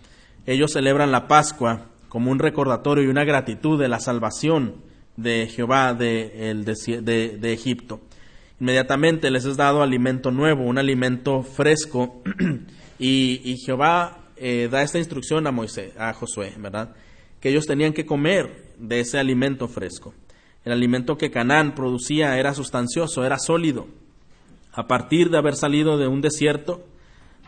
ellos 0.49 0.73
celebran 0.73 1.11
la 1.11 1.27
Pascua 1.27 1.85
como 2.07 2.31
un 2.31 2.39
recordatorio 2.39 3.03
y 3.03 3.07
una 3.07 3.23
gratitud 3.23 3.79
de 3.79 3.87
la 3.87 3.99
salvación 3.99 4.77
de 5.15 5.47
Jehová 5.47 5.93
de, 5.93 7.43
Egipto. 7.43 8.01
Inmediatamente 8.59 9.29
les 9.29 9.45
es 9.45 9.57
dado 9.57 9.83
alimento 9.83 10.31
nuevo, 10.31 10.63
un 10.63 10.79
alimento 10.79 11.43
fresco, 11.43 12.23
y, 12.99 13.57
Jehová 13.63 14.21
eh, 14.37 14.67
da 14.71 14.81
esta 14.81 14.97
instrucción 14.97 15.45
a 15.45 15.51
Moisés, 15.51 15.93
a 15.99 16.13
Josué, 16.13 16.53
¿verdad? 16.57 16.95
Que 17.39 17.49
ellos 17.49 17.67
tenían 17.67 17.93
que 17.93 18.07
comer 18.07 18.73
de 18.79 19.01
ese 19.01 19.19
alimento 19.19 19.67
fresco. 19.67 20.15
El 20.65 20.71
alimento 20.71 21.15
que 21.15 21.29
Canaán 21.29 21.75
producía 21.75 22.39
era 22.39 22.55
sustancioso, 22.55 23.23
era 23.23 23.37
sólido. 23.37 23.87
A 24.73 24.87
partir 24.87 25.29
de 25.29 25.37
haber 25.37 25.55
salido 25.55 25.99
de 25.99 26.07
un 26.07 26.21
desierto 26.21 26.83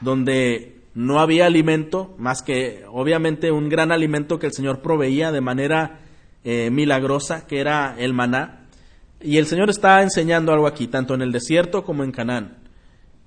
donde 0.01 0.80
no 0.93 1.19
había 1.19 1.45
alimento 1.45 2.13
más 2.17 2.41
que 2.41 2.83
obviamente 2.91 3.51
un 3.51 3.69
gran 3.69 3.91
alimento 3.91 4.39
que 4.39 4.47
el 4.47 4.53
Señor 4.53 4.81
proveía 4.81 5.31
de 5.31 5.41
manera 5.41 5.99
eh, 6.43 6.69
milagrosa, 6.71 7.45
que 7.47 7.59
era 7.59 7.95
el 7.97 8.13
maná. 8.13 8.67
Y 9.21 9.37
el 9.37 9.45
Señor 9.45 9.69
está 9.69 10.01
enseñando 10.01 10.51
algo 10.51 10.67
aquí, 10.67 10.87
tanto 10.87 11.13
en 11.13 11.21
el 11.21 11.31
desierto 11.31 11.83
como 11.83 12.03
en 12.03 12.11
Canaán. 12.11 12.57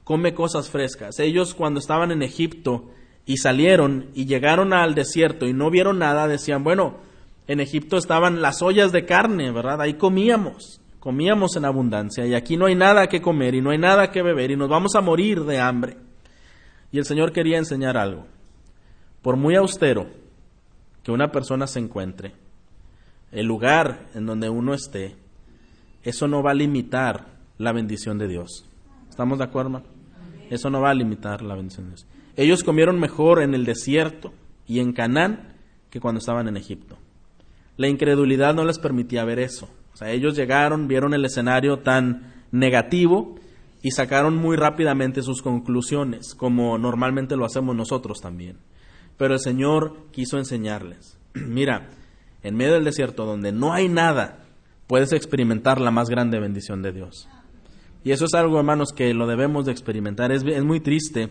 Come 0.03 0.35
cosas 0.35 0.69
frescas. 0.69 1.19
Ellos 1.21 1.55
cuando 1.55 1.79
estaban 1.79 2.11
en 2.11 2.23
Egipto 2.23 2.91
y 3.25 3.39
salieron 3.39 4.11
y 4.15 4.27
llegaron 4.27 4.73
al 4.73 4.95
desierto 4.95 5.47
y 5.47 5.53
no 5.53 5.71
vieron 5.71 5.99
nada, 5.99 6.29
decían, 6.29 6.65
bueno, 6.65 6.99
en 7.47 7.61
Egipto 7.61 7.97
estaban 7.97 8.43
las 8.43 8.61
ollas 8.63 8.93
de 8.93 9.07
carne, 9.07 9.51
¿verdad? 9.51 9.81
Ahí 9.81 9.95
comíamos, 9.95 10.81
comíamos 10.99 11.57
en 11.57 11.65
abundancia 11.65 12.27
y 12.27 12.35
aquí 12.35 12.57
no 12.57 12.67
hay 12.67 12.75
nada 12.75 13.07
que 13.07 13.23
comer 13.23 13.55
y 13.55 13.61
no 13.61 13.71
hay 13.71 13.79
nada 13.79 14.11
que 14.11 14.23
beber 14.23 14.51
y 14.51 14.57
nos 14.57 14.69
vamos 14.69 14.95
a 14.95 15.01
morir 15.01 15.45
de 15.45 15.61
hambre. 15.61 15.97
Y 16.95 16.99
el 16.99 17.07
Señor 17.07 17.33
quería 17.33 17.59
enseñar 17.59 17.97
algo. 17.97 18.25
Por 19.21 19.35
muy 19.37 19.57
austero 19.57 20.07
que 21.03 21.11
una 21.11 21.33
persona 21.33 21.67
se 21.67 21.81
encuentre, 21.81 22.35
el 23.33 23.47
lugar 23.47 24.07
en 24.15 24.27
donde 24.27 24.49
uno 24.49 24.75
esté, 24.75 25.17
eso 26.05 26.29
no 26.29 26.41
va 26.41 26.53
a 26.53 26.55
limitar 26.55 27.27
la 27.59 27.73
bendición 27.73 28.17
de 28.17 28.29
Dios. 28.29 28.65
¿Estamos 29.11 29.39
de 29.39 29.45
acuerdo, 29.45 29.79
hermano? 29.79 29.87
Eso 30.51 30.71
no 30.71 30.83
va 30.83 30.91
a 30.91 30.95
limitar 30.95 31.43
la 31.43 31.57
bendición 31.57 31.87
de 31.87 31.97
Dios. 31.97 32.07
Ellos 32.37 32.63
comieron 32.63 33.01
mejor 33.01 33.43
en 33.43 33.55
el 33.55 33.65
desierto 33.65 34.33
y 34.69 34.79
en 34.79 34.93
Canaán 34.93 35.55
que 35.91 35.99
cuando 35.99 36.21
estaban 36.21 36.47
en 36.47 36.57
Egipto. 36.57 36.97
La 37.77 37.89
incredulidad 37.89 38.55
no 38.55 38.65
les 38.65 38.79
permitía 38.79 39.25
ver 39.25 39.41
eso. 39.41 39.69
O 39.95 39.97
sea, 39.97 40.13
ellos 40.13 40.37
llegaron, 40.37 40.87
vieron 40.87 41.13
el 41.13 41.25
escenario 41.25 41.81
tan 41.81 42.35
negativo 42.53 43.35
y 43.85 43.91
sacaron 43.91 44.35
muy 44.35 44.57
rápidamente 44.57 45.21
sus 45.21 45.43
conclusiones, 45.43 46.35
como 46.35 46.79
normalmente 46.79 47.37
lo 47.37 47.45
hacemos 47.45 47.77
nosotros 47.77 48.19
también. 48.23 48.57
Pero 49.19 49.35
el 49.35 49.41
Señor 49.41 50.07
quiso 50.11 50.39
enseñarles, 50.39 51.19
mira, 51.35 51.91
en 52.43 52.57
medio 52.57 52.73
del 52.73 52.85
desierto 52.85 53.27
donde 53.27 53.53
no 53.53 53.75
hay 53.75 53.91
nada, 53.91 54.39
puedes 54.87 55.13
experimentar 55.13 55.83
la 55.83 55.91
más 55.91 56.09
grande 56.09 56.41
bendición 56.41 56.81
de 56.81 56.93
Dios. 56.93 57.29
Y 58.03 58.13
eso 58.13 58.25
es 58.25 58.33
algo, 58.33 58.59
hermanos, 58.59 58.95
que 58.97 59.13
lo 59.13 59.27
debemos 59.27 59.67
de 59.67 59.73
experimentar. 59.73 60.33
Es, 60.33 60.45
es 60.45 60.65
muy 60.65 60.81
triste 60.81 61.29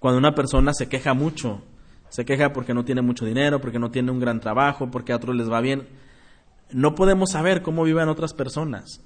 cuando 0.00 0.18
una 0.18 0.34
persona 0.34 0.72
se 0.72 0.88
queja 0.88 1.12
mucho. 1.12 1.62
Se 2.08 2.24
queja 2.24 2.54
porque 2.54 2.72
no 2.72 2.86
tiene 2.86 3.02
mucho 3.02 3.26
dinero, 3.26 3.60
porque 3.60 3.78
no 3.78 3.90
tiene 3.90 4.10
un 4.10 4.18
gran 4.18 4.40
trabajo, 4.40 4.90
porque 4.90 5.12
a 5.12 5.16
otros 5.16 5.36
les 5.36 5.50
va 5.50 5.60
bien. 5.60 5.88
No 6.70 6.94
podemos 6.94 7.32
saber 7.32 7.60
cómo 7.60 7.84
viven 7.84 8.08
otras 8.08 8.32
personas. 8.32 9.02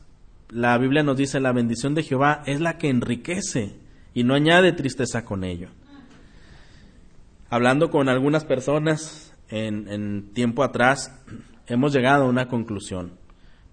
La 0.50 0.78
Biblia 0.78 1.02
nos 1.02 1.18
dice 1.18 1.40
la 1.40 1.52
bendición 1.52 1.94
de 1.94 2.02
Jehová 2.02 2.42
es 2.46 2.60
la 2.60 2.78
que 2.78 2.88
enriquece 2.88 3.76
y 4.14 4.24
no 4.24 4.34
añade 4.34 4.72
tristeza 4.72 5.24
con 5.24 5.44
ello. 5.44 5.68
Hablando 7.50 7.90
con 7.90 8.08
algunas 8.08 8.44
personas 8.44 9.34
en, 9.48 10.32
tiempo 10.32 10.62
atrás, 10.62 11.14
hemos 11.66 11.92
llegado 11.92 12.24
a 12.24 12.28
una 12.28 12.48
conclusión. 12.48 13.12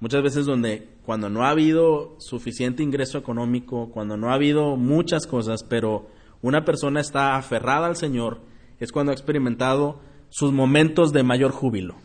Muchas 0.02 0.22
veces 0.22 0.46
donde 0.46 0.90
cuando 1.06 1.30
no 1.30 1.46
ha 1.46 1.50
habido 1.50 2.16
suficiente 2.20 2.84
ingreso 2.84 3.18
económico, 3.18 3.90
cuando 3.92 4.18
no 4.18 4.32
ha 4.32 4.34
habido 4.34 4.76
muchas 4.76 5.28
cosas, 5.28 5.64
pero 5.64 6.10
una 6.42 6.66
persona 6.66 7.00
está 7.00 7.38
aferrada 7.38 7.88
al 7.88 7.96
Señor, 7.96 8.42
es 8.80 8.92
cuando 8.92 9.12
ha 9.12 9.16
experimentado 9.16 10.02
sus 10.30 10.52
momentos 10.52 11.14
de 11.14 11.24
mayor 11.24 11.52
júbilo 11.52 11.96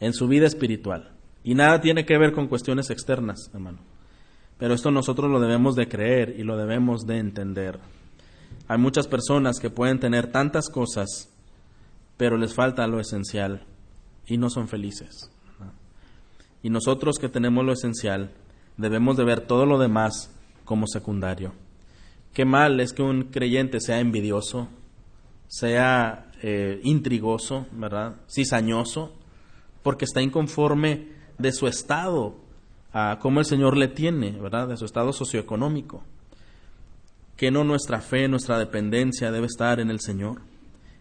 en 0.00 0.14
su 0.14 0.28
vida 0.28 0.46
espiritual. 0.46 1.15
Y 1.46 1.54
nada 1.54 1.80
tiene 1.80 2.04
que 2.04 2.18
ver 2.18 2.32
con 2.32 2.48
cuestiones 2.48 2.90
externas, 2.90 3.52
hermano. 3.54 3.78
Pero 4.58 4.74
esto 4.74 4.90
nosotros 4.90 5.30
lo 5.30 5.38
debemos 5.38 5.76
de 5.76 5.86
creer 5.86 6.34
y 6.36 6.42
lo 6.42 6.56
debemos 6.56 7.06
de 7.06 7.18
entender. 7.18 7.78
Hay 8.66 8.78
muchas 8.78 9.06
personas 9.06 9.60
que 9.60 9.70
pueden 9.70 10.00
tener 10.00 10.32
tantas 10.32 10.68
cosas, 10.68 11.32
pero 12.16 12.36
les 12.36 12.52
falta 12.52 12.84
lo 12.88 12.98
esencial 12.98 13.62
y 14.26 14.38
no 14.38 14.50
son 14.50 14.66
felices. 14.66 15.30
Y 16.64 16.70
nosotros 16.70 17.16
que 17.20 17.28
tenemos 17.28 17.64
lo 17.64 17.74
esencial, 17.74 18.32
debemos 18.76 19.16
de 19.16 19.24
ver 19.24 19.42
todo 19.42 19.66
lo 19.66 19.78
demás 19.78 20.34
como 20.64 20.88
secundario. 20.88 21.52
Qué 22.34 22.44
mal 22.44 22.80
es 22.80 22.92
que 22.92 23.02
un 23.02 23.30
creyente 23.30 23.78
sea 23.78 24.00
envidioso, 24.00 24.66
sea 25.46 26.28
eh, 26.42 26.80
intrigoso, 26.82 27.68
¿verdad? 27.70 28.16
Cizañoso, 28.28 29.12
porque 29.84 30.06
está 30.06 30.22
inconforme 30.22 31.14
de 31.38 31.52
su 31.52 31.66
estado, 31.66 32.36
a 32.92 33.18
cómo 33.20 33.40
el 33.40 33.46
Señor 33.46 33.76
le 33.76 33.88
tiene, 33.88 34.32
¿verdad? 34.32 34.68
De 34.68 34.76
su 34.76 34.84
estado 34.84 35.12
socioeconómico. 35.12 36.02
Que 37.36 37.50
no 37.50 37.64
nuestra 37.64 38.00
fe, 38.00 38.28
nuestra 38.28 38.58
dependencia 38.58 39.30
debe 39.30 39.46
estar 39.46 39.80
en 39.80 39.90
el 39.90 40.00
Señor, 40.00 40.40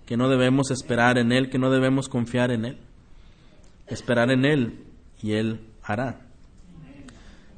que 0.05 0.17
no 0.17 0.27
debemos 0.27 0.71
esperar 0.71 1.17
en 1.17 1.31
Él, 1.31 1.49
que 1.49 1.57
no 1.57 1.71
debemos 1.71 2.09
confiar 2.09 2.51
en 2.51 2.65
Él. 2.65 2.77
Esperar 3.87 4.29
en 4.31 4.45
Él 4.45 4.83
y 5.21 5.33
Él 5.33 5.61
hará. 5.83 6.21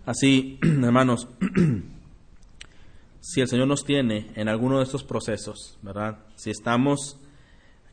Así, 0.06 0.60
hermanos, 0.64 1.28
si 3.20 3.42
el 3.42 3.48
Señor 3.48 3.68
nos 3.68 3.84
tiene 3.84 4.32
en 4.36 4.48
alguno 4.48 4.78
de 4.78 4.84
estos 4.84 5.04
procesos, 5.04 5.78
¿verdad? 5.82 6.20
Si 6.36 6.52
estamos, 6.52 7.20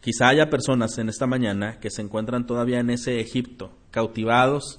quizá 0.04 0.28
haya 0.28 0.50
personas 0.50 0.98
en 0.98 1.08
esta 1.08 1.26
mañana 1.26 1.80
que 1.80 1.88
se 1.88 2.02
encuentran 2.02 2.46
todavía 2.46 2.78
en 2.78 2.90
ese 2.90 3.20
Egipto, 3.20 3.72
cautivados 3.90 4.78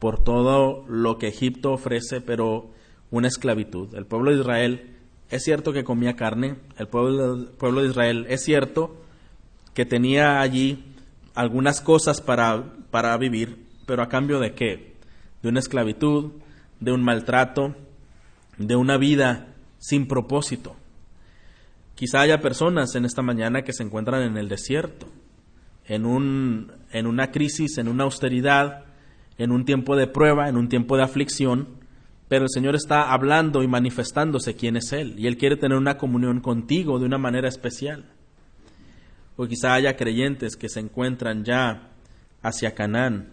por 0.00 0.24
todo 0.24 0.84
lo 0.88 1.18
que 1.18 1.28
Egipto 1.28 1.72
ofrece, 1.72 2.20
pero 2.20 2.72
una 3.12 3.28
esclavitud. 3.28 3.94
El 3.94 4.06
pueblo 4.06 4.32
de 4.32 4.40
Israel 4.40 4.96
es 5.30 5.44
cierto 5.44 5.72
que 5.72 5.84
comía 5.84 6.16
carne, 6.16 6.56
el 6.78 6.88
pueblo, 6.88 7.48
pueblo 7.52 7.82
de 7.82 7.90
Israel 7.90 8.26
es 8.28 8.42
cierto 8.42 8.96
que 9.72 9.86
tenía 9.86 10.40
allí 10.40 10.84
algunas 11.36 11.80
cosas 11.80 12.20
para, 12.20 12.74
para 12.90 13.16
vivir, 13.18 13.68
pero 13.86 14.02
a 14.02 14.08
cambio 14.08 14.40
de 14.40 14.54
qué? 14.54 14.96
De 15.44 15.48
una 15.48 15.60
esclavitud, 15.60 16.32
de 16.80 16.90
un 16.90 17.04
maltrato, 17.04 17.76
de 18.58 18.74
una 18.74 18.96
vida 18.96 19.54
sin 19.78 20.08
propósito. 20.08 20.74
Quizá 21.96 22.20
haya 22.20 22.42
personas 22.42 22.94
en 22.94 23.06
esta 23.06 23.22
mañana 23.22 23.62
que 23.62 23.72
se 23.72 23.82
encuentran 23.82 24.22
en 24.22 24.36
el 24.36 24.50
desierto, 24.50 25.06
en, 25.86 26.04
un, 26.04 26.70
en 26.92 27.06
una 27.06 27.30
crisis, 27.30 27.78
en 27.78 27.88
una 27.88 28.04
austeridad, 28.04 28.84
en 29.38 29.50
un 29.50 29.64
tiempo 29.64 29.96
de 29.96 30.06
prueba, 30.06 30.50
en 30.50 30.58
un 30.58 30.68
tiempo 30.68 30.98
de 30.98 31.04
aflicción, 31.04 31.68
pero 32.28 32.44
el 32.44 32.50
Señor 32.50 32.74
está 32.74 33.12
hablando 33.12 33.62
y 33.62 33.66
manifestándose 33.66 34.56
quién 34.56 34.76
es 34.76 34.92
Él, 34.92 35.14
y 35.18 35.26
Él 35.26 35.38
quiere 35.38 35.56
tener 35.56 35.78
una 35.78 35.96
comunión 35.96 36.40
contigo 36.40 36.98
de 36.98 37.06
una 37.06 37.16
manera 37.16 37.48
especial. 37.48 38.04
O 39.36 39.46
quizá 39.46 39.72
haya 39.72 39.96
creyentes 39.96 40.56
que 40.56 40.68
se 40.68 40.80
encuentran 40.80 41.44
ya 41.44 41.92
hacia 42.42 42.74
Canaán, 42.74 43.30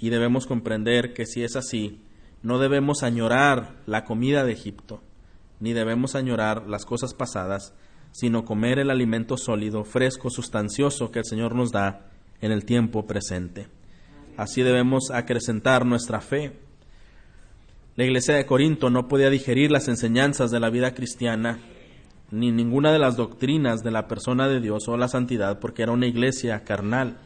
y 0.00 0.10
debemos 0.10 0.48
comprender 0.48 1.14
que 1.14 1.26
si 1.26 1.44
es 1.44 1.54
así, 1.54 2.00
no 2.42 2.58
debemos 2.58 3.04
añorar 3.04 3.76
la 3.86 4.04
comida 4.04 4.44
de 4.44 4.52
Egipto, 4.52 5.00
ni 5.60 5.72
debemos 5.72 6.16
añorar 6.16 6.66
las 6.66 6.84
cosas 6.84 7.14
pasadas, 7.14 7.72
sino 8.14 8.44
comer 8.44 8.78
el 8.78 8.90
alimento 8.90 9.36
sólido, 9.36 9.82
fresco, 9.82 10.30
sustancioso 10.30 11.10
que 11.10 11.18
el 11.18 11.24
Señor 11.24 11.56
nos 11.56 11.72
da 11.72 12.06
en 12.40 12.52
el 12.52 12.64
tiempo 12.64 13.08
presente. 13.08 13.66
Así 14.36 14.62
debemos 14.62 15.10
acrecentar 15.10 15.84
nuestra 15.84 16.20
fe. 16.20 16.52
La 17.96 18.04
iglesia 18.04 18.36
de 18.36 18.46
Corinto 18.46 18.88
no 18.88 19.08
podía 19.08 19.30
digerir 19.30 19.72
las 19.72 19.88
enseñanzas 19.88 20.52
de 20.52 20.60
la 20.60 20.70
vida 20.70 20.94
cristiana, 20.94 21.58
ni 22.30 22.52
ninguna 22.52 22.92
de 22.92 23.00
las 23.00 23.16
doctrinas 23.16 23.82
de 23.82 23.90
la 23.90 24.06
persona 24.06 24.46
de 24.46 24.60
Dios 24.60 24.86
o 24.86 24.96
la 24.96 25.08
santidad, 25.08 25.58
porque 25.58 25.82
era 25.82 25.90
una 25.90 26.06
iglesia 26.06 26.62
carnal. 26.62 27.18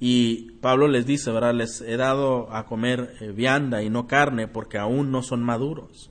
Y 0.00 0.52
Pablo 0.62 0.88
les 0.88 1.04
dice, 1.04 1.30
¿verdad? 1.32 1.52
Les 1.52 1.82
he 1.82 1.98
dado 1.98 2.50
a 2.50 2.64
comer 2.64 3.14
eh, 3.20 3.30
vianda 3.32 3.82
y 3.82 3.90
no 3.90 4.06
carne 4.06 4.48
porque 4.48 4.78
aún 4.78 5.10
no 5.10 5.22
son 5.22 5.42
maduros. 5.42 6.10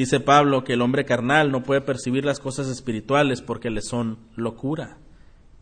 Dice 0.00 0.18
Pablo 0.18 0.64
que 0.64 0.72
el 0.72 0.80
hombre 0.80 1.04
carnal 1.04 1.52
no 1.52 1.62
puede 1.62 1.82
percibir 1.82 2.24
las 2.24 2.40
cosas 2.40 2.68
espirituales 2.68 3.42
porque 3.42 3.68
le 3.68 3.82
son 3.82 4.16
locura. 4.34 4.96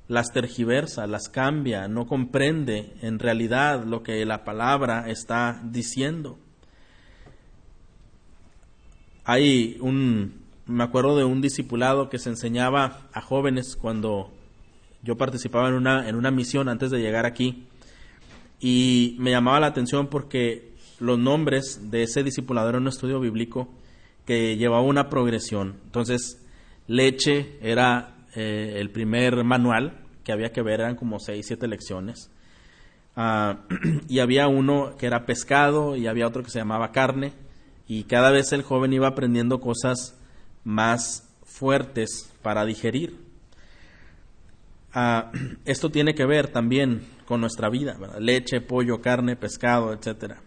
Las 0.07 0.31
tergiversa, 0.33 1.09
las 1.09 1.29
cambia, 1.29 1.89
no 1.89 2.07
comprende 2.07 2.95
en 3.03 3.19
realidad 3.19 3.85
lo 3.85 4.05
que 4.05 4.25
la 4.25 4.45
palabra 4.45 5.11
está 5.11 5.61
diciendo. 5.65 6.39
Hay 9.25 9.77
un, 9.81 10.45
me 10.67 10.85
acuerdo 10.85 11.17
de 11.17 11.25
un 11.25 11.41
discipulado 11.41 12.09
que 12.09 12.21
se 12.21 12.29
enseñaba 12.31 13.09
a 13.13 13.21
jóvenes 13.21 13.75
cuando 13.75 14.31
yo 15.03 15.17
participaba 15.17 15.69
en 15.69 15.75
una, 15.75 16.09
en 16.09 16.15
una 16.15 16.31
misión 16.31 16.69
antes 16.69 16.93
de 16.93 17.01
llegar 17.01 17.27
aquí 17.27 17.67
y 18.61 19.17
me 19.19 19.33
llamaba 19.33 19.59
la 19.59 19.67
atención 19.67 20.07
porque 20.07 20.75
los 21.01 21.19
nombres 21.19 21.91
de 21.91 22.05
ese 22.05 22.23
discipulador 22.23 22.77
en 22.77 22.83
un 22.83 22.89
estudio 22.89 23.19
bíblico 23.19 23.69
que 24.29 24.59
llevaba 24.59 24.83
una 24.83 25.09
progresión. 25.09 25.81
Entonces, 25.85 26.39
leche 26.87 27.57
era 27.63 28.15
eh, 28.35 28.75
el 28.77 28.91
primer 28.91 29.43
manual 29.43 30.05
que 30.23 30.33
había 30.33 30.53
que 30.53 30.61
ver, 30.61 30.81
eran 30.81 30.97
como 30.97 31.19
seis, 31.19 31.47
siete 31.47 31.67
lecciones. 31.67 32.31
Ah, 33.17 33.61
y 34.07 34.19
había 34.19 34.47
uno 34.47 34.99
que 34.99 35.07
era 35.07 35.25
pescado 35.25 35.97
y 35.97 36.09
había 36.09 36.27
otro 36.27 36.43
que 36.43 36.51
se 36.51 36.59
llamaba 36.59 36.93
carne. 36.93 37.33
Y 37.87 38.05
cada 38.05 38.31
vez 38.31 38.53
el 38.53 38.61
joven 38.61 38.93
iba 38.93 39.09
aprendiendo 39.09 39.61
cosas 39.61 40.15
más 40.63 41.27
fuertes 41.45 42.31
para 42.43 42.67
digerir. 42.67 43.17
Ah, 44.93 45.33
esto 45.65 45.89
tiene 45.89 46.15
que 46.15 46.27
ver 46.27 46.49
también 46.49 47.01
con 47.25 47.41
nuestra 47.41 47.71
vida, 47.71 47.97
leche, 48.21 48.61
pollo, 48.61 49.01
carne, 49.01 49.37
pescado, 49.37 49.95
etcétera 49.95 50.43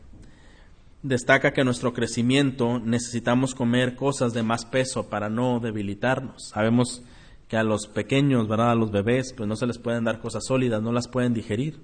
destaca 1.04 1.52
que 1.52 1.64
nuestro 1.64 1.94
crecimiento 1.94 2.80
necesitamos 2.80 3.56
comer 3.56 3.96
cosas 3.96 4.34
de 4.34 4.44
más 4.44 4.66
peso 4.66 5.10
para 5.10 5.30
no 5.30 5.60
debilitarnos. 5.60 6.50
Sabemos 6.50 7.04
que 7.48 7.58
a 7.58 7.64
los 7.64 7.88
pequeños, 7.88 8.48
¿verdad? 8.48 8.72
A 8.72 8.76
los 8.76 8.92
bebés, 8.92 9.34
pues 9.36 9.48
no 9.48 9.56
se 9.56 9.68
les 9.68 9.78
pueden 9.78 10.04
dar 10.04 10.20
cosas 10.20 10.46
sólidas, 10.46 10.82
no 10.82 10.92
las 10.92 11.08
pueden 11.08 11.34
digerir. 11.34 11.80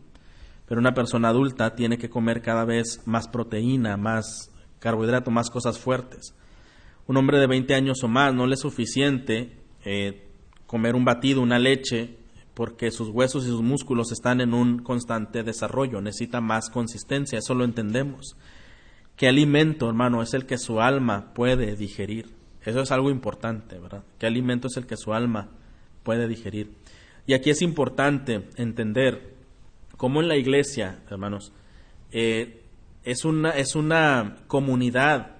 Pero 0.67 0.79
una 0.79 0.93
persona 0.93 1.29
adulta 1.29 1.75
tiene 1.75 1.97
que 1.97 2.09
comer 2.09 2.41
cada 2.41 2.65
vez 2.65 3.01
más 3.05 3.27
proteína, 3.27 3.97
más 3.97 4.51
carbohidrato, 4.79 5.31
más 5.31 5.49
cosas 5.49 5.79
fuertes. 5.79 6.35
Un 7.07 7.17
hombre 7.17 7.39
de 7.39 7.47
20 7.47 7.73
años 7.73 8.03
o 8.03 8.07
más 8.07 8.33
no 8.33 8.45
le 8.45 8.53
es 8.53 8.59
suficiente 8.59 9.57
eh, 9.83 10.27
comer 10.67 10.95
un 10.95 11.05
batido, 11.05 11.41
una 11.41 11.57
leche, 11.57 12.17
porque 12.53 12.91
sus 12.91 13.09
huesos 13.09 13.45
y 13.45 13.49
sus 13.49 13.61
músculos 13.61 14.11
están 14.11 14.41
en 14.41 14.53
un 14.53 14.79
constante 14.79 15.43
desarrollo, 15.43 16.01
necesita 16.01 16.41
más 16.41 16.69
consistencia, 16.69 17.39
eso 17.39 17.53
lo 17.53 17.63
entendemos 17.63 18.35
¿Qué 19.17 19.27
alimento, 19.27 19.89
hermano, 19.89 20.21
es 20.21 20.35
el 20.35 20.45
que 20.45 20.59
su 20.59 20.79
alma 20.79 21.33
puede 21.33 21.75
digerir? 21.75 22.29
Eso 22.63 22.81
es 22.81 22.91
algo 22.91 23.09
importante, 23.09 23.79
¿verdad? 23.79 24.03
¿Qué 24.19 24.27
alimento 24.27 24.67
es 24.67 24.77
el 24.77 24.85
que 24.85 24.95
su 24.95 25.11
alma 25.11 25.49
puede 26.03 26.27
digerir? 26.27 26.71
Y 27.25 27.33
aquí 27.33 27.49
es 27.49 27.63
importante 27.63 28.47
entender 28.57 29.33
cómo 29.97 30.21
en 30.21 30.27
la 30.27 30.37
iglesia, 30.37 30.99
hermanos, 31.09 31.51
eh, 32.11 32.61
es, 33.03 33.25
una, 33.25 33.49
es 33.51 33.75
una 33.75 34.37
comunidad 34.45 35.37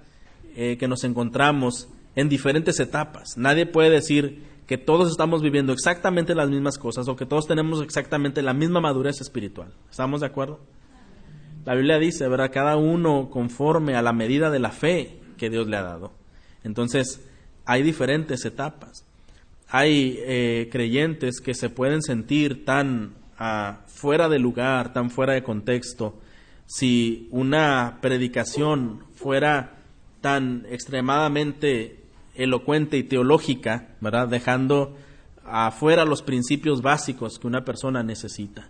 eh, 0.56 0.78
que 0.78 0.88
nos 0.88 1.04
encontramos 1.04 1.88
en 2.16 2.30
diferentes 2.30 2.80
etapas. 2.80 3.38
Nadie 3.38 3.68
puede 3.68 3.92
decir 3.92 4.44
que 4.66 4.80
todos 4.80 5.12
estamos 5.12 5.44
viviendo 5.44 5.72
exactamente 5.72 6.34
las 6.34 6.50
mismas 6.50 6.80
cosas 6.80 7.08
o 7.08 7.16
que 7.16 7.28
todos 7.28 7.46
tenemos 7.46 7.84
exactamente 7.84 8.42
la 8.42 8.56
misma 8.56 8.82
madurez 8.82 9.22
espiritual. 9.22 9.72
¿Estamos 9.92 10.22
de 10.22 10.28
acuerdo? 10.28 10.60
La 11.68 11.76
Biblia 11.76 12.00
dice, 12.00 12.28
¿verdad? 12.28 12.50
Cada 12.52 12.78
uno 12.78 13.30
conforme 13.30 13.96
a 13.96 14.02
la 14.02 14.14
medida 14.14 14.50
de 14.50 14.60
la 14.60 14.72
fe 14.72 15.20
que 15.38 15.52
Dios 15.52 15.68
le 15.68 15.78
ha 15.78 15.84
dado. 15.84 16.14
Entonces, 16.64 17.22
hay 17.66 17.84
diferentes 17.84 18.44
etapas 18.46 19.08
hay 19.70 20.20
eh, 20.22 20.70
creyentes 20.72 21.42
que 21.42 21.54
se 21.54 21.70
pueden 21.70 22.02
sentir 22.02 22.64
tan 22.64 23.16
ah, 23.38 23.82
fuera 23.88 24.30
de 24.30 24.40
lugar, 24.40 24.94
tan 24.94 25.10
fuera 25.10 25.34
de 25.34 25.44
contexto, 25.44 26.18
si 26.66 27.28
una 27.32 28.00
predicación 28.02 29.04
fuera 29.14 29.76
tan 30.22 30.66
extremadamente 30.70 32.00
elocuente 32.36 32.98
y 32.98 33.04
teológica, 33.04 33.90
¿verdad? 34.00 34.28
Dejando 34.28 34.96
afuera 35.44 36.06
los 36.06 36.22
principios 36.22 36.82
básicos 36.82 37.40
que 37.40 37.48
una 37.48 37.64
persona 37.64 38.04
necesita. 38.04 38.70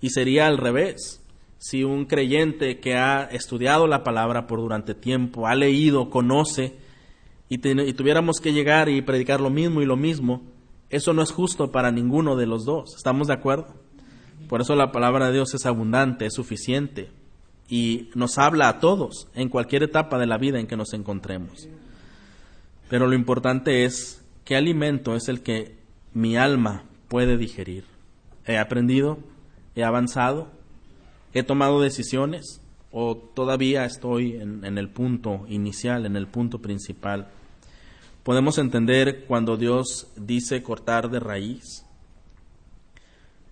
Y 0.00 0.10
sería 0.10 0.46
al 0.46 0.58
revés. 0.58 1.22
Si 1.58 1.82
un 1.84 2.04
creyente 2.04 2.78
que 2.78 2.96
ha 2.96 3.24
estudiado 3.24 3.86
la 3.86 4.04
palabra 4.04 4.46
por 4.46 4.60
durante 4.60 4.94
tiempo, 4.94 5.46
ha 5.46 5.54
leído, 5.54 6.10
conoce, 6.10 6.76
y, 7.48 7.58
tuviéramos 7.58 8.40
que 8.40 8.52
llegar 8.52 8.88
y 8.88 9.02
predicar 9.02 9.40
lo 9.40 9.50
mismo 9.50 9.80
y 9.82 9.86
lo 9.86 9.96
mismo, 9.96 10.42
eso 10.90 11.12
no 11.12 11.22
es 11.22 11.30
justo 11.30 11.70
para 11.70 11.90
ninguno 11.90 12.36
de 12.36 12.46
los 12.46 12.64
dos. 12.64 12.94
¿Estamos 12.96 13.28
de 13.28 13.34
acuerdo? 13.34 13.74
Por 14.48 14.60
eso 14.60 14.74
la 14.74 14.92
palabra 14.92 15.26
de 15.26 15.34
Dios 15.34 15.54
es 15.54 15.66
abundante, 15.66 16.26
es 16.26 16.34
suficiente 16.34 17.10
y 17.68 18.10
nos 18.14 18.38
habla 18.38 18.68
a 18.68 18.78
todos 18.78 19.28
en 19.34 19.48
cualquier 19.48 19.82
etapa 19.82 20.18
de 20.18 20.26
la 20.26 20.38
vida 20.38 20.60
en 20.60 20.66
que 20.66 20.76
nos 20.76 20.92
encontremos. 20.92 21.68
Pero 22.88 23.06
lo 23.06 23.14
importante 23.14 23.84
es 23.84 24.22
qué 24.44 24.56
alimento 24.56 25.16
es 25.16 25.28
el 25.28 25.42
que 25.42 25.76
mi 26.12 26.36
alma 26.36 26.84
puede 27.08 27.36
digerir. 27.36 27.84
¿He 28.46 28.58
aprendido? 28.58 29.18
¿He 29.74 29.82
avanzado? 29.82 30.48
¿He 31.34 31.42
tomado 31.42 31.80
decisiones? 31.80 32.62
¿O 32.90 33.16
todavía 33.16 33.84
estoy 33.84 34.36
en, 34.36 34.78
el 34.78 34.88
punto 34.88 35.44
inicial, 35.48 36.06
en 36.06 36.16
el 36.16 36.28
punto 36.28 36.60
principal? 36.60 37.28
podemos 38.24 38.56
entender 38.58 39.26
cuando 39.26 39.56
Dios 39.56 40.08
dice 40.16 40.62
cortar 40.62 41.10
de 41.10 41.20
raíz. 41.20 41.84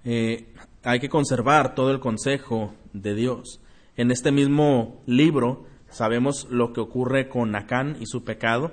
Eh, 0.04 0.48
hay 0.82 0.98
que 0.98 1.10
conservar 1.10 1.76
todo 1.76 1.92
el 1.92 2.00
consejo 2.00 2.74
de 2.92 3.14
Dios. 3.14 3.60
En 3.96 4.10
este 4.10 4.32
mismo 4.32 5.02
libro 5.06 5.66
sabemos 5.90 6.48
lo 6.50 6.72
que 6.72 6.80
ocurre 6.80 7.28
con 7.28 7.54
Acán 7.54 7.98
y 8.00 8.06
su 8.06 8.24
pecado. 8.24 8.72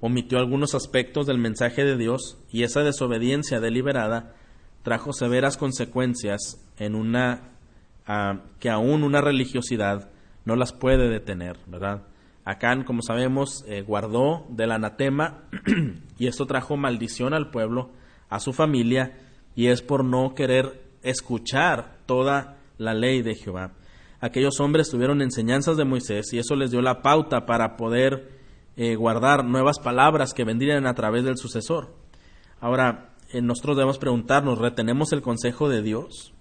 Omitió 0.00 0.38
algunos 0.38 0.74
aspectos 0.74 1.26
del 1.26 1.38
mensaje 1.38 1.82
de 1.82 1.96
Dios 1.96 2.36
y 2.52 2.62
esa 2.62 2.82
desobediencia 2.82 3.58
deliberada 3.58 4.36
trajo 4.82 5.12
severas 5.12 5.56
consecuencias 5.56 6.60
en 6.78 6.94
una 6.94 7.57
que 8.58 8.70
aún 8.70 9.02
una 9.02 9.20
religiosidad 9.20 10.10
no 10.44 10.56
las 10.56 10.72
puede 10.72 11.08
detener, 11.08 11.58
¿verdad? 11.66 12.04
Acán, 12.44 12.84
como 12.84 13.02
sabemos, 13.02 13.62
eh, 13.68 13.82
guardó 13.82 14.46
del 14.48 14.72
anatema 14.72 15.42
y 16.18 16.26
esto 16.26 16.46
trajo 16.46 16.78
maldición 16.78 17.34
al 17.34 17.50
pueblo, 17.50 17.90
a 18.30 18.40
su 18.40 18.54
familia, 18.54 19.18
y 19.54 19.66
es 19.66 19.82
por 19.82 20.02
no 20.02 20.34
querer 20.34 20.82
escuchar 21.02 21.98
toda 22.06 22.56
la 22.78 22.94
ley 22.94 23.20
de 23.20 23.34
Jehová. 23.34 23.72
Aquellos 24.20 24.58
hombres 24.60 24.88
tuvieron 24.88 25.20
enseñanzas 25.20 25.76
de 25.76 25.84
Moisés 25.84 26.32
y 26.32 26.38
eso 26.38 26.56
les 26.56 26.70
dio 26.70 26.80
la 26.80 27.02
pauta 27.02 27.44
para 27.44 27.76
poder 27.76 28.30
eh, 28.76 28.94
guardar 28.94 29.44
nuevas 29.44 29.78
palabras 29.78 30.32
que 30.32 30.44
vendrían 30.44 30.86
a 30.86 30.94
través 30.94 31.24
del 31.24 31.36
sucesor. 31.36 31.94
Ahora, 32.60 33.10
eh, 33.32 33.42
nosotros 33.42 33.76
debemos 33.76 33.98
preguntarnos, 33.98 34.58
¿retenemos 34.58 35.12
el 35.12 35.20
consejo 35.20 35.68
de 35.68 35.82
Dios? 35.82 36.32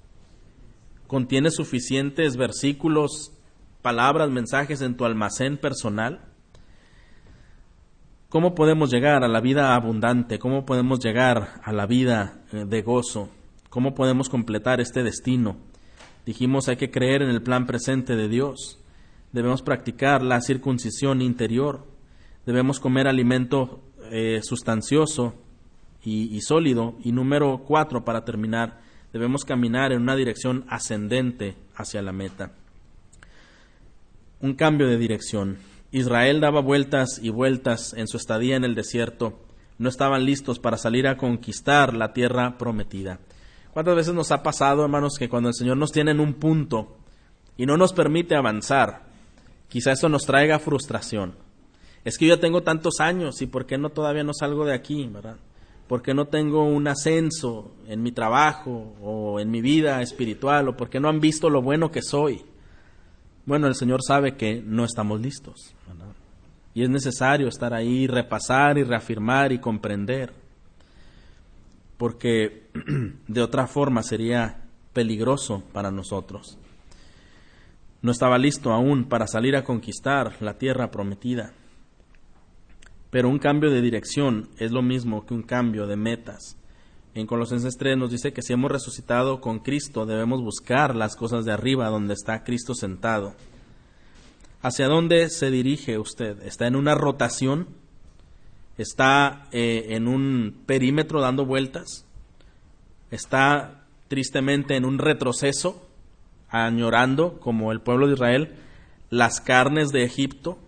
¿Contiene 1.07 1.51
suficientes 1.51 2.35
versículos 2.35 3.31
palabras, 3.81 4.29
mensajes 4.29 4.81
en 4.81 4.97
tu 4.97 5.05
almacén 5.05 5.57
personal? 5.57 6.19
¿Cómo 8.27 8.55
podemos 8.55 8.91
llegar 8.91 9.23
a 9.23 9.29
la 9.29 9.39
vida 9.39 9.73
abundante? 9.73 10.37
¿Cómo 10.37 10.65
podemos 10.65 10.99
llegar 10.99 11.61
a 11.63 11.71
la 11.71 11.85
vida 11.85 12.41
eh, 12.51 12.65
de 12.67 12.81
gozo? 12.81 13.29
¿Cómo 13.69 13.95
podemos 13.95 14.27
completar 14.27 14.81
este 14.81 15.01
destino? 15.01 15.55
Dijimos 16.25 16.67
hay 16.67 16.75
que 16.75 16.91
creer 16.91 17.21
en 17.21 17.29
el 17.29 17.41
plan 17.41 17.65
presente 17.65 18.17
de 18.17 18.27
Dios. 18.27 18.77
Debemos 19.31 19.61
practicar 19.61 20.21
la 20.21 20.41
circuncisión 20.41 21.21
interior. 21.21 21.87
Debemos 22.45 22.81
comer 22.81 23.07
alimento 23.07 23.79
eh, 24.11 24.41
sustancioso 24.43 25.35
y, 26.03 26.35
y 26.35 26.41
sólido. 26.41 26.97
Y 27.01 27.13
número 27.13 27.63
cuatro, 27.65 28.03
para 28.03 28.25
terminar, 28.25 28.81
debemos 29.13 29.45
caminar 29.45 29.91
en 29.91 30.01
una 30.01 30.15
dirección 30.15 30.65
ascendente 30.67 31.55
hacia 31.75 32.01
la 32.01 32.11
meta 32.11 32.51
un 34.39 34.53
cambio 34.53 34.87
de 34.87 34.97
dirección. 34.97 35.57
Israel 35.91 36.39
daba 36.41 36.61
vueltas 36.61 37.19
y 37.21 37.29
vueltas 37.29 37.93
en 37.93 38.07
su 38.07 38.17
estadía 38.17 38.55
en 38.55 38.63
el 38.63 38.75
desierto. 38.75 39.39
No 39.79 39.89
estaban 39.89 40.25
listos 40.25 40.59
para 40.59 40.77
salir 40.77 41.07
a 41.07 41.17
conquistar 41.17 41.93
la 41.93 42.13
tierra 42.13 42.57
prometida. 42.57 43.19
¿Cuántas 43.73 43.95
veces 43.95 44.13
nos 44.13 44.31
ha 44.31 44.43
pasado, 44.43 44.83
hermanos, 44.83 45.17
que 45.17 45.29
cuando 45.29 45.49
el 45.49 45.55
Señor 45.55 45.77
nos 45.77 45.91
tiene 45.91 46.11
en 46.11 46.19
un 46.19 46.33
punto 46.33 46.97
y 47.57 47.65
no 47.65 47.77
nos 47.77 47.93
permite 47.93 48.35
avanzar, 48.35 49.05
quizá 49.69 49.91
eso 49.91 50.09
nos 50.09 50.25
traiga 50.25 50.59
frustración? 50.59 51.35
Es 52.03 52.17
que 52.17 52.27
yo 52.27 52.35
ya 52.35 52.41
tengo 52.41 52.63
tantos 52.63 52.99
años 52.99 53.41
y 53.41 53.47
¿por 53.47 53.65
qué 53.65 53.77
no 53.77 53.89
todavía 53.89 54.23
no 54.23 54.33
salgo 54.33 54.65
de 54.65 54.73
aquí, 54.73 55.07
verdad? 55.07 55.37
¿Por 55.87 56.01
qué 56.01 56.13
no 56.13 56.25
tengo 56.25 56.63
un 56.63 56.87
ascenso 56.87 57.71
en 57.87 58.03
mi 58.03 58.11
trabajo 58.11 58.95
o 59.01 59.39
en 59.39 59.49
mi 59.49 59.61
vida 59.61 60.01
espiritual? 60.01 60.67
¿O 60.67 60.75
por 60.75 60.89
qué 60.89 60.99
no 60.99 61.07
han 61.07 61.21
visto 61.21 61.49
lo 61.49 61.61
bueno 61.61 61.91
que 61.91 62.01
soy? 62.01 62.43
Bueno, 63.45 63.67
el 63.67 63.75
Señor 63.75 64.01
sabe 64.05 64.35
que 64.35 64.61
no 64.61 64.83
estamos 64.83 65.21
listos. 65.21 65.73
Y 66.73 66.83
es 66.83 66.89
necesario 66.89 67.47
estar 67.47 67.73
ahí, 67.73 68.05
repasar 68.05 68.77
y 68.77 68.83
reafirmar 68.83 69.53
y 69.53 69.59
comprender. 69.59 70.33
Porque 71.97 72.67
de 73.27 73.41
otra 73.41 73.65
forma 73.65 74.03
sería 74.03 74.65
peligroso 74.91 75.63
para 75.71 75.89
nosotros. 75.89 76.59
No 78.01 78.11
estaba 78.11 78.37
listo 78.37 78.73
aún 78.73 79.05
para 79.05 79.25
salir 79.25 79.55
a 79.55 79.63
conquistar 79.63 80.35
la 80.41 80.57
tierra 80.57 80.91
prometida. 80.91 81.53
Pero 83.09 83.29
un 83.29 83.39
cambio 83.39 83.69
de 83.69 83.81
dirección 83.81 84.49
es 84.57 84.71
lo 84.71 84.81
mismo 84.81 85.25
que 85.25 85.33
un 85.33 85.43
cambio 85.43 85.87
de 85.87 85.95
metas. 85.95 86.57
En 87.13 87.25
Colosenses 87.25 87.77
3 87.77 87.97
nos 87.97 88.11
dice 88.11 88.31
que 88.31 88.41
si 88.41 88.53
hemos 88.53 88.71
resucitado 88.71 89.41
con 89.41 89.59
Cristo 89.59 90.05
debemos 90.05 90.41
buscar 90.41 90.95
las 90.95 91.15
cosas 91.15 91.45
de 91.45 91.51
arriba 91.51 91.89
donde 91.89 92.13
está 92.13 92.43
Cristo 92.43 92.75
sentado. 92.75 93.33
¿Hacia 94.61 94.87
dónde 94.87 95.29
se 95.29 95.49
dirige 95.49 95.97
usted? 95.97 96.41
¿Está 96.43 96.67
en 96.67 96.75
una 96.75 96.95
rotación? 96.95 97.67
¿Está 98.77 99.47
eh, 99.51 99.87
en 99.95 100.07
un 100.07 100.61
perímetro 100.65 101.21
dando 101.21 101.45
vueltas? 101.45 102.05
¿Está 103.09 103.85
tristemente 104.07 104.75
en 104.75 104.85
un 104.85 104.99
retroceso, 104.99 105.87
añorando, 106.49 107.39
como 107.39 107.71
el 107.71 107.81
pueblo 107.81 108.07
de 108.07 108.13
Israel, 108.13 108.55
las 109.09 109.41
carnes 109.41 109.89
de 109.89 110.03
Egipto? 110.03 110.59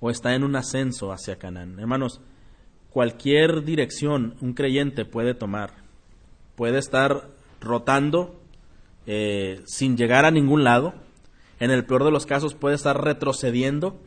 ¿O 0.00 0.10
está 0.10 0.34
en 0.34 0.44
un 0.44 0.56
ascenso 0.56 1.12
hacia 1.12 1.36
Canaán? 1.36 1.78
Hermanos, 1.78 2.20
cualquier 2.90 3.64
dirección 3.64 4.36
un 4.40 4.52
creyente 4.52 5.04
puede 5.04 5.34
tomar. 5.34 5.74
Puede 6.54 6.78
estar 6.78 7.28
rotando 7.60 8.40
eh, 9.06 9.62
sin 9.66 9.96
llegar 9.96 10.24
a 10.24 10.30
ningún 10.30 10.64
lado. 10.64 10.94
En 11.60 11.70
el 11.70 11.84
peor 11.86 12.04
de 12.04 12.10
los 12.10 12.26
casos 12.26 12.54
puede 12.54 12.74
estar 12.74 13.02
retrocediendo. 13.02 14.00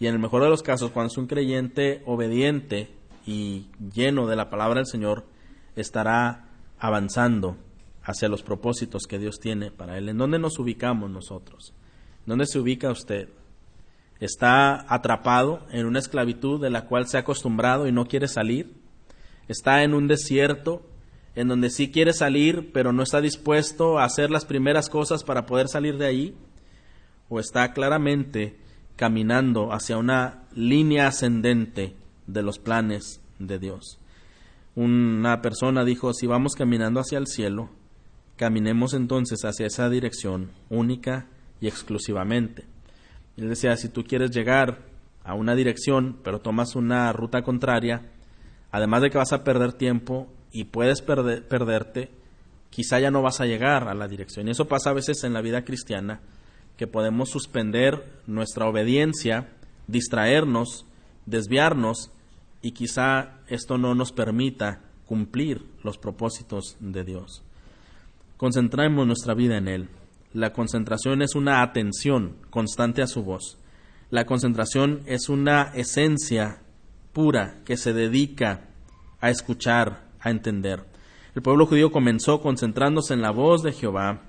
Y 0.00 0.06
en 0.06 0.14
el 0.14 0.20
mejor 0.20 0.42
de 0.42 0.50
los 0.50 0.62
casos, 0.62 0.90
cuando 0.90 1.12
es 1.12 1.18
un 1.18 1.28
creyente 1.28 2.02
obediente 2.06 2.90
y 3.24 3.66
lleno 3.94 4.26
de 4.26 4.36
la 4.36 4.50
palabra 4.50 4.80
del 4.80 4.86
Señor, 4.86 5.24
estará 5.76 6.48
avanzando 6.78 7.56
hacia 8.02 8.28
los 8.28 8.42
propósitos 8.42 9.06
que 9.06 9.18
Dios 9.20 9.38
tiene 9.38 9.70
para 9.70 9.96
él. 9.96 10.08
¿En 10.08 10.18
dónde 10.18 10.40
nos 10.40 10.58
ubicamos 10.58 11.08
nosotros? 11.10 11.72
¿Dónde 12.26 12.46
se 12.46 12.58
ubica 12.58 12.90
usted? 12.90 13.28
Está 14.24 14.86
atrapado 14.88 15.66
en 15.72 15.84
una 15.84 15.98
esclavitud 15.98 16.60
de 16.60 16.70
la 16.70 16.86
cual 16.86 17.08
se 17.08 17.16
ha 17.16 17.20
acostumbrado 17.20 17.88
y 17.88 17.92
no 17.92 18.06
quiere 18.06 18.28
salir, 18.28 18.72
está 19.48 19.82
en 19.82 19.94
un 19.94 20.06
desierto 20.06 20.86
en 21.34 21.48
donde 21.48 21.70
sí 21.70 21.90
quiere 21.90 22.12
salir, 22.12 22.70
pero 22.72 22.92
no 22.92 23.02
está 23.02 23.20
dispuesto 23.20 23.98
a 23.98 24.04
hacer 24.04 24.30
las 24.30 24.44
primeras 24.44 24.88
cosas 24.88 25.24
para 25.24 25.44
poder 25.44 25.66
salir 25.66 25.98
de 25.98 26.06
ahí, 26.06 26.36
o 27.28 27.40
está 27.40 27.72
claramente 27.72 28.58
caminando 28.94 29.72
hacia 29.72 29.96
una 29.96 30.44
línea 30.54 31.08
ascendente 31.08 31.96
de 32.28 32.42
los 32.42 32.60
planes 32.60 33.20
de 33.40 33.58
Dios. 33.58 33.98
Una 34.76 35.42
persona 35.42 35.84
dijo, 35.84 36.14
si 36.14 36.28
vamos 36.28 36.54
caminando 36.54 37.00
hacia 37.00 37.18
el 37.18 37.26
cielo, 37.26 37.70
caminemos 38.36 38.94
entonces 38.94 39.44
hacia 39.44 39.66
esa 39.66 39.88
dirección 39.88 40.52
única 40.70 41.26
y 41.60 41.66
exclusivamente. 41.66 42.71
Él 43.36 43.48
decía, 43.48 43.76
si 43.76 43.88
tú 43.88 44.04
quieres 44.04 44.30
llegar 44.30 44.82
a 45.24 45.34
una 45.34 45.54
dirección, 45.54 46.18
pero 46.22 46.40
tomas 46.40 46.76
una 46.76 47.12
ruta 47.12 47.42
contraria, 47.42 48.10
además 48.70 49.02
de 49.02 49.10
que 49.10 49.18
vas 49.18 49.32
a 49.32 49.44
perder 49.44 49.72
tiempo 49.72 50.28
y 50.50 50.64
puedes 50.64 51.02
perderte, 51.02 52.10
quizá 52.70 53.00
ya 53.00 53.10
no 53.10 53.22
vas 53.22 53.40
a 53.40 53.46
llegar 53.46 53.88
a 53.88 53.94
la 53.94 54.08
dirección. 54.08 54.48
Y 54.48 54.50
eso 54.50 54.66
pasa 54.66 54.90
a 54.90 54.94
veces 54.94 55.24
en 55.24 55.32
la 55.32 55.40
vida 55.40 55.64
cristiana, 55.64 56.20
que 56.76 56.86
podemos 56.86 57.30
suspender 57.30 58.20
nuestra 58.26 58.66
obediencia, 58.66 59.48
distraernos, 59.86 60.86
desviarnos, 61.26 62.10
y 62.62 62.72
quizá 62.72 63.40
esto 63.48 63.76
no 63.76 63.94
nos 63.94 64.12
permita 64.12 64.80
cumplir 65.06 65.64
los 65.82 65.98
propósitos 65.98 66.76
de 66.80 67.04
Dios. 67.04 67.42
Concentremos 68.36 69.06
nuestra 69.06 69.34
vida 69.34 69.58
en 69.58 69.68
Él. 69.68 69.88
La 70.32 70.52
concentración 70.52 71.20
es 71.20 71.34
una 71.34 71.62
atención 71.62 72.36
constante 72.48 73.02
a 73.02 73.06
su 73.06 73.22
voz. 73.22 73.58
La 74.08 74.24
concentración 74.24 75.02
es 75.06 75.28
una 75.28 75.72
esencia 75.74 76.62
pura 77.12 77.60
que 77.64 77.76
se 77.76 77.92
dedica 77.92 78.68
a 79.20 79.30
escuchar, 79.30 80.08
a 80.20 80.30
entender. 80.30 80.84
El 81.34 81.42
pueblo 81.42 81.66
judío 81.66 81.90
comenzó 81.90 82.40
concentrándose 82.40 83.14
en 83.14 83.22
la 83.22 83.30
voz 83.30 83.62
de 83.62 83.72
Jehová. 83.72 84.22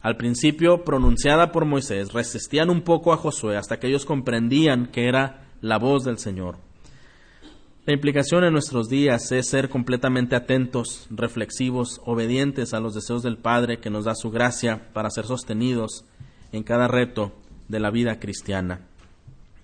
Al 0.00 0.16
principio 0.16 0.84
pronunciada 0.84 1.52
por 1.52 1.64
Moisés, 1.64 2.12
resistían 2.12 2.70
un 2.70 2.82
poco 2.82 3.12
a 3.12 3.16
Josué 3.16 3.56
hasta 3.56 3.78
que 3.78 3.88
ellos 3.88 4.06
comprendían 4.06 4.86
que 4.86 5.08
era 5.08 5.48
la 5.60 5.78
voz 5.78 6.04
del 6.04 6.18
Señor. 6.18 6.65
La 7.86 7.92
implicación 7.92 8.42
en 8.42 8.52
nuestros 8.52 8.88
días 8.88 9.30
es 9.30 9.48
ser 9.48 9.68
completamente 9.68 10.34
atentos, 10.34 11.06
reflexivos, 11.08 12.00
obedientes 12.04 12.74
a 12.74 12.80
los 12.80 12.94
deseos 12.94 13.22
del 13.22 13.36
Padre 13.36 13.78
que 13.78 13.90
nos 13.90 14.06
da 14.06 14.16
su 14.16 14.32
gracia 14.32 14.88
para 14.92 15.08
ser 15.08 15.24
sostenidos 15.24 16.04
en 16.50 16.64
cada 16.64 16.88
reto 16.88 17.32
de 17.68 17.78
la 17.78 17.92
vida 17.92 18.18
cristiana, 18.18 18.80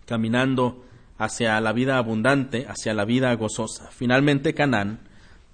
caminando 0.06 0.84
hacia 1.18 1.60
la 1.60 1.72
vida 1.72 1.98
abundante, 1.98 2.64
hacia 2.68 2.94
la 2.94 3.04
vida 3.04 3.34
gozosa. 3.34 3.90
Finalmente 3.90 4.54
Canaán 4.54 5.00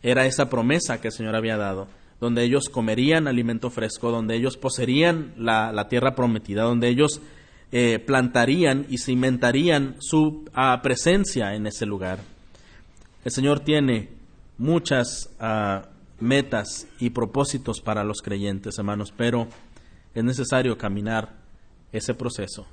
era 0.03 0.27
esa 0.27 0.51
promesa 0.51 1.01
que 1.01 1.09
el 1.09 1.14
Señor 1.14 1.37
había 1.37 1.57
dado, 1.57 1.89
donde 2.21 2.45
ellos 2.45 2.69
comerían 2.69 3.29
alimento 3.29 3.71
fresco, 3.71 4.11
donde 4.11 4.37
ellos 4.37 4.59
poseerían 4.59 5.33
la, 5.39 5.89
tierra 5.89 6.14
prometida, 6.14 6.64
donde 6.64 6.89
ellos 6.89 7.23
eh, 7.73 7.99
plantarían 7.99 8.85
y 8.91 8.99
cimentarían 8.99 9.97
su 10.01 10.45
ah, 10.53 10.79
presencia 10.83 11.55
en 11.55 11.66
ese 11.66 11.87
lugar. 11.87 12.19
El 13.29 13.33
Señor 13.33 13.61
tiene 13.61 14.09
muchas 14.57 15.37
ah, 15.39 15.91
metas 16.18 16.89
y 16.99 17.11
propósitos 17.11 17.83
para 17.83 18.03
los 18.03 18.22
creyentes, 18.22 18.79
hermanos, 18.79 19.12
pero 19.14 19.49
es 20.14 20.24
necesario 20.24 20.79
caminar 20.79 21.35
ese 21.93 22.14
proceso, 22.14 22.66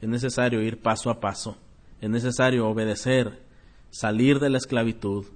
es 0.00 0.08
necesario 0.08 0.62
ir 0.62 0.80
paso 0.80 1.10
a 1.10 1.20
paso, 1.20 1.58
es 2.00 2.08
necesario 2.08 2.66
obedecer, 2.66 3.42
salir 3.90 4.40
de 4.40 4.48
la 4.48 4.56
esclavitud, 4.56 5.26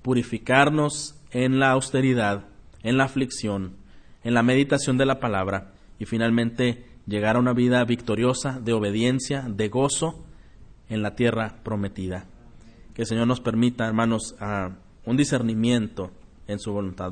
purificarnos 0.00 1.14
en 1.30 1.58
la 1.58 1.72
austeridad, 1.72 2.46
en 2.82 2.96
la 2.96 3.04
aflicción, 3.04 3.76
en 4.24 4.32
la 4.32 4.42
meditación 4.42 4.96
de 4.96 5.04
la 5.04 5.20
palabra 5.20 5.74
y 5.98 6.06
finalmente 6.06 6.86
llegar 7.06 7.36
a 7.36 7.40
una 7.40 7.52
vida 7.52 7.84
victoriosa 7.84 8.58
de 8.60 8.72
obediencia, 8.72 9.42
de 9.46 9.68
gozo 9.68 10.24
en 10.88 11.02
la 11.02 11.16
tierra 11.16 11.56
prometida. 11.62 12.31
Que 12.94 13.02
el 13.02 13.08
Señor 13.08 13.26
nos 13.26 13.40
permita, 13.40 13.86
hermanos, 13.86 14.36
un 15.04 15.16
discernimiento 15.16 16.12
en 16.46 16.60
su 16.60 16.72
voluntad. 16.72 17.10